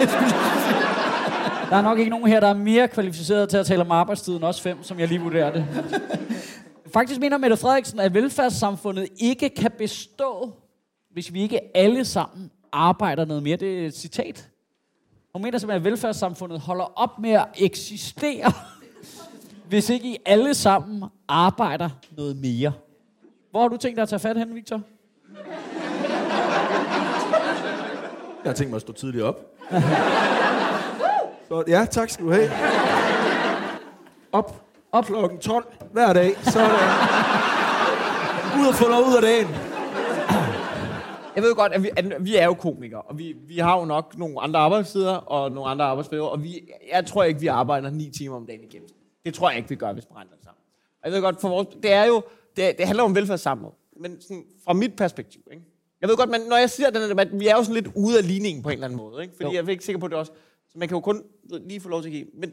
der 1.70 1.76
er 1.76 1.82
nok 1.82 1.98
ikke 1.98 2.10
nogen 2.10 2.26
her, 2.28 2.40
der 2.40 2.48
er 2.48 2.54
mere 2.54 2.88
kvalificeret 2.88 3.48
til 3.48 3.56
at 3.56 3.66
tale 3.66 3.80
om 3.80 3.90
arbejdstiden, 3.90 4.42
også 4.42 4.62
fem, 4.62 4.82
som 4.82 5.00
jeg 5.00 5.08
lige 5.08 5.20
vurderer 5.20 5.52
det. 5.52 5.66
Faktisk 6.92 7.20
mener 7.20 7.38
Mette 7.38 7.56
Frederiksen, 7.56 8.00
at 8.00 8.14
velfærdssamfundet 8.14 9.08
ikke 9.16 9.48
kan 9.48 9.70
bestå, 9.78 10.52
hvis 11.12 11.32
vi 11.32 11.42
ikke 11.42 11.76
alle 11.76 12.04
sammen 12.04 12.50
arbejder 12.72 13.24
noget 13.24 13.42
mere. 13.42 13.56
Det 13.56 13.82
er 13.82 13.86
et 13.86 13.96
citat. 13.96 14.48
Hun 15.34 15.42
mener 15.42 15.58
simpelthen, 15.58 15.86
at 15.86 15.92
velfærdssamfundet 15.92 16.60
holder 16.60 16.98
op 16.98 17.18
med 17.18 17.30
at 17.30 17.46
eksistere, 17.56 18.52
hvis 19.68 19.90
ikke 19.90 20.08
I 20.08 20.16
alle 20.26 20.54
sammen 20.54 21.04
arbejder 21.28 21.90
noget 22.16 22.36
mere. 22.36 22.72
Hvor 23.50 23.60
har 23.60 23.68
du 23.68 23.76
tænkt 23.76 23.96
dig 23.96 24.02
at 24.02 24.08
tage 24.08 24.20
fat 24.20 24.36
hen, 24.36 24.54
Victor? 24.54 24.80
Jeg 28.44 28.50
har 28.50 28.52
tænkt 28.52 28.70
mig 28.70 28.76
at 28.76 28.82
stå 28.82 28.92
tidligt 28.92 29.24
op. 29.24 29.40
Så, 31.48 31.64
ja, 31.68 31.86
tak 31.90 32.10
skal 32.10 32.24
du 32.26 32.32
have. 32.32 32.50
Op. 34.32 34.64
Op 34.92 35.04
klokken 35.04 35.38
12 35.38 35.64
hver 35.92 36.12
dag. 36.12 36.34
Så 36.42 36.60
er 36.60 36.68
det 36.68 36.78
ud 38.60 38.66
og 38.66 38.74
få 38.74 38.88
noget 38.88 39.06
ud 39.06 39.16
af 39.16 39.22
dagen. 39.22 39.48
Jeg 41.34 41.42
ved 41.42 41.54
godt, 41.54 41.72
at 41.72 41.82
vi, 41.82 41.90
at 41.96 42.24
vi 42.24 42.36
er 42.36 42.44
jo 42.44 42.54
komikere, 42.54 43.02
og 43.02 43.18
vi, 43.18 43.36
vi 43.46 43.58
har 43.58 43.78
jo 43.78 43.84
nok 43.84 44.18
nogle 44.18 44.40
andre 44.40 44.60
arbejdstider 44.60 45.14
og 45.14 45.52
nogle 45.52 45.70
andre 45.70 45.84
arbejdsperioder, 45.84 46.28
og 46.30 46.42
vi, 46.42 46.72
jeg 46.92 47.06
tror 47.06 47.24
ikke, 47.24 47.40
vi 47.40 47.46
arbejder 47.46 47.90
9 47.90 48.10
timer 48.10 48.36
om 48.36 48.46
dagen 48.46 48.60
i 48.64 48.66
gennemsnit. 48.66 49.00
Det 49.24 49.34
tror 49.34 49.50
jeg 49.50 49.56
ikke, 49.56 49.68
vi 49.68 49.74
gør, 49.74 49.92
hvis 49.92 50.04
vi 50.04 50.14
det 50.20 50.44
sammen. 50.44 50.60
Og 51.02 51.04
jeg 51.04 51.12
ved 51.12 51.22
godt, 51.22 51.40
for 51.40 51.48
vores, 51.48 51.68
det 51.82 51.92
er 51.92 52.04
jo, 52.04 52.22
det, 52.56 52.78
det 52.78 52.86
handler 52.86 53.04
om 53.04 53.14
velfærdssamfund, 53.14 53.72
men 54.00 54.20
sådan, 54.20 54.44
fra 54.64 54.72
mit 54.72 54.96
perspektiv, 54.96 55.40
ikke? 55.52 55.62
Jeg 56.00 56.08
ved 56.08 56.16
godt, 56.16 56.30
men 56.30 56.40
når 56.48 56.56
jeg 56.56 56.70
siger 56.70 56.90
den 56.90 57.00
her 57.00 57.08
debat, 57.08 57.28
vi 57.40 57.46
er 57.46 57.56
jo 57.56 57.62
sådan 57.62 57.74
lidt 57.74 57.88
ude 57.94 58.18
af 58.18 58.28
ligningen 58.28 58.62
på 58.62 58.68
en 58.68 58.72
eller 58.72 58.86
anden 58.86 58.98
måde, 58.98 59.22
ikke? 59.22 59.34
Fordi 59.36 59.44
jo. 59.44 59.52
jeg 59.52 59.64
er 59.64 59.68
ikke 59.68 59.84
sikker 59.84 60.00
på 60.00 60.08
det 60.08 60.16
også. 60.16 60.32
Så 60.68 60.78
man 60.78 60.88
kan 60.88 60.96
jo 60.96 61.00
kun 61.00 61.22
lige 61.50 61.80
få 61.80 61.88
lov 61.88 62.02
til 62.02 62.08
at 62.08 62.12
give. 62.12 62.26
Men 62.34 62.52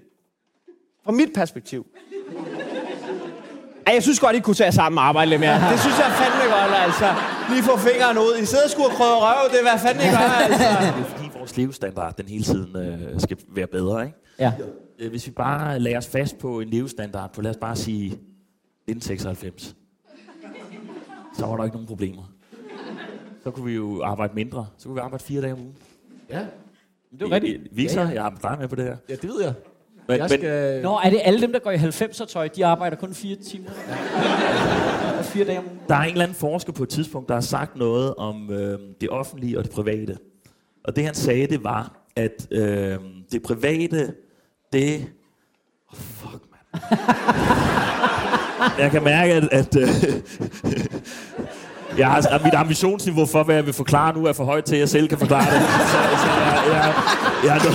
fra 1.04 1.12
mit 1.12 1.30
perspektiv, 1.36 1.88
ej, 3.88 3.94
jeg 3.94 4.04
synes 4.04 4.20
godt, 4.20 4.36
I 4.36 4.40
kunne 4.40 4.56
tage 4.56 4.72
sammen 4.72 4.98
og 4.98 5.08
arbejde 5.08 5.30
lidt 5.30 5.40
mere. 5.40 5.72
Det 5.72 5.80
synes 5.80 5.98
jeg 5.98 6.12
fandme 6.12 6.56
godt, 6.56 6.74
altså. 6.74 7.41
Lige 7.52 7.64
få 7.64 7.78
fingeren 7.78 8.18
ud. 8.18 8.38
I 8.42 8.46
sidder 8.46 8.68
sgu 8.68 8.84
og 8.84 8.92
krøder 8.92 9.16
røv, 9.26 9.50
det 9.52 9.58
er 9.60 9.64
hvad 9.70 9.80
fanden 9.80 10.04
I 10.04 10.10
gør, 10.10 10.18
altså. 10.46 10.64
Det 10.98 11.04
er 11.06 11.10
fordi 11.16 11.30
vores 11.38 11.58
levestandard, 11.58 12.18
den 12.18 12.26
hele 12.28 12.44
tiden 12.44 12.76
øh, 12.76 13.20
skal 13.22 13.38
være 13.50 13.68
bedre, 13.68 14.06
ikke? 14.06 14.18
Ja. 14.40 14.52
Øh, 15.00 15.10
Hvis 15.10 15.28
vi 15.28 15.32
bare 15.32 15.80
lader 15.80 15.98
os 15.98 16.08
fast 16.08 16.38
på 16.38 16.60
en 16.60 16.68
levestandard 16.70 17.34
på, 17.34 17.42
lad 17.42 17.52
os 17.52 17.58
bare 17.58 17.76
sige 17.76 18.06
1996, 18.06 19.76
så 21.38 21.46
var 21.46 21.58
der 21.58 21.64
ikke 21.64 21.76
nogen 21.76 21.88
problemer. 21.88 22.24
Så 23.44 23.52
kunne 23.52 23.66
vi 23.66 23.76
jo 23.76 24.04
arbejde 24.04 24.34
mindre. 24.36 24.68
Så 24.78 24.86
kunne 24.86 24.96
vi 24.96 25.02
arbejde 25.02 25.24
fire 25.24 25.42
dage 25.42 25.54
om 25.54 25.60
ugen. 25.60 25.76
Ja, 26.30 26.40
Det 27.12 27.22
er 27.22 27.32
rigtigt. 27.32 27.62
Victor, 27.72 28.02
jeg 28.02 28.22
har 28.24 28.34
dig 28.42 28.56
med 28.60 28.68
på 28.68 28.76
det 28.76 28.84
her. 28.86 28.96
ja 29.10 29.16
det 29.16 29.24
ved 29.30 29.42
jeg. 29.44 29.54
Men, 30.08 30.18
Jeg 30.18 30.28
men, 30.30 30.40
skal... 30.40 30.82
Nå, 30.84 31.00
er 31.04 31.10
det 31.10 31.20
alle 31.24 31.42
dem, 31.42 31.52
der 31.52 31.60
går 31.60 31.72
i 31.72 31.76
90'er 31.76 32.26
tøj, 32.26 32.48
de 32.48 32.66
arbejder 32.66 32.98
kun 32.98 33.14
fire 33.14 33.36
timer? 33.36 33.70
Og 33.70 34.91
fire 35.32 35.46
dage 35.46 35.58
om 35.58 35.66
ugen? 35.66 35.80
der 35.90 35.96
er 35.96 36.02
en 36.02 36.12
eller 36.12 36.24
anden 36.24 36.38
forsker 36.38 36.74
på 36.74 36.84
et 36.84 36.90
tidspunkt, 36.90 37.30
der 37.30 37.34
har 37.34 37.42
sagt 37.42 37.76
noget 37.76 38.16
om 38.16 38.52
øh, 38.52 38.80
det 39.02 39.10
offentlige 39.10 39.58
og 39.58 39.64
det 39.64 39.72
private. 39.72 40.18
Og 40.84 40.96
det 40.96 41.06
han 41.06 41.16
sagde, 41.16 41.48
det 41.48 41.64
var, 41.64 42.02
at 42.16 42.48
øh, 42.52 42.98
det 43.32 43.44
private, 43.44 44.14
det... 44.74 45.08
Oh, 45.92 45.98
fuck, 45.98 46.44
man. 46.52 46.98
Jeg 48.80 48.92
kan 48.92 49.04
mærke, 49.04 49.34
at, 49.34 49.48
at 49.52 49.76
øh, 49.76 49.88
jeg 51.98 52.08
har, 52.08 52.28
at 52.28 52.44
mit 52.44 52.54
ambitionsniveau 52.54 53.26
for, 53.26 53.44
hvad 53.44 53.56
jeg 53.56 53.66
vil 53.66 53.74
forklare 53.74 54.14
nu, 54.14 54.26
er 54.26 54.34
for 54.34 54.44
højt 54.44 54.66
til, 54.66 54.76
at 54.76 54.80
jeg 54.80 54.90
selv 54.90 55.08
kan 55.08 55.18
forklare 55.18 55.46
det. 55.46 55.62
Så, 55.62 55.98
så 56.24 56.28
jeg, 56.28 56.64
jeg, 56.68 56.94
jeg, 57.44 57.62
jeg, 57.64 57.72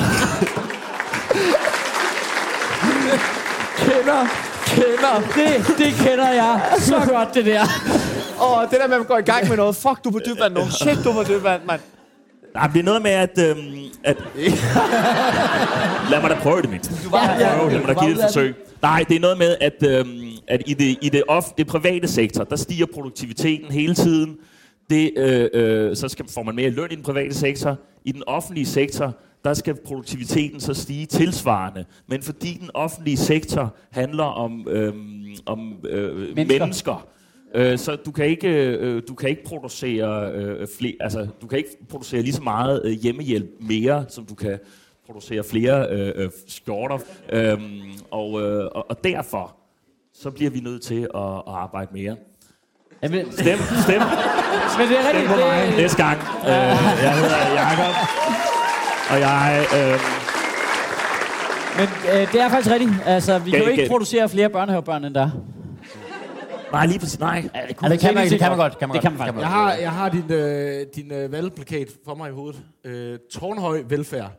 Kender, 3.78 4.45
kender. 4.76 5.14
Det, 5.36 5.78
det 5.78 5.90
kender 6.08 6.32
jeg 6.32 6.60
så 6.78 6.94
godt, 7.14 7.34
det 7.34 7.44
der. 7.46 7.62
Åh, 8.44 8.62
det 8.70 8.80
der 8.80 8.86
med, 8.86 8.94
at 8.94 9.00
man 9.00 9.04
går 9.06 9.18
i 9.18 9.22
gang 9.32 9.48
med 9.48 9.56
noget. 9.56 9.76
Fuck, 9.76 10.04
du 10.04 10.08
er 10.08 10.12
på 10.12 10.20
dybvand 10.26 10.54
nu. 10.54 10.60
Shit, 10.70 10.98
du 11.04 11.08
er 11.10 11.14
på 11.14 11.24
dybvand, 11.32 11.62
mand. 11.66 11.80
Nej, 12.54 12.66
det 12.66 12.78
er 12.80 12.82
noget 12.84 13.02
med, 13.02 13.10
at... 13.10 13.38
Øhm, 13.38 13.74
at 14.04 14.16
lad 16.10 16.20
mig 16.20 16.30
da 16.30 16.36
prøve 16.42 16.62
det, 16.62 16.70
mindst. 16.70 16.90
Du 17.04 17.10
var- 17.10 17.36
ja, 17.40 17.58
prøve, 17.58 17.70
lad 17.72 17.78
mig 17.80 17.88
da 17.88 18.00
give 18.00 18.10
det 18.14 18.18
et 18.18 18.24
forsøg. 18.24 18.54
Nej, 18.82 19.04
det 19.08 19.16
er 19.16 19.20
noget 19.20 19.38
med, 19.38 19.56
at, 19.60 19.82
øhm, 19.88 20.30
at 20.48 20.62
i, 20.66 20.74
det, 20.74 20.98
i 21.02 21.08
det, 21.08 21.22
off, 21.28 21.46
det 21.58 21.66
private 21.66 22.08
sektor, 22.08 22.44
der 22.44 22.56
stiger 22.56 22.86
produktiviteten 22.94 23.72
hele 23.72 23.94
tiden. 23.94 24.36
Det, 24.90 25.10
øh, 25.16 25.48
øh, 25.54 25.96
så 25.96 26.08
skal, 26.08 26.24
får 26.34 26.42
man 26.42 26.54
mere 26.54 26.70
løn 26.70 26.88
i 26.90 26.94
den 26.94 27.02
private 27.04 27.34
sektor. 27.34 27.76
I 28.04 28.12
den 28.12 28.22
offentlige 28.26 28.66
sektor, 28.66 29.14
der 29.46 29.54
skal 29.54 29.74
produktiviteten 29.84 30.60
så 30.60 30.74
stige 30.74 31.06
tilsvarende. 31.06 31.84
Men 32.06 32.22
fordi 32.22 32.58
den 32.60 32.70
offentlige 32.74 33.16
sektor 33.16 33.74
handler 33.90 34.24
om, 34.24 34.68
øhm, 34.68 35.24
om 35.46 35.74
øh, 35.88 36.16
Mennesker. 36.36 36.58
mennesker, 36.58 37.06
Øh, 37.54 37.78
så 37.78 37.96
du 37.96 38.10
kan 38.10 38.26
ikke, 38.26 38.48
øh, 38.48 39.02
du 39.08 39.14
kan 39.14 39.30
ikke 39.30 39.44
producere 39.44 40.32
øh, 40.32 40.66
flere, 40.78 40.92
altså 41.00 41.26
du 41.42 41.46
kan 41.46 41.58
ikke 41.58 41.70
producere 41.88 42.22
lige 42.22 42.32
så 42.32 42.42
meget 42.42 42.82
øh, 42.84 42.92
hjemmehjælp 42.92 43.50
mere, 43.60 44.04
som 44.08 44.24
du 44.24 44.34
kan 44.34 44.58
producere 45.06 45.44
flere 45.44 45.86
øh, 45.90 46.12
øh, 46.16 46.30
skjorter. 46.46 46.98
Øhm, 47.32 47.60
og, 48.10 48.42
øh, 48.42 48.64
og, 48.74 48.86
og 48.90 49.04
derfor 49.04 49.56
så 50.14 50.30
bliver 50.30 50.50
vi 50.50 50.60
nødt 50.60 50.82
til 50.82 51.00
at, 51.14 51.20
at 51.22 51.42
arbejde 51.46 51.90
mere. 51.92 52.16
Jamen, 53.02 53.32
Stem, 53.32 53.58
stem, 53.84 54.00
men 54.78 54.88
det 54.88 54.98
er 54.98 55.08
rigtigt. 55.08 55.26
stem 55.26 55.26
på 55.28 55.36
mig 55.36 55.66
Det, 55.66 55.76
næste 55.76 56.02
gang. 56.04 56.18
Øh, 56.20 56.48
jeg 57.04 57.14
hedder 57.20 57.52
Jakob, 57.54 57.94
og 59.10 59.20
jeg... 59.20 59.66
Øh, 59.76 60.00
men 61.78 61.88
øh, 62.12 62.32
det 62.32 62.40
er 62.40 62.48
faktisk 62.48 62.70
rigtigt. 62.70 62.92
Altså, 63.06 63.38
vi 63.38 63.50
kan 63.50 63.60
jo 63.60 63.66
ikke 63.66 63.88
producere 63.88 64.28
flere 64.28 64.50
børnehavebørn, 64.50 65.04
end 65.04 65.14
der. 65.14 65.30
nej, 66.72 66.86
lige 66.86 66.98
præcis, 66.98 67.18
nej. 67.20 67.48
Ja, 67.54 67.60
det, 67.68 67.76
Ja, 67.82 67.88
det 67.88 68.00
kan 68.00 68.14
man, 68.14 68.30
det 68.30 68.38
kan 68.38 68.50
man 68.50 68.58
godt. 68.58 68.78
Kan 68.78 68.88
man 68.88 68.96
det 68.96 69.02
godt, 69.02 69.12
kan 69.18 69.18
man 69.18 69.18
faktisk. 69.18 69.40
Jeg 69.40 69.48
har, 69.48 69.72
jeg 69.74 69.92
har 69.92 70.08
din, 70.08 70.32
øh, 70.32 70.86
din 70.96 71.12
øh, 71.12 71.32
valgplakat 71.32 71.88
for 72.04 72.14
mig 72.14 72.30
i 72.30 72.32
hovedet. 72.32 72.60
Øh, 72.84 73.18
tårnhøj 73.32 73.82
velfærd. 73.88 74.30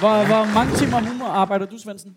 Hvor, 0.00 0.26
hvor 0.26 0.54
mange 0.54 0.76
timer 0.76 0.96
om 0.96 1.06
ugen 1.06 1.20
arbejder 1.22 1.66
du, 1.66 1.78
Svendsen? 1.78 2.16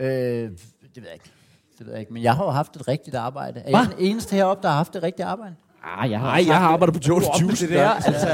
Øh, 0.00 0.06
det 0.06 0.50
ved 0.96 1.02
jeg 1.02 1.12
ikke. 1.14 1.30
Det 1.78 1.86
ved 1.86 1.92
jeg 1.92 2.00
ikke. 2.00 2.12
Men 2.12 2.22
jeg 2.22 2.34
har 2.34 2.44
jo 2.44 2.50
haft 2.50 2.76
et 2.76 2.88
rigtigt 2.88 3.16
arbejde. 3.16 3.60
Er 3.60 3.70
Hva? 3.70 3.78
jeg 3.78 3.86
den 3.86 3.98
eneste 3.98 4.36
heroppe, 4.36 4.62
der 4.62 4.68
har 4.68 4.76
haft 4.76 4.96
et 4.96 5.02
rigtigt 5.02 5.28
arbejde? 5.28 5.54
Ah, 5.84 6.10
jeg 6.10 6.20
har, 6.20 6.26
Nej, 6.26 6.44
jeg 6.46 6.56
har 6.58 6.68
arbejdet 6.68 6.94
på 6.94 7.00
Jones 7.08 7.26
Juice. 7.42 7.66
det 7.66 7.74
der, 7.76 7.88
altså. 7.88 8.28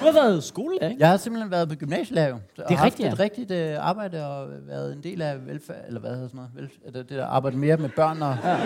Du 0.00 0.04
har 0.04 0.12
været 0.12 0.44
skolelærer, 0.44 0.88
ikke? 0.90 1.00
Jeg 1.00 1.08
har 1.10 1.16
simpelthen 1.16 1.50
været 1.50 1.68
på 1.68 1.74
gymnasielærer 1.74 2.28
jo. 2.28 2.36
Det 2.56 2.64
er 2.68 2.84
rigtigt, 2.84 3.08
Haft 3.08 3.20
et 3.20 3.24
rigtigt 3.24 3.50
øh, 3.50 3.76
arbejde 3.88 4.26
og 4.26 4.48
været 4.68 4.92
en 4.92 5.02
del 5.02 5.22
af 5.22 5.46
velfærd, 5.46 5.76
eller 5.86 6.00
hvad 6.00 6.10
hedder 6.10 6.28
sådan 6.28 6.36
noget, 6.38 6.50
velfærd, 6.54 6.92
det, 6.92 7.08
det 7.08 7.18
der 7.18 7.26
arbejde 7.26 7.56
mere 7.56 7.76
med 7.76 7.88
børn 7.96 8.22
og 8.22 8.36
ja. 8.44 8.56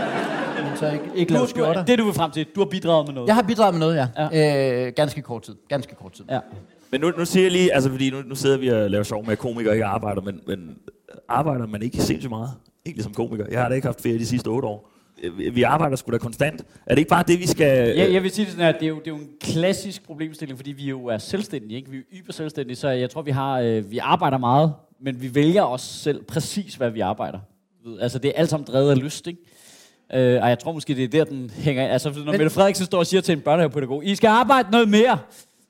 men 0.68 0.76
så 0.76 0.90
ikke, 0.90 1.05
ikke 1.14 1.28
Du, 1.28 1.35
lave 1.35 1.44
du, 1.44 1.50
skjorter. 1.50 1.85
det 1.85 1.98
du 1.98 2.05
vil 2.05 2.14
frem 2.14 2.31
til, 2.31 2.46
du 2.55 2.61
har 2.61 2.66
bidraget 2.66 3.07
med 3.07 3.14
noget. 3.14 3.26
Jeg 3.28 3.35
har 3.35 3.42
bidraget 3.42 3.74
med 3.74 3.81
noget, 3.81 3.96
ja. 3.96 4.28
ja. 4.33 4.87
Øh, 4.87 4.92
ganske 4.96 5.22
kort 5.22 5.42
tid. 5.42 5.55
Ganske 5.68 5.94
kort 5.94 6.12
tid. 6.12 6.24
Ja. 6.31 6.40
Men 6.90 7.00
nu, 7.00 7.12
nu 7.18 7.24
siger 7.24 7.44
jeg 7.44 7.52
lige, 7.52 7.74
altså 7.74 7.90
fordi 7.90 8.11
nu, 8.11 8.16
nu 8.26 8.35
sidder 8.35 8.59
vi 8.59 8.68
og 8.68 8.90
laver 8.90 9.05
sjov 9.05 9.24
med, 9.24 9.33
at 9.33 9.38
komikere 9.38 9.72
ikke 9.72 9.85
arbejder, 9.85 10.20
men, 10.22 10.40
men 10.46 10.76
arbejder 11.28 11.66
man 11.66 11.83
ikke 11.83 12.02
sindssygt 12.02 12.31
meget? 12.31 12.50
Egentlig 12.87 13.05
som 13.05 13.14
komiker. 13.14 13.44
Jeg 13.50 13.61
har 13.62 13.68
da 13.68 13.74
ikke 13.74 13.87
haft 13.87 14.00
ferie 14.02 14.18
de 14.18 14.26
sidste 14.26 14.48
otte 14.48 14.68
år. 14.68 14.91
Vi- 15.54 15.62
arbejder 15.62 15.96
sgu 15.96 16.12
da 16.12 16.18
konstant. 16.18 16.64
Er 16.87 16.94
det 16.94 16.98
ikke 16.98 17.08
bare 17.08 17.24
det, 17.28 17.38
vi 17.38 17.46
skal... 17.46 17.96
Ja, 17.96 18.12
jeg 18.12 18.22
vil 18.22 18.30
sige 18.30 18.44
det 18.44 18.52
sådan 18.52 18.66
her, 18.66 18.72
det 18.72 18.82
er, 18.82 18.88
jo, 18.88 18.94
det 18.98 19.06
er 19.06 19.11
jo 19.11 19.16
en 19.16 19.28
klassisk 19.40 20.06
problemstilling, 20.06 20.58
fordi 20.58 20.72
vi 20.72 20.85
jo 20.85 21.06
er 21.06 21.18
selvstændige, 21.18 21.76
ikke? 21.76 21.90
Vi 21.90 21.96
er 21.96 22.02
yber 22.12 22.32
selvstændige, 22.32 22.76
så 22.76 22.88
jeg 22.88 23.11
tror, 23.11 23.22
vi 23.22 23.30
har, 23.30 23.61
øh, 23.61 23.90
vi 23.90 23.98
arbejder 23.98 24.38
meget, 24.38 24.72
men 25.00 25.22
vi 25.22 25.35
vælger 25.35 25.62
også 25.62 25.87
selv 25.94 26.22
præcis, 26.24 26.74
hvad 26.74 26.90
vi 26.90 27.00
arbejder. 27.00 27.38
Du 27.85 27.90
ved, 27.90 28.00
Altså, 28.00 28.18
det 28.18 28.28
er 28.28 28.32
alt 28.37 28.50
sammen 28.50 28.66
drevet 28.66 28.90
af 28.90 28.98
lyst, 29.02 29.26
ikke? 29.26 29.40
Øh, 30.14 30.42
og 30.42 30.48
jeg 30.48 30.58
tror 30.58 30.72
måske, 30.72 30.94
det 30.94 31.04
er 31.04 31.08
der, 31.08 31.24
den 31.24 31.50
hænger... 31.50 31.88
Altså, 31.88 32.08
når 32.11 32.16
men, 32.24 32.30
Mette 32.30 32.50
Frederiksen 32.50 32.87
står 32.87 32.98
og 32.98 33.06
siger 33.06 33.20
til 33.20 33.32
en 33.32 33.40
børnehavepædagog, 33.40 34.04
I 34.04 34.14
skal 34.14 34.28
arbejde 34.28 34.70
noget 34.70 34.88
mere, 34.88 35.18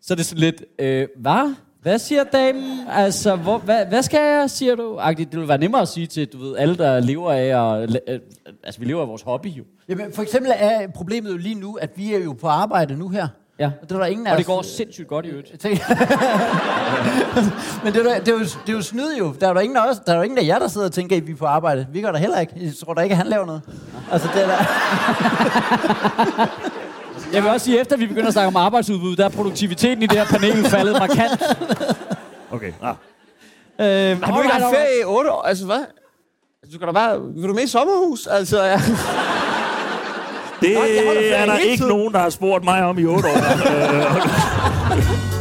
så 0.03 0.15
er 0.15 0.17
det 0.17 0.27
sådan 0.27 0.41
lidt, 0.41 0.65
øh, 0.79 1.09
hvad? 1.17 1.55
Hvad 1.83 1.99
siger 1.99 2.25
damen? 2.25 2.81
Altså, 2.91 3.37
hvor, 3.37 3.59
hvad, 3.59 3.87
hvad 3.87 4.03
skal 4.03 4.21
jeg, 4.21 4.51
siger 4.51 4.75
du? 4.75 4.99
Agtigt, 5.01 5.33
det 5.33 5.41
vil 5.41 5.49
være 5.49 5.59
nemmere 5.59 5.83
at 5.83 5.89
sige 5.89 6.07
til, 6.07 6.27
du 6.27 6.39
ved, 6.39 6.57
alle, 6.57 6.77
der 6.77 7.01
lever 7.01 7.33
af 7.33 7.81
at... 7.83 7.91
Øh, 8.09 8.19
altså, 8.65 8.81
vi 8.81 8.87
lever 8.87 9.03
af 9.03 9.09
vores 9.09 9.23
hobby, 9.23 9.47
jo. 9.47 9.65
Jamen, 9.89 10.13
for 10.15 10.23
eksempel 10.23 10.53
er 10.57 10.87
problemet 10.95 11.33
jo 11.33 11.37
lige 11.37 11.55
nu, 11.55 11.75
at 11.81 11.91
vi 11.97 12.15
er 12.15 12.19
jo 12.19 12.33
på 12.33 12.47
arbejde 12.49 12.97
nu 12.97 13.09
her. 13.09 13.29
Ja. 13.59 13.67
Og 13.83 13.89
det 13.89 13.95
er 13.95 13.99
der 13.99 14.07
ingen 14.07 14.27
Og 14.27 14.33
det 14.33 14.41
os- 14.41 14.47
går 14.47 14.63
sindssygt 14.63 15.09
godt 15.09 15.27
i 15.27 15.29
øvrigt. 15.29 15.53
Men 17.85 17.93
det 17.93 18.07
er, 18.07 18.19
det, 18.19 18.29
er 18.29 18.33
jo, 18.33 18.39
det 18.39 18.69
er 18.69 18.73
jo 18.73 18.83
snyd 18.83 19.17
jo. 19.19 19.35
Der 19.41 19.49
er 19.49 19.53
jo 19.53 19.59
ingen 19.59 19.77
af 19.77 19.91
os, 19.91 19.99
der 20.07 20.13
er 20.13 20.17
jo 20.17 20.23
ingen 20.23 20.39
af 20.39 20.47
jer, 20.47 20.59
der 20.59 20.69
sidder 20.69 20.87
og 20.87 20.93
tænker, 20.93 21.17
at 21.17 21.27
vi 21.27 21.33
er 21.33 21.37
på 21.37 21.47
arbejde. 21.47 21.87
Vi 21.93 22.01
gør 22.01 22.13
der 22.13 22.19
heller 22.19 22.41
ikke. 22.41 22.53
Jeg 22.57 22.73
tror 22.85 22.95
da 22.95 23.01
ikke, 23.03 23.13
at 23.13 23.17
han 23.17 23.27
laver 23.27 23.47
noget. 23.47 23.63
Altså, 24.13 24.29
det 24.35 24.43
er 24.43 24.47
der. 24.47 24.57
Jeg 27.33 27.43
vil 27.43 27.51
også 27.51 27.65
sige, 27.65 27.81
efter 27.81 27.97
vi 27.97 28.07
begynder 28.07 28.27
at 28.27 28.33
snakke 28.33 28.47
om 28.49 28.57
arbejdsudbud, 28.57 29.17
der 29.17 29.25
er 29.25 29.29
produktiviteten 29.29 30.03
i 30.03 30.07
det 30.07 30.19
her 30.19 30.25
panel 30.25 30.65
faldet 30.65 30.97
markant. 30.99 31.43
Okay, 32.51 32.73
ah. 32.83 32.95
Øh, 33.81 34.23
Har 34.23 34.35
du 34.37 34.43
ikke 34.43 34.55
haft 34.55 34.75
ferie 34.75 35.01
i 35.01 35.05
otte 35.05 35.31
år? 35.33 35.43
Altså, 35.43 35.67
hvad? 35.67 35.85
Du 36.73 36.79
kan 36.79 36.87
da 36.87 36.93
bare... 36.93 37.21
Vil 37.35 37.49
du 37.49 37.55
med 37.55 37.63
i 37.63 37.67
sommerhus? 37.67 38.27
Altså, 38.27 38.63
ja. 38.63 38.73
Det 40.61 40.77
ferie 40.77 41.29
er 41.29 41.47
der 41.47 41.57
ikke 41.57 41.77
tiden. 41.77 41.89
nogen, 41.97 42.13
der 42.13 42.19
har 42.19 42.31
spurgt 42.31 42.65
mig 42.65 42.83
om 42.83 42.99
i 42.99 43.05
otte 43.05 43.29
år. 43.29 43.39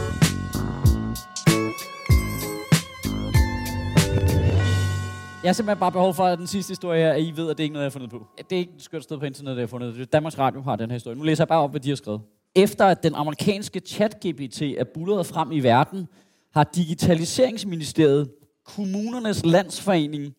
Jeg 5.43 5.49
har 5.49 5.53
simpelthen 5.53 5.79
bare 5.79 5.91
behov 5.91 6.13
for, 6.13 6.23
at 6.23 6.39
den 6.39 6.47
sidste 6.47 6.71
historie 6.71 7.01
er, 7.01 7.13
at 7.13 7.21
I 7.21 7.33
ved, 7.35 7.49
at 7.49 7.57
det 7.57 7.63
ikke 7.63 7.71
er 7.71 7.73
noget, 7.73 7.83
jeg 7.83 7.89
har 7.89 7.99
fundet 7.99 8.09
på. 8.09 8.27
Det 8.37 8.55
er 8.55 8.59
ikke 8.59 8.73
et 8.75 8.83
skørt 8.83 9.03
sted 9.03 9.17
på 9.17 9.25
internettet, 9.25 9.57
jeg 9.57 9.63
har 9.63 9.67
fundet 9.67 9.95
det. 9.95 10.13
Danmarks 10.13 10.39
Radio 10.39 10.61
har 10.61 10.75
den 10.75 10.89
her 10.89 10.95
historie. 10.95 11.17
Nu 11.17 11.23
læser 11.23 11.43
jeg 11.43 11.47
bare 11.47 11.59
op, 11.59 11.71
hvad 11.71 11.79
de 11.79 11.89
har 11.89 11.95
skrevet. 11.95 12.21
Efter 12.55 12.85
at 12.85 13.03
den 13.03 13.15
amerikanske 13.15 13.81
chat-GPT 13.87 14.61
er 14.61 14.83
bulleret 14.93 15.25
frem 15.25 15.51
i 15.51 15.59
verden, 15.59 16.07
har 16.53 16.63
Digitaliseringsministeriet, 16.63 18.29
Kommunernes 18.65 19.45
Landsforening 19.45 20.33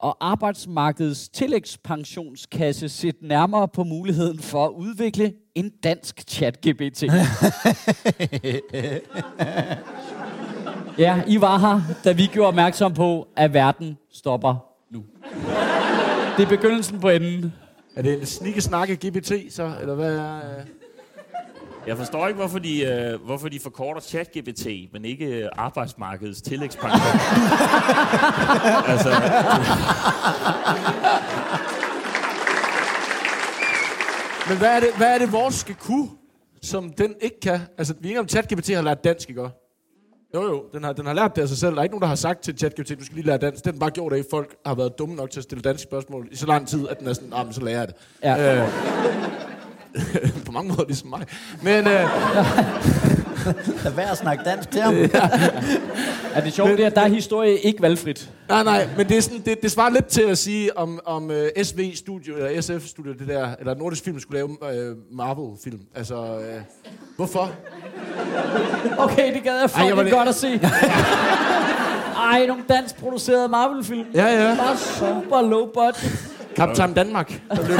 og 0.00 0.16
arbejdsmarkedets 0.20 1.28
tillægspensionskasse 1.28 2.88
set 2.88 3.16
nærmere 3.22 3.68
på 3.68 3.84
muligheden 3.84 4.38
for 4.38 4.64
at 4.64 4.70
udvikle 4.70 5.32
en 5.54 5.70
dansk 5.82 6.24
chat-GPT. 6.30 7.04
ja, 10.98 11.22
I 11.26 11.40
var 11.40 11.58
her, 11.58 11.80
da 12.04 12.12
vi 12.12 12.26
gjorde 12.26 12.48
opmærksom 12.48 12.94
på, 12.94 13.28
at 13.36 13.54
verden 13.54 13.98
stopper 14.12 14.54
nu. 14.90 15.04
Det 16.36 16.44
er 16.44 16.48
begyndelsen 16.48 17.00
på 17.00 17.08
enden. 17.08 17.52
Er 17.96 18.02
det 18.02 18.20
en 18.20 18.26
snikke-snakke 18.26 18.96
GBT, 18.96 19.32
så? 19.50 19.72
Eller 19.80 19.94
hvad 19.94 20.16
er... 20.16 20.36
øh? 20.36 20.66
Jeg 21.86 21.96
forstår 21.96 22.26
ikke, 22.26 22.38
hvorfor 22.38 22.58
de, 22.58 22.80
øh, 22.82 23.20
hvorfor 23.24 23.48
de 23.48 23.60
forkorter 23.60 24.00
ChatGPT, 24.00 24.66
men 24.92 25.04
ikke 25.04 25.26
øh, 25.26 25.48
arbejdsmarkedets 25.56 26.42
tillægspension. 26.42 27.00
altså, 28.92 29.10
Men 34.48 34.58
hvad 34.58 34.76
er, 34.76 34.80
det, 34.80 34.88
hvad 34.96 35.14
er 35.14 35.18
det, 35.18 35.32
vores 35.32 35.54
skal 35.54 35.74
kunne, 35.74 36.08
som 36.62 36.92
den 36.92 37.14
ikke 37.20 37.40
kan? 37.40 37.60
Altså, 37.78 37.94
vi 38.00 38.08
er 38.08 38.10
ikke 38.10 38.20
om 38.20 38.28
ChatGPT 38.28 38.68
har 38.68 38.82
lært 38.82 39.04
dansk, 39.04 39.28
ikke 39.28 39.42
også? 39.42 39.67
Jo, 40.34 40.42
jo, 40.42 40.64
den 40.72 40.84
har, 40.84 40.92
den 40.92 41.06
har 41.06 41.12
lært 41.12 41.36
det 41.36 41.42
af 41.42 41.48
sig 41.48 41.58
selv. 41.58 41.72
Der 41.72 41.78
er 41.78 41.82
ikke 41.82 41.92
nogen, 41.92 42.02
der 42.02 42.08
har 42.08 42.14
sagt 42.14 42.40
til 42.40 42.58
ChatGPT, 42.58 42.98
du 42.98 43.04
skal 43.04 43.14
lige 43.14 43.26
lære 43.26 43.38
dansk. 43.38 43.64
Den 43.64 43.72
har 43.72 43.78
bare 43.78 43.90
gjort 43.90 44.12
det, 44.12 44.18
at 44.18 44.26
folk 44.30 44.56
har 44.66 44.74
været 44.74 44.98
dumme 44.98 45.14
nok 45.14 45.30
til 45.30 45.40
at 45.40 45.44
stille 45.44 45.62
danske 45.62 45.82
spørgsmål 45.82 46.28
i 46.30 46.36
så 46.36 46.46
lang 46.46 46.68
tid, 46.68 46.88
at 46.88 46.98
den 46.98 47.08
er 47.08 47.12
sådan, 47.12 47.32
ah, 47.32 47.46
men 47.46 47.52
så 47.54 47.60
lærer 47.60 47.78
jeg 47.78 47.88
det. 47.88 47.94
Ja. 48.22 48.62
Øh, 48.62 48.68
på 50.46 50.52
mange 50.52 50.68
måder 50.68 50.84
ligesom 50.86 51.08
mig. 51.08 51.26
Men 51.62 51.86
øh, 51.86 52.04
Lad 53.84 53.92
være 53.92 54.10
at 54.10 54.18
snakke 54.18 54.44
dansk 54.44 54.70
til 54.70 54.80
ham. 54.80 54.94
Er 56.34 56.40
det 56.40 56.52
sjovt, 56.52 56.70
det 56.70 56.80
er, 56.80 56.86
at 56.86 56.94
der 56.96 57.00
er 57.02 57.08
historie 57.08 57.58
ikke 57.58 57.82
valgfrit. 57.82 58.30
nej, 58.48 58.62
nej, 58.64 58.88
men 58.96 59.08
det, 59.08 59.16
er 59.16 59.20
sådan, 59.22 59.40
det, 59.44 59.62
det 59.62 59.70
svarer 59.70 59.90
lidt 59.90 60.06
til 60.06 60.22
at 60.22 60.38
sige, 60.38 60.78
om, 60.78 61.00
om 61.06 61.30
uh, 61.30 61.36
SV 61.62 61.94
Studio, 61.96 62.36
eller 62.36 62.60
SF 62.60 62.86
Studio, 62.86 63.12
det 63.12 63.28
der, 63.28 63.48
eller 63.60 63.74
Nordisk 63.74 64.04
Film 64.04 64.20
skulle 64.20 64.36
lave 64.38 64.48
uh, 64.48 65.16
Marvel-film. 65.16 65.80
Altså, 65.94 66.14
uh, 66.36 66.40
hvorfor? 67.16 67.50
Okay, 68.98 69.34
det 69.34 69.42
gad 69.42 69.52
jeg 69.54 69.62
Ej, 69.62 69.68
fucking 69.68 69.96
jeg 69.96 70.04
det- 70.04 70.12
godt 70.12 70.28
at 70.28 70.34
se. 70.34 70.60
Ej, 72.32 72.46
nogle 72.46 72.62
dansk 72.68 72.96
producerede 72.96 73.48
Marvel-film. 73.48 74.06
Ja, 74.14 74.26
ja. 74.48 74.56
Bare 74.56 74.76
super 74.76 75.42
low 75.42 75.66
budget. 75.74 76.28
Kaptajn 76.56 76.92
Danmark. 76.94 77.40
Der 77.50 77.64
blev 77.66 77.76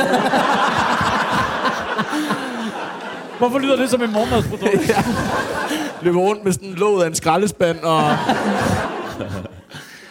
Hvorfor 3.38 3.58
lyder 3.58 3.76
det 3.76 3.90
som 3.90 4.02
en 4.02 4.12
morgenmadsprodukt? 4.12 4.90
løber 6.02 6.20
rundt 6.20 6.44
med 6.44 6.52
sådan 6.52 6.68
en 6.68 6.74
låd 6.74 7.02
af 7.02 7.06
en 7.06 7.14
skraldespand, 7.14 7.78
og... 7.80 8.02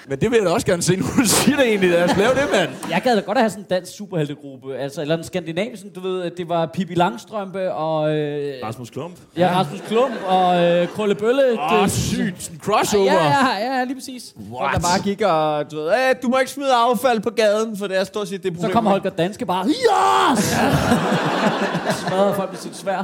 Men 0.10 0.20
det 0.20 0.32
vil 0.32 0.38
jeg 0.38 0.46
da 0.46 0.52
også 0.52 0.66
gerne 0.68 0.82
se, 0.82 0.96
nu 0.96 1.06
du 1.18 1.26
siger 1.26 1.58
det 1.58 1.68
egentlig. 1.68 1.90
Lad 1.90 2.04
os 2.04 2.18
lave 2.18 2.30
det, 2.30 2.44
mand. 2.54 2.70
Jeg 2.90 3.02
gad 3.04 3.16
da 3.16 3.22
godt 3.22 3.38
at 3.38 3.42
have 3.42 3.50
sådan 3.50 3.64
en 3.64 3.68
dansk 3.70 3.96
superheltegruppe. 3.98 4.76
Altså, 4.78 5.02
eller 5.02 5.18
en 5.18 5.24
skandinavisk, 5.24 5.84
du 5.96 6.00
ved, 6.00 6.22
at 6.24 6.32
det 6.38 6.50
var 6.50 6.66
Pippi 6.66 6.94
Langstrømpe 6.94 7.74
og... 7.74 8.16
Øh, 8.16 8.54
Rasmus 8.64 8.90
Klump. 8.90 9.16
ja, 9.38 9.52
Rasmus 9.60 9.82
Klump 9.88 10.14
og 10.28 10.64
øh, 10.64 10.88
Krølle 10.88 11.16
Bølle. 11.16 11.44
Åh, 11.60 11.74
oh, 11.74 11.84
Det- 11.84 11.92
sygt. 11.92 12.44
Sådan 12.44 12.56
en 12.56 12.62
crossover. 12.64 13.04
Ja, 13.06 13.58
ja, 13.60 13.78
ja, 13.78 13.84
lige 13.84 13.96
præcis. 13.96 14.34
Folk, 14.60 14.74
der 14.74 14.80
bare 14.80 15.00
gik 15.04 15.22
og, 15.22 15.72
du 15.72 15.76
ved, 15.76 15.92
"Æ, 15.92 16.14
du 16.24 16.28
må 16.30 16.38
ikke 16.38 16.52
smide 16.52 16.74
affald 16.74 17.20
på 17.20 17.30
gaden, 17.30 17.78
for 17.78 17.88
det 17.88 18.00
er 18.00 18.04
stort 18.04 18.28
set 18.28 18.44
det 18.44 18.54
problem. 18.54 18.70
Så 18.72 18.74
kom 18.74 18.86
Holger 18.86 19.10
Danske 19.10 19.46
bare, 19.46 19.66
yes! 19.68 20.44
Smadrede 22.08 22.34
folk 22.36 22.52
med 22.52 22.60
sit 22.60 22.76
svær. 22.78 23.04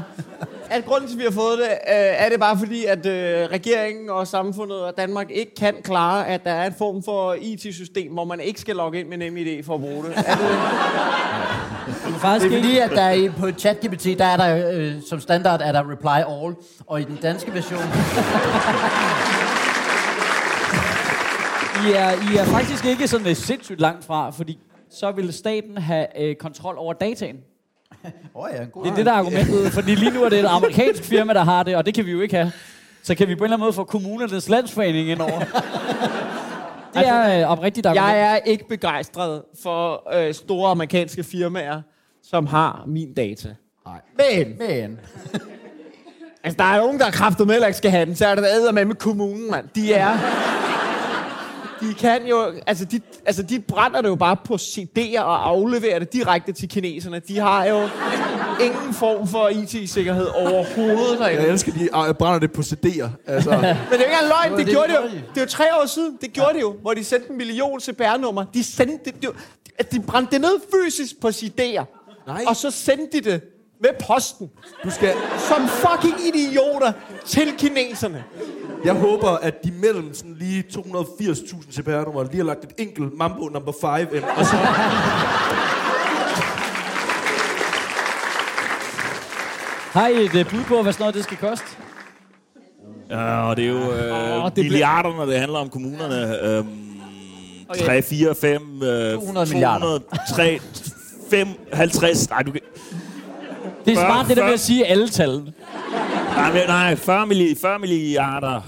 At 0.74 0.86
grunden 0.86 1.08
til, 1.10 1.16
at 1.16 1.20
vi 1.20 1.24
har 1.24 1.32
fået 1.32 1.58
det, 1.58 1.66
øh, 1.66 1.70
er 2.26 2.30
det 2.30 2.40
bare 2.40 2.58
fordi, 2.58 2.86
at 2.86 3.06
øh, 3.06 3.48
regeringen 3.52 4.10
og 4.10 4.28
samfundet 4.28 4.82
og 4.82 4.94
Danmark 4.98 5.32
ikke 5.32 5.56
kan 5.56 5.76
klare, 5.84 6.28
at 6.28 6.44
der 6.44 6.52
er 6.52 6.68
en 6.68 6.74
form 6.78 7.04
for 7.04 7.34
IT-system, 7.42 8.12
hvor 8.12 8.26
man 8.26 8.40
ikke 8.40 8.62
skal 8.62 8.76
logge 8.76 9.00
ind 9.00 9.08
med 9.08 9.18
NemID 9.18 9.64
for 9.64 9.74
at 9.76 9.80
bruge 9.82 10.04
det. 10.04 10.14
Er 10.18 10.22
det 10.22 10.40
Det 12.06 12.16
er 12.16 12.20
faktisk 12.20 12.50
Det 12.52 12.58
er 12.58 12.62
fordi, 12.64 12.78
at 12.78 12.90
der 12.92 13.02
er, 13.02 13.12
i- 13.14 13.30
på 13.30 13.52
ChatGPT, 13.58 14.06
der 14.20 14.26
er 14.26 14.38
der 14.38 14.72
øh, 14.74 14.94
som 15.10 15.20
standard 15.20 15.62
er 15.64 15.72
der 15.72 15.92
reply 15.92 16.44
all, 16.44 16.56
og 16.88 17.02
i 17.02 17.04
den 17.04 17.20
danske 17.22 17.54
version, 17.54 17.80
I 21.88 21.92
er, 21.96 22.12
I 22.34 22.38
er 22.38 22.46
faktisk 22.46 22.86
ikke 22.86 23.08
sådan 23.08 23.28
øh, 23.28 23.36
sindssygt 23.36 23.80
langt 23.80 24.06
fra, 24.06 24.30
fordi 24.30 24.60
så 24.92 25.12
vil 25.12 25.34
staten 25.34 25.78
have 25.78 26.22
øh, 26.22 26.36
kontrol 26.36 26.76
over 26.78 26.94
dataen 26.94 27.36
oh, 28.34 28.50
ja, 28.54 28.62
en 28.62 28.70
god 28.70 28.84
Det 28.84 28.92
er 28.92 28.96
det, 28.96 29.06
der 29.06 29.12
er 29.12 29.16
argumentet, 29.16 29.72
fordi 29.72 29.96
lige 29.96 30.12
nu 30.12 30.24
er 30.24 30.30
det 30.30 30.40
et 30.40 30.46
amerikansk 30.46 31.04
firma, 31.04 31.34
der 31.34 31.44
har 31.44 31.64
det, 31.64 31.76
og 31.76 31.86
det 31.86 31.94
kan 31.94 32.06
vi 32.06 32.12
jo 32.12 32.22
ikke 32.22 32.36
have. 32.36 32.52
Så 33.04 33.16
kan 33.16 33.28
vi 33.28 33.36
på 33.36 33.44
en 33.44 33.46
eller 33.46 33.58
anden 33.58 33.66
måde 33.66 33.74
få 33.74 33.84
kommunernes 33.84 34.50
landsforening 34.50 35.10
ind 35.10 35.22
over. 35.22 35.40
Det 36.94 37.08
er 37.08 37.42
øh, 37.42 37.52
oprigtigt 37.52 37.86
argument. 37.86 38.08
jeg 38.08 38.32
er 38.32 38.36
ikke 38.36 38.68
begejstret 38.70 39.42
for 39.64 40.14
øh, 40.16 40.34
store 40.34 40.72
amerikanske 40.72 41.24
firmaer, 41.24 41.82
som 42.24 42.46
har 42.46 42.84
min 42.88 43.14
data. 43.14 43.56
Nej. 43.86 44.02
Men, 44.18 44.56
Men, 44.58 45.00
altså 46.44 46.58
der 46.58 46.64
er 46.64 46.78
nogen, 46.78 47.00
der 47.00 47.06
er 47.06 47.12
kraftet 47.12 47.48
med, 47.48 47.56
ikke 47.56 47.74
skal 47.74 47.92
have 47.92 48.06
den, 48.06 48.16
så 48.16 48.28
er 48.28 48.36
det 48.36 48.74
med 48.74 48.96
kommunen, 48.96 49.52
mand. 49.52 49.66
De 49.76 49.94
er... 49.94 50.18
De 51.88 51.94
kan 51.94 52.28
jo, 52.28 52.54
altså 52.68 52.86
de, 52.86 53.02
altså 53.26 53.44
de 53.44 53.60
brænder 53.60 54.02
det 54.02 54.10
jo 54.10 54.16
bare 54.16 54.38
på 54.46 54.54
CD'er 54.54 55.20
og 55.20 55.48
afleverer 55.48 56.00
det 56.00 56.14
direkte 56.14 56.52
til 56.52 56.70
kineserne. 56.70 57.20
De 57.20 57.40
har 57.40 57.66
jo 57.66 57.82
ingen 58.62 58.94
form 58.94 59.28
for 59.28 59.50
IT-sikkerhed 59.50 60.28
overhovedet 60.28 61.20
derinde. 61.20 61.44
Jeg 61.44 61.52
elsker, 61.52 61.72
de 61.72 61.90
ah, 61.94 62.16
brænder 62.16 62.40
det 62.40 62.52
på 62.52 62.62
CD'er. 62.62 63.10
Altså, 63.28 63.50
Men 63.58 63.62
det 63.62 63.66
er 63.66 63.76
jo 63.90 63.94
ikke 63.94 64.06
engang 64.06 64.28
løgn, 64.28 64.58
det, 64.58 64.66
det 64.66 64.74
gjorde 64.74 64.88
de 64.88 64.94
jo. 64.94 65.04
Det 65.04 65.38
er 65.38 65.42
jo 65.42 65.48
tre 65.48 65.66
år 65.82 65.86
siden, 65.86 66.18
det 66.22 66.34
gjorde 66.34 66.54
de 66.54 66.60
jo, 66.60 66.76
hvor 66.82 66.94
de 66.94 67.04
sendte 67.04 67.30
en 67.30 67.38
million 67.38 67.80
CPR-nummer. 67.80 68.46
De 68.54 68.64
sendte 68.64 69.12
det, 69.12 69.22
det, 69.22 69.92
de 69.92 70.00
brændte 70.00 70.32
det 70.32 70.42
ned 70.42 70.60
fysisk 70.74 71.22
på 71.22 71.28
CD'er. 71.28 71.86
Nej. 72.28 72.44
Og 72.48 72.56
så 72.56 72.72
sendte 72.72 73.20
de 73.20 73.32
det 73.32 73.42
med 73.84 73.90
posten, 74.08 74.50
du 74.84 74.90
skal, 74.90 75.14
som 75.38 75.68
fucking 75.68 76.16
idioter, 76.36 76.92
til 77.26 77.54
kineserne. 77.58 78.24
jeg 78.86 78.94
håber, 78.94 79.30
at 79.30 79.64
de 79.64 79.72
mellem 79.72 80.14
sådan 80.14 80.36
lige 80.40 80.64
280.000 80.72 81.72
CPR-nummer 81.74 82.24
lige 82.24 82.38
har 82.38 82.44
lagt 82.44 82.64
et 82.64 82.72
enkelt 82.78 83.14
Mambo 83.18 83.44
number 83.50 83.72
5 83.82 84.08
ind, 84.16 84.24
og 84.24 84.46
så... 84.46 84.56
Har 89.94 90.08
I 90.08 90.26
et 90.26 90.36
øh, 90.36 90.50
bud 90.50 90.64
på, 90.68 90.82
hvad 90.82 90.94
sådan 90.94 91.02
noget 91.04 91.16
det 91.16 91.24
skal 91.24 91.38
koste? 91.38 91.66
Ja, 93.10 93.50
og 93.50 93.58
det 93.58 93.66
er 93.66 93.70
jo 93.70 93.76
øh, 93.94 94.38
oh, 94.38 94.46
det 94.46 94.54
bliver- 94.54 94.70
milliarder, 94.72 95.16
når 95.16 95.26
det 95.26 95.40
handler 95.40 95.60
om 95.60 95.70
kommunerne. 95.70 96.42
Øhm, 96.48 96.68
Okay. 97.70 97.86
3, 97.86 98.02
4, 98.02 98.36
5... 98.36 98.84
Øh, 98.84 99.14
200 99.14 99.48
milliarder. 99.50 100.00
3, 100.36 100.60
5, 101.30 101.48
50... 101.74 102.30
Nej, 102.30 102.42
du 102.44 102.52
kan... 102.52 102.62
Det 103.86 103.92
er 103.92 103.96
smart, 103.96 104.28
det 104.28 104.38
der 104.38 104.44
med 104.46 104.54
at 104.54 104.60
sige 104.60 104.86
alle 104.86 105.08
tallene. 105.08 105.54
Nej, 106.36 106.54
men, 106.54 106.62
nej 106.68 106.96
40, 106.96 107.28
milli, 107.28 107.56
40 107.56 107.80
milliarder 107.80 108.62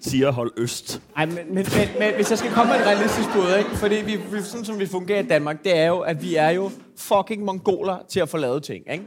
siger 0.00 0.32
hold 0.32 0.52
øst. 0.56 1.00
Ej, 1.16 1.26
men, 1.26 1.36
men, 1.36 1.54
men, 1.54 1.88
men 1.98 2.14
hvis 2.14 2.30
jeg 2.30 2.38
skal 2.38 2.50
komme 2.50 2.72
med 2.72 2.80
et 2.80 2.86
realistisk 2.86 3.28
bud, 3.32 3.58
ikke? 3.58 3.70
Fordi 3.70 3.94
vi, 3.94 4.16
vi, 4.16 4.42
sådan 4.42 4.64
som 4.64 4.78
vi 4.78 4.86
fungerer 4.86 5.20
i 5.20 5.26
Danmark, 5.26 5.64
det 5.64 5.78
er 5.78 5.86
jo, 5.86 5.98
at 5.98 6.22
vi 6.22 6.36
er 6.36 6.50
jo 6.50 6.70
fucking 6.96 7.44
mongoler 7.44 7.96
til 8.08 8.20
at 8.20 8.28
få 8.28 8.36
lavet 8.36 8.62
ting, 8.62 8.84
ikke? 8.92 9.04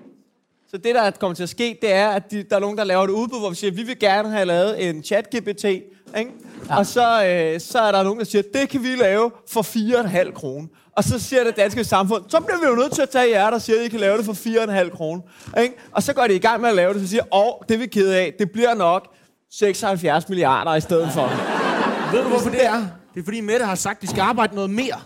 Så 0.69 0.77
det, 0.77 0.95
der 0.95 1.11
kommer 1.11 1.35
til 1.35 1.43
at 1.43 1.49
ske, 1.49 1.77
det 1.81 1.93
er, 1.93 2.09
at 2.09 2.31
de, 2.31 2.43
der 2.43 2.55
er 2.55 2.59
nogen, 2.59 2.77
der 2.77 2.83
laver 2.83 3.03
et 3.03 3.09
udbud, 3.09 3.39
hvor 3.39 3.49
vi 3.49 3.55
siger, 3.55 3.71
at 3.71 3.77
vi 3.77 3.83
vil 3.83 3.99
gerne 3.99 4.29
have 4.29 4.45
lavet 4.45 4.89
en 4.89 4.99
chat-GPT, 4.99 5.67
ikke? 5.67 6.31
Ja. 6.69 6.77
Og 6.77 6.85
så, 6.85 7.25
øh, 7.25 7.59
så 7.59 7.79
er 7.79 7.91
der 7.91 8.03
nogen, 8.03 8.19
der 8.19 8.25
siger, 8.25 8.41
det 8.53 8.69
kan 8.69 8.83
vi 8.83 8.95
lave 8.95 9.31
for 9.49 9.61
4,5 9.61 10.33
kroner. 10.33 10.67
Og 10.97 11.03
så 11.03 11.19
siger 11.19 11.43
det 11.43 11.55
danske 11.55 11.83
samfund, 11.83 12.23
så 12.27 12.39
bliver 12.39 12.59
vi 12.59 12.65
jo 12.67 12.75
nødt 12.75 12.91
til 12.93 13.01
at 13.01 13.09
tage 13.09 13.29
jer, 13.29 13.49
der 13.49 13.59
siger, 13.59 13.79
at 13.79 13.85
I 13.85 13.89
kan 13.89 13.99
lave 13.99 14.17
det 14.17 14.25
for 14.25 14.33
4,5 14.33 14.89
kroner. 14.89 15.21
Ikke? 15.61 15.75
Og 15.91 16.03
så 16.03 16.13
går 16.13 16.27
de 16.27 16.35
i 16.35 16.39
gang 16.39 16.61
med 16.61 16.69
at 16.69 16.75
lave 16.75 16.93
det, 16.93 17.01
så 17.01 17.07
siger, 17.07 17.35
åh, 17.35 17.53
det 17.69 17.75
er 17.75 17.79
vi 17.79 17.85
ked 17.85 18.11
af, 18.11 18.33
det 18.39 18.51
bliver 18.51 18.73
nok 18.73 19.07
76 19.51 20.29
milliarder 20.29 20.75
i 20.75 20.81
stedet 20.81 21.09
for. 21.13 21.21
Ved 22.13 22.23
du, 22.23 22.29
hvorfor 22.29 22.49
det 22.49 22.65
er? 22.65 22.77
Det 23.13 23.19
er 23.19 23.23
fordi 23.23 23.41
Mette 23.41 23.65
har 23.65 23.75
sagt, 23.75 23.97
at 23.97 24.01
de 24.01 24.07
skal 24.07 24.21
arbejde 24.21 24.55
noget 24.55 24.69
mere. 24.69 24.99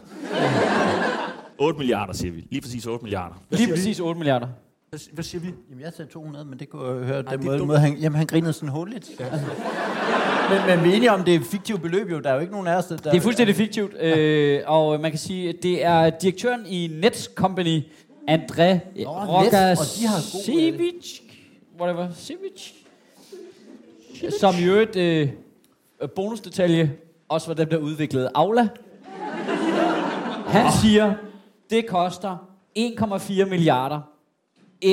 8 1.57 1.77
milliarder, 1.77 2.13
siger 2.13 2.31
vi. 2.31 2.47
Lige 2.51 2.61
præcis 2.61 2.85
8 2.85 3.03
milliarder. 3.03 3.35
Lige 3.49 3.69
præcis 3.69 3.99
8 3.99 4.17
milliarder. 4.17 4.47
Hvad, 4.95 5.13
hvad 5.13 5.23
siger 5.23 5.41
vi? 5.41 5.53
jamen 5.69 5.83
jeg 5.83 5.93
sagde 5.93 6.11
200, 6.11 6.45
men 6.45 6.59
det 6.59 6.69
kunne 6.69 6.87
jeg 6.87 7.05
høre, 7.05 7.21
det 7.21 7.31
den 7.31 7.45
måde, 7.45 7.65
måde 7.65 7.79
han, 7.79 7.97
jamen 7.97 8.17
han 8.17 8.27
grinede 8.27 8.53
sådan 8.53 8.69
hulligt. 8.69 9.11
Ja. 9.19 9.25
men, 10.49 10.59
men 10.67 10.85
vi 10.85 10.91
er 10.91 10.95
enige 10.95 11.11
om, 11.11 11.23
det 11.23 11.35
er 11.35 11.39
fiktivt 11.39 11.81
beløb 11.81 12.11
jo, 12.11 12.19
der 12.19 12.29
er 12.29 12.33
jo 12.33 12.39
ikke 12.39 12.51
nogen 12.51 12.67
af 12.67 12.75
os, 12.75 12.85
der... 12.85 12.97
Det 12.97 13.13
er 13.13 13.21
fuldstændig 13.21 13.55
fiktivt, 13.55 13.93
øh, 13.99 14.61
og 14.65 14.99
man 14.99 15.11
kan 15.11 15.19
sige, 15.19 15.49
at 15.49 15.55
det 15.63 15.85
er 15.85 16.09
direktøren 16.09 16.65
i 16.65 16.91
Nets 17.01 17.29
Company, 17.35 17.81
André 18.29 18.63
øh, 18.63 18.79
Rogasiewicz, 19.07 21.19
whatever, 21.79 22.07
Siewicz, 22.15 22.71
som 24.39 24.55
i 24.59 24.63
øvrigt, 24.63 24.95
øh, 24.95 25.29
bonusdetalje, 26.15 26.91
også 27.29 27.47
var 27.47 27.53
dem, 27.53 27.69
der 27.69 27.77
udviklede 27.77 28.29
Aula. 28.35 28.67
Han 30.47 30.71
siger, 30.81 31.13
det 31.69 31.87
koster 31.87 32.37
1,4 32.77 33.45
milliarder, 33.45 34.14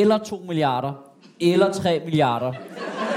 eller 0.01 0.19
2 0.19 0.45
milliarder, 0.49 0.93
eller 1.41 1.73
3 1.73 2.01
milliarder, 2.05 2.53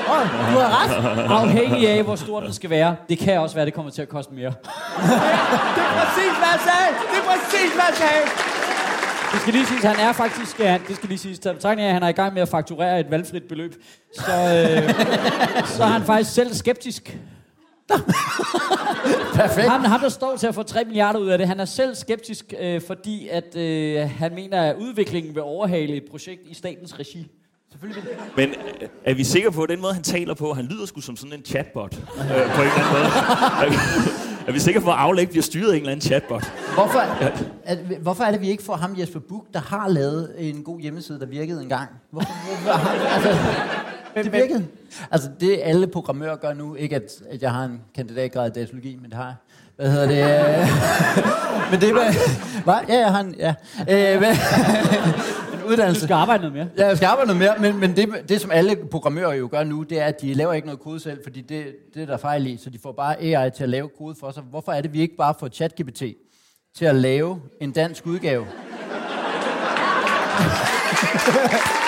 Oh, 0.10 0.22
du 0.22 0.60
har 0.60 0.84
ret. 0.84 0.92
Afhængig 1.32 1.90
af, 1.90 2.04
hvor 2.04 2.16
stort 2.16 2.44
det 2.44 2.56
skal 2.56 2.70
være, 2.70 2.96
det 3.10 3.20
kan 3.20 3.40
også 3.40 3.56
være, 3.56 3.66
det 3.66 3.74
kommer 3.74 3.92
til 3.92 4.02
at 4.02 4.10
koste 4.10 4.34
mere. 4.34 4.50
Det 4.50 4.54
er 5.84 5.96
præcis, 6.00 6.34
hvad 6.38 6.52
jeg 6.54 6.62
sagde! 6.70 6.90
Det 7.12 7.18
er 7.20 7.26
præcis, 7.32 7.72
hvad 7.74 7.84
jeg 7.90 7.96
sagde! 7.96 8.26
Det 9.32 9.42
skal 9.42 9.54
lige 9.54 9.66
siges, 9.66 9.84
han 9.84 10.00
er 10.00 10.14
faktisk, 10.14 10.60
ja, 10.60 10.78
det 10.88 10.96
skal 10.96 11.10
lige 11.10 11.18
siges, 11.18 11.40
af, 11.46 11.88
at 11.88 11.94
han 11.94 12.04
er 12.04 12.08
i 12.08 12.12
gang 12.12 12.34
med 12.34 12.42
at 12.42 12.50
fakturere 12.50 13.00
et 13.00 13.12
valgfrit 13.12 13.44
beløb, 13.44 13.74
så, 14.16 14.32
øh, 14.32 14.94
så 15.66 15.84
er 15.84 15.88
han 15.88 16.04
faktisk 16.04 16.34
selv 16.34 16.54
skeptisk. 16.54 17.18
Perfekt. 19.34 19.70
Ham, 19.70 19.84
ham, 19.84 20.00
der 20.00 20.10
står 20.10 20.36
til 20.36 20.48
at 20.48 20.56
få 20.56 20.64
3 20.64 20.84
milliarder 20.86 21.20
ud 21.20 21.28
af 21.28 21.38
det, 21.38 21.48
han 21.48 21.60
er 21.60 21.66
selv 21.66 21.96
skeptisk, 21.96 22.54
øh, 22.60 22.82
fordi 22.88 23.28
at, 23.28 23.56
øh, 23.56 24.10
han 24.10 24.36
mener, 24.36 24.62
at 24.62 24.76
udviklingen 24.76 25.36
vil 25.36 25.44
overhale 25.44 25.96
et 25.96 26.04
projekt 26.12 26.42
i 26.46 26.54
statens 26.54 27.00
regi. 27.00 27.28
Men 28.38 28.50
øh, 28.50 28.88
er 29.06 29.14
vi 29.14 29.24
sikre 29.24 29.52
på, 29.52 29.64
at 29.64 29.70
den 29.70 29.82
måde, 29.82 29.94
han 29.94 30.04
taler 30.04 30.34
på, 30.34 30.54
han 30.54 30.66
lyder 30.66 30.86
sgu 30.86 31.02
som 31.02 31.16
sådan 31.16 31.34
en 31.34 31.46
chatbot 31.46 31.94
øh, 31.94 32.02
på 32.56 32.62
en 32.62 32.68
eller 32.68 32.74
anden 32.74 32.92
måde? 32.92 33.06
Er 33.66 33.70
vi, 33.70 33.76
er 34.48 34.52
vi 34.52 34.60
sikre 34.60 34.82
på, 34.82 34.90
at 34.90 34.98
aflæg 34.98 35.30
bliver 35.30 35.44
styret 35.44 35.72
af 35.72 35.76
en 35.76 35.82
eller 35.82 35.92
anden 35.92 36.02
chatbot? 36.02 36.52
Hvorfor, 36.74 37.00
at, 37.64 37.78
hvorfor 37.78 38.24
er 38.24 38.32
det, 38.32 38.42
vi 38.42 38.50
ikke 38.50 38.64
får 38.64 38.76
ham 38.76 38.96
Jesper 39.00 39.20
Buch, 39.20 39.48
der 39.54 39.60
har 39.60 39.90
lavet 39.90 40.36
en 40.38 40.64
god 40.64 40.80
hjemmeside, 40.80 41.20
der 41.20 41.26
virkede 41.26 41.62
engang? 41.64 41.90
Hvorfor, 42.12 42.34
hvorfor 42.64 42.90
altså, 43.16 43.38
det 44.24 44.32
virkede. 44.32 44.66
Altså, 45.12 45.30
det 45.40 45.60
alle 45.64 45.88
programmører 45.88 46.36
gør 46.36 46.54
nu, 46.54 46.76
ikke 46.76 46.96
at, 46.96 47.12
at 47.30 47.42
jeg 47.42 47.52
har 47.52 47.64
en 47.66 47.82
kandidatgrad 47.96 48.50
i 48.50 48.54
datalogi, 48.60 48.96
men 49.02 49.06
det 49.06 49.14
har 49.14 49.26
jeg. 49.26 49.36
Hvad 49.76 49.92
hedder 49.92 50.08
det? 50.08 50.68
men 51.72 51.82
det 51.82 51.96
var... 51.96 52.14
Hvad? 52.64 52.76
Ja, 52.90 53.00
jeg 53.00 53.12
har 53.12 53.20
en... 53.20 53.36
Ja. 53.38 53.54
Øh, 53.90 54.22
men, 54.22 54.30
en 54.32 54.38
Du 55.66 55.70
uddannelse. 55.70 56.02
skal 56.02 56.14
arbejde 56.14 56.42
noget 56.42 56.56
mere. 56.56 56.68
Ja, 56.78 56.88
jeg 56.88 56.98
skal 56.98 57.08
arbejde 57.08 57.28
noget 57.28 57.40
mere, 57.40 57.72
men, 57.72 57.80
men 57.80 57.96
det, 57.96 58.30
det, 58.30 58.42
som 58.42 58.52
alle 58.52 58.76
programmører 58.76 59.34
jo 59.34 59.48
gør 59.52 59.64
nu, 59.64 59.84
det 59.84 60.00
er, 60.00 60.06
at 60.06 60.22
de 60.22 60.34
laver 60.34 60.54
ikke 60.54 60.68
noget 60.68 60.80
kode 60.80 61.00
selv, 61.00 61.20
fordi 61.24 61.42
det, 61.42 61.66
det 61.94 62.02
er 62.02 62.06
der 62.06 62.18
fejl 62.18 62.48
i, 62.48 62.58
så 62.64 62.70
de 62.70 62.80
får 62.84 62.92
bare 62.92 63.22
AI 63.22 63.52
til 63.52 63.64
at 63.64 63.70
lave 63.70 63.90
kode 63.98 64.16
for 64.20 64.32
sig. 64.32 64.44
Hvorfor 64.44 64.72
er 64.72 64.82
det, 64.82 64.94
vi 64.94 65.02
ikke 65.02 65.16
bare 65.16 65.34
får 65.40 65.48
ChatGPT 65.48 66.04
til 66.78 66.86
at 66.86 66.96
lave 66.96 67.42
en 67.62 67.72
dansk 67.72 68.06
udgave? 68.06 68.46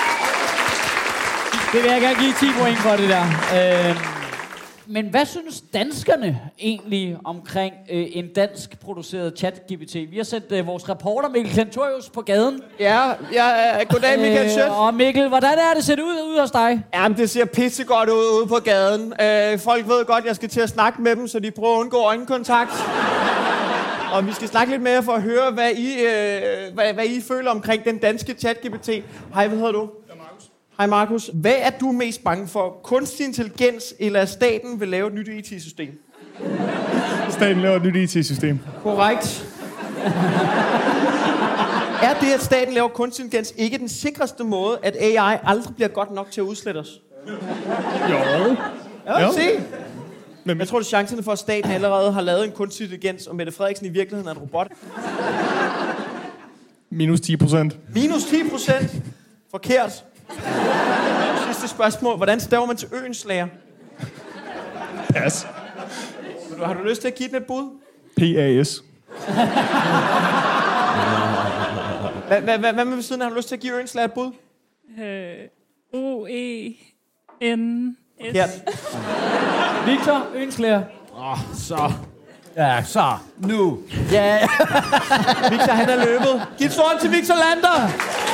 Det 1.74 1.84
vil 1.84 1.92
jeg 1.92 2.02
gerne 2.02 2.20
give 2.20 2.34
10 2.40 2.46
point 2.60 2.78
for 2.78 2.90
det 2.90 3.10
der. 3.10 3.24
Øh, 3.90 3.96
men 4.86 5.06
hvad 5.10 5.26
synes 5.26 5.64
danskerne 5.74 6.40
egentlig 6.60 7.18
omkring 7.26 7.74
øh, 7.92 8.06
en 8.12 8.28
dansk 8.34 8.80
produceret 8.80 9.34
chat-GPT? 9.44 9.98
Vi 10.12 10.18
har 10.18 10.24
sendt 10.24 10.52
øh, 10.52 10.68
vores 10.68 10.90
reporter 10.90 11.30
Mikkel 11.30 11.54
Klentorius 11.54 12.10
på 12.10 12.22
gaden. 12.22 12.62
Ja, 12.80 13.10
ja, 13.34 13.82
uh, 13.82 13.88
goddag 13.90 14.20
Michael 14.20 14.50
Schødt. 14.50 14.70
og 14.70 14.94
Mikkel, 14.94 15.28
hvordan 15.28 15.54
er 15.54 15.74
det 15.76 15.84
set 15.84 16.00
ud 16.00 16.16
ude 16.30 16.42
hos 16.42 16.52
dig? 16.52 16.84
Jamen, 16.94 17.18
det 17.18 17.30
ser 17.30 17.46
pissegodt 17.46 18.10
ud 18.10 18.40
ude 18.40 18.48
på 18.48 18.58
gaden. 18.64 19.02
Uh, 19.02 19.60
folk 19.60 19.88
ved 19.88 20.06
godt, 20.06 20.26
jeg 20.26 20.36
skal 20.36 20.50
til 20.50 20.62
at 20.62 20.70
snakke 20.70 21.02
med 21.02 21.16
dem, 21.16 21.28
så 21.28 21.40
de 21.40 21.52
prøver 21.52 21.76
at 21.76 21.80
undgå 21.80 21.98
øjenkontakt. 21.98 22.72
Og 24.14 24.28
vi 24.28 24.34
skal 24.34 24.48
snakke 24.48 24.72
lidt 24.74 24.82
mere 24.82 25.04
for 25.04 25.12
at 25.12 25.22
høre, 25.22 25.52
hvad 25.52 25.72
I, 25.72 25.96
uh, 25.96 26.74
hvad, 26.74 26.94
hvad 26.94 27.06
I 27.06 27.22
føler 27.22 27.52
omkring 27.52 27.84
den 27.84 27.98
danske 27.98 28.36
chat-GPT. 28.46 28.92
Hej, 29.34 29.48
hvad 29.48 29.58
hedder 29.58 29.72
du? 29.72 29.90
Hej 30.78 30.88
Markus. 30.88 31.30
Hvad 31.34 31.56
er 31.58 31.70
du 31.70 31.92
mest 31.92 32.24
bange 32.24 32.48
for? 32.48 32.80
Kunstig 32.84 33.26
intelligens, 33.26 33.94
eller 34.00 34.22
at 34.22 34.30
staten 34.30 34.80
vil 34.80 34.88
lave 34.88 35.08
et 35.08 35.14
nyt 35.14 35.28
IT-system? 35.28 36.00
Staten 37.30 37.62
laver 37.62 37.76
et 37.76 37.84
nyt 37.84 37.96
IT-system. 38.16 38.60
Korrekt. 38.84 39.46
er 42.04 42.14
det, 42.22 42.28
at 42.34 42.42
staten 42.42 42.74
laver 42.74 42.88
kunstig 42.88 43.24
intelligens, 43.26 43.54
ikke 43.58 43.78
den 43.78 43.90
sikreste 43.90 44.44
måde, 44.44 44.80
at 44.84 44.96
AI 44.96 45.38
aldrig 45.44 45.76
bliver 45.76 45.88
godt 45.88 46.12
nok 46.12 46.32
til 46.32 46.42
at 46.42 46.46
udslette 46.46 46.78
os? 46.78 47.02
Jo. 48.10 48.18
Ja, 49.06 49.22
Jo. 49.22 49.32
se. 49.34 49.50
Men 50.46 50.60
Jeg 50.60 50.68
tror, 50.68 50.80
at 50.80 50.86
chancerne 50.86 51.24
for, 51.24 51.32
at 51.32 51.40
staten 51.40 51.72
allerede 51.72 52.12
har 52.12 52.22
lavet 52.22 52.46
en 52.46 52.52
kunstig 52.52 52.84
intelligens, 52.84 53.28
og 53.28 53.36
Mette 53.36 53.52
Frederiksen 53.52 53.86
i 53.86 53.90
virkeligheden 53.90 54.28
er 54.28 54.32
en 54.32 54.38
robot. 54.38 54.68
minus 56.90 57.22
10 57.22 57.38
procent. 57.38 57.78
Minus 57.96 58.24
10 58.24 58.50
procent. 58.52 58.92
Forkert. 59.52 60.04
Sidste 61.48 61.68
spørgsmål. 61.68 62.18
Hvordan 62.18 62.40
staver 62.40 62.66
man 62.66 62.78
til 62.78 62.88
øens 62.92 63.18
slager? 63.18 63.48
Pas. 65.10 65.48
Har 66.66 66.74
du 66.74 66.84
lyst 66.84 67.02
til 67.02 67.08
at 67.08 67.16
give 67.16 67.30
den 67.30 67.36
et 67.36 67.46
bud? 67.46 67.80
PAS. 68.18 68.84
Hvad, 72.28 72.42
hvad, 72.42 72.74
hvad 72.74 72.86
med 72.86 73.02
siden? 73.02 73.22
Har 73.22 73.30
du 73.30 73.36
lyst 73.36 73.48
til 73.48 73.56
at 73.56 73.62
give 73.62 73.78
øens 73.78 73.90
slager 73.90 74.08
et 74.08 74.14
bud? 74.14 74.32
Øh, 75.00 75.36
O-E-N-S. 75.94 76.78
Victor 79.86 80.28
Ønslæger. 80.36 80.84
Så. 81.54 81.92
Ja, 82.56 82.84
så. 82.84 83.18
Nu. 83.38 83.80
Ja, 84.12 84.40
Victor, 85.52 85.72
han 85.72 85.90
er 85.90 86.06
løbet. 86.06 86.48
Giv 86.58 86.66
et 86.68 86.74
til 87.02 87.12
Victor 87.12 87.36
Lander. 87.36 88.27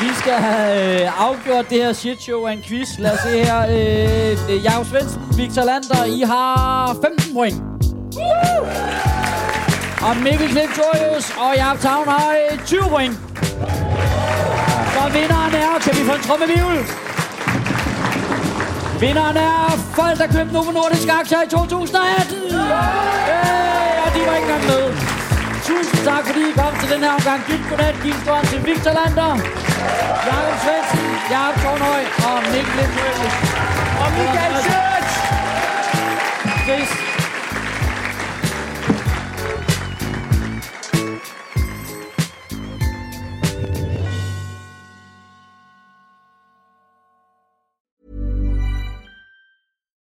Vi 0.00 0.08
skal 0.14 0.32
have 0.32 1.02
øh, 1.02 1.22
afgjort 1.26 1.70
det 1.70 1.78
her 1.78 1.92
shit 1.92 2.22
show 2.22 2.46
af 2.46 2.52
en 2.52 2.62
quiz. 2.62 2.98
Lad 2.98 3.12
os 3.12 3.20
se 3.20 3.28
her. 3.44 3.60
Øh, 3.60 4.54
er 4.54 4.60
Jakob 4.62 4.86
Svendsen, 4.86 5.22
Victor 5.36 5.64
Lander, 5.64 6.04
I 6.04 6.20
har 6.20 6.96
15 7.02 7.34
point. 7.34 7.62
Og 10.06 10.16
Mikkel 10.16 10.48
Klintorius 10.48 11.26
og 11.38 11.50
Jakob 11.56 11.80
Tavn 11.80 12.08
har 12.08 12.34
øh, 12.52 12.58
20 12.64 12.82
point. 12.88 13.14
Så 14.94 15.02
vinderen 15.12 15.54
er, 15.54 15.78
kan 15.84 15.92
vi 15.98 16.02
få 16.08 16.14
en 16.14 16.22
trommevivel? 16.26 16.78
Vinderen 19.00 19.36
er 19.36 19.70
folk, 19.98 20.18
der 20.18 20.26
købte 20.26 20.52
Novo 20.52 20.70
Nordisk 20.70 21.08
aktier 21.20 21.42
i 21.42 21.48
2018. 21.48 22.36
Hey, 23.30 23.92
og 24.04 24.08
de 24.14 24.20
var 24.26 24.34
ikke 24.36 24.48
engang 24.48 24.66
med. 24.66 25.15
Tusind 25.66 26.04
tak, 26.04 26.26
fordi 26.26 26.42
I 26.50 26.52
kom 26.60 26.72
til 26.80 26.88
den 26.94 27.00
her 27.06 27.12
omgang. 27.18 27.40
Dybt 27.48 27.66
godnat, 27.70 27.96
giv 28.02 28.14
en 28.14 28.46
til 28.50 28.60
Victor 28.66 28.92
Lander, 28.98 29.32
Jakob 30.28 30.56
Svendsen, 30.62 31.06
Jakob 31.30 31.54
Tornhøj 31.62 32.02
og 32.28 32.38
Mikkel 32.52 32.74
Lindhøj. 32.78 33.28
Og 34.02 34.08
Michael 34.16 34.54
Schøtz. 34.66 35.12
Ses. 36.66 37.15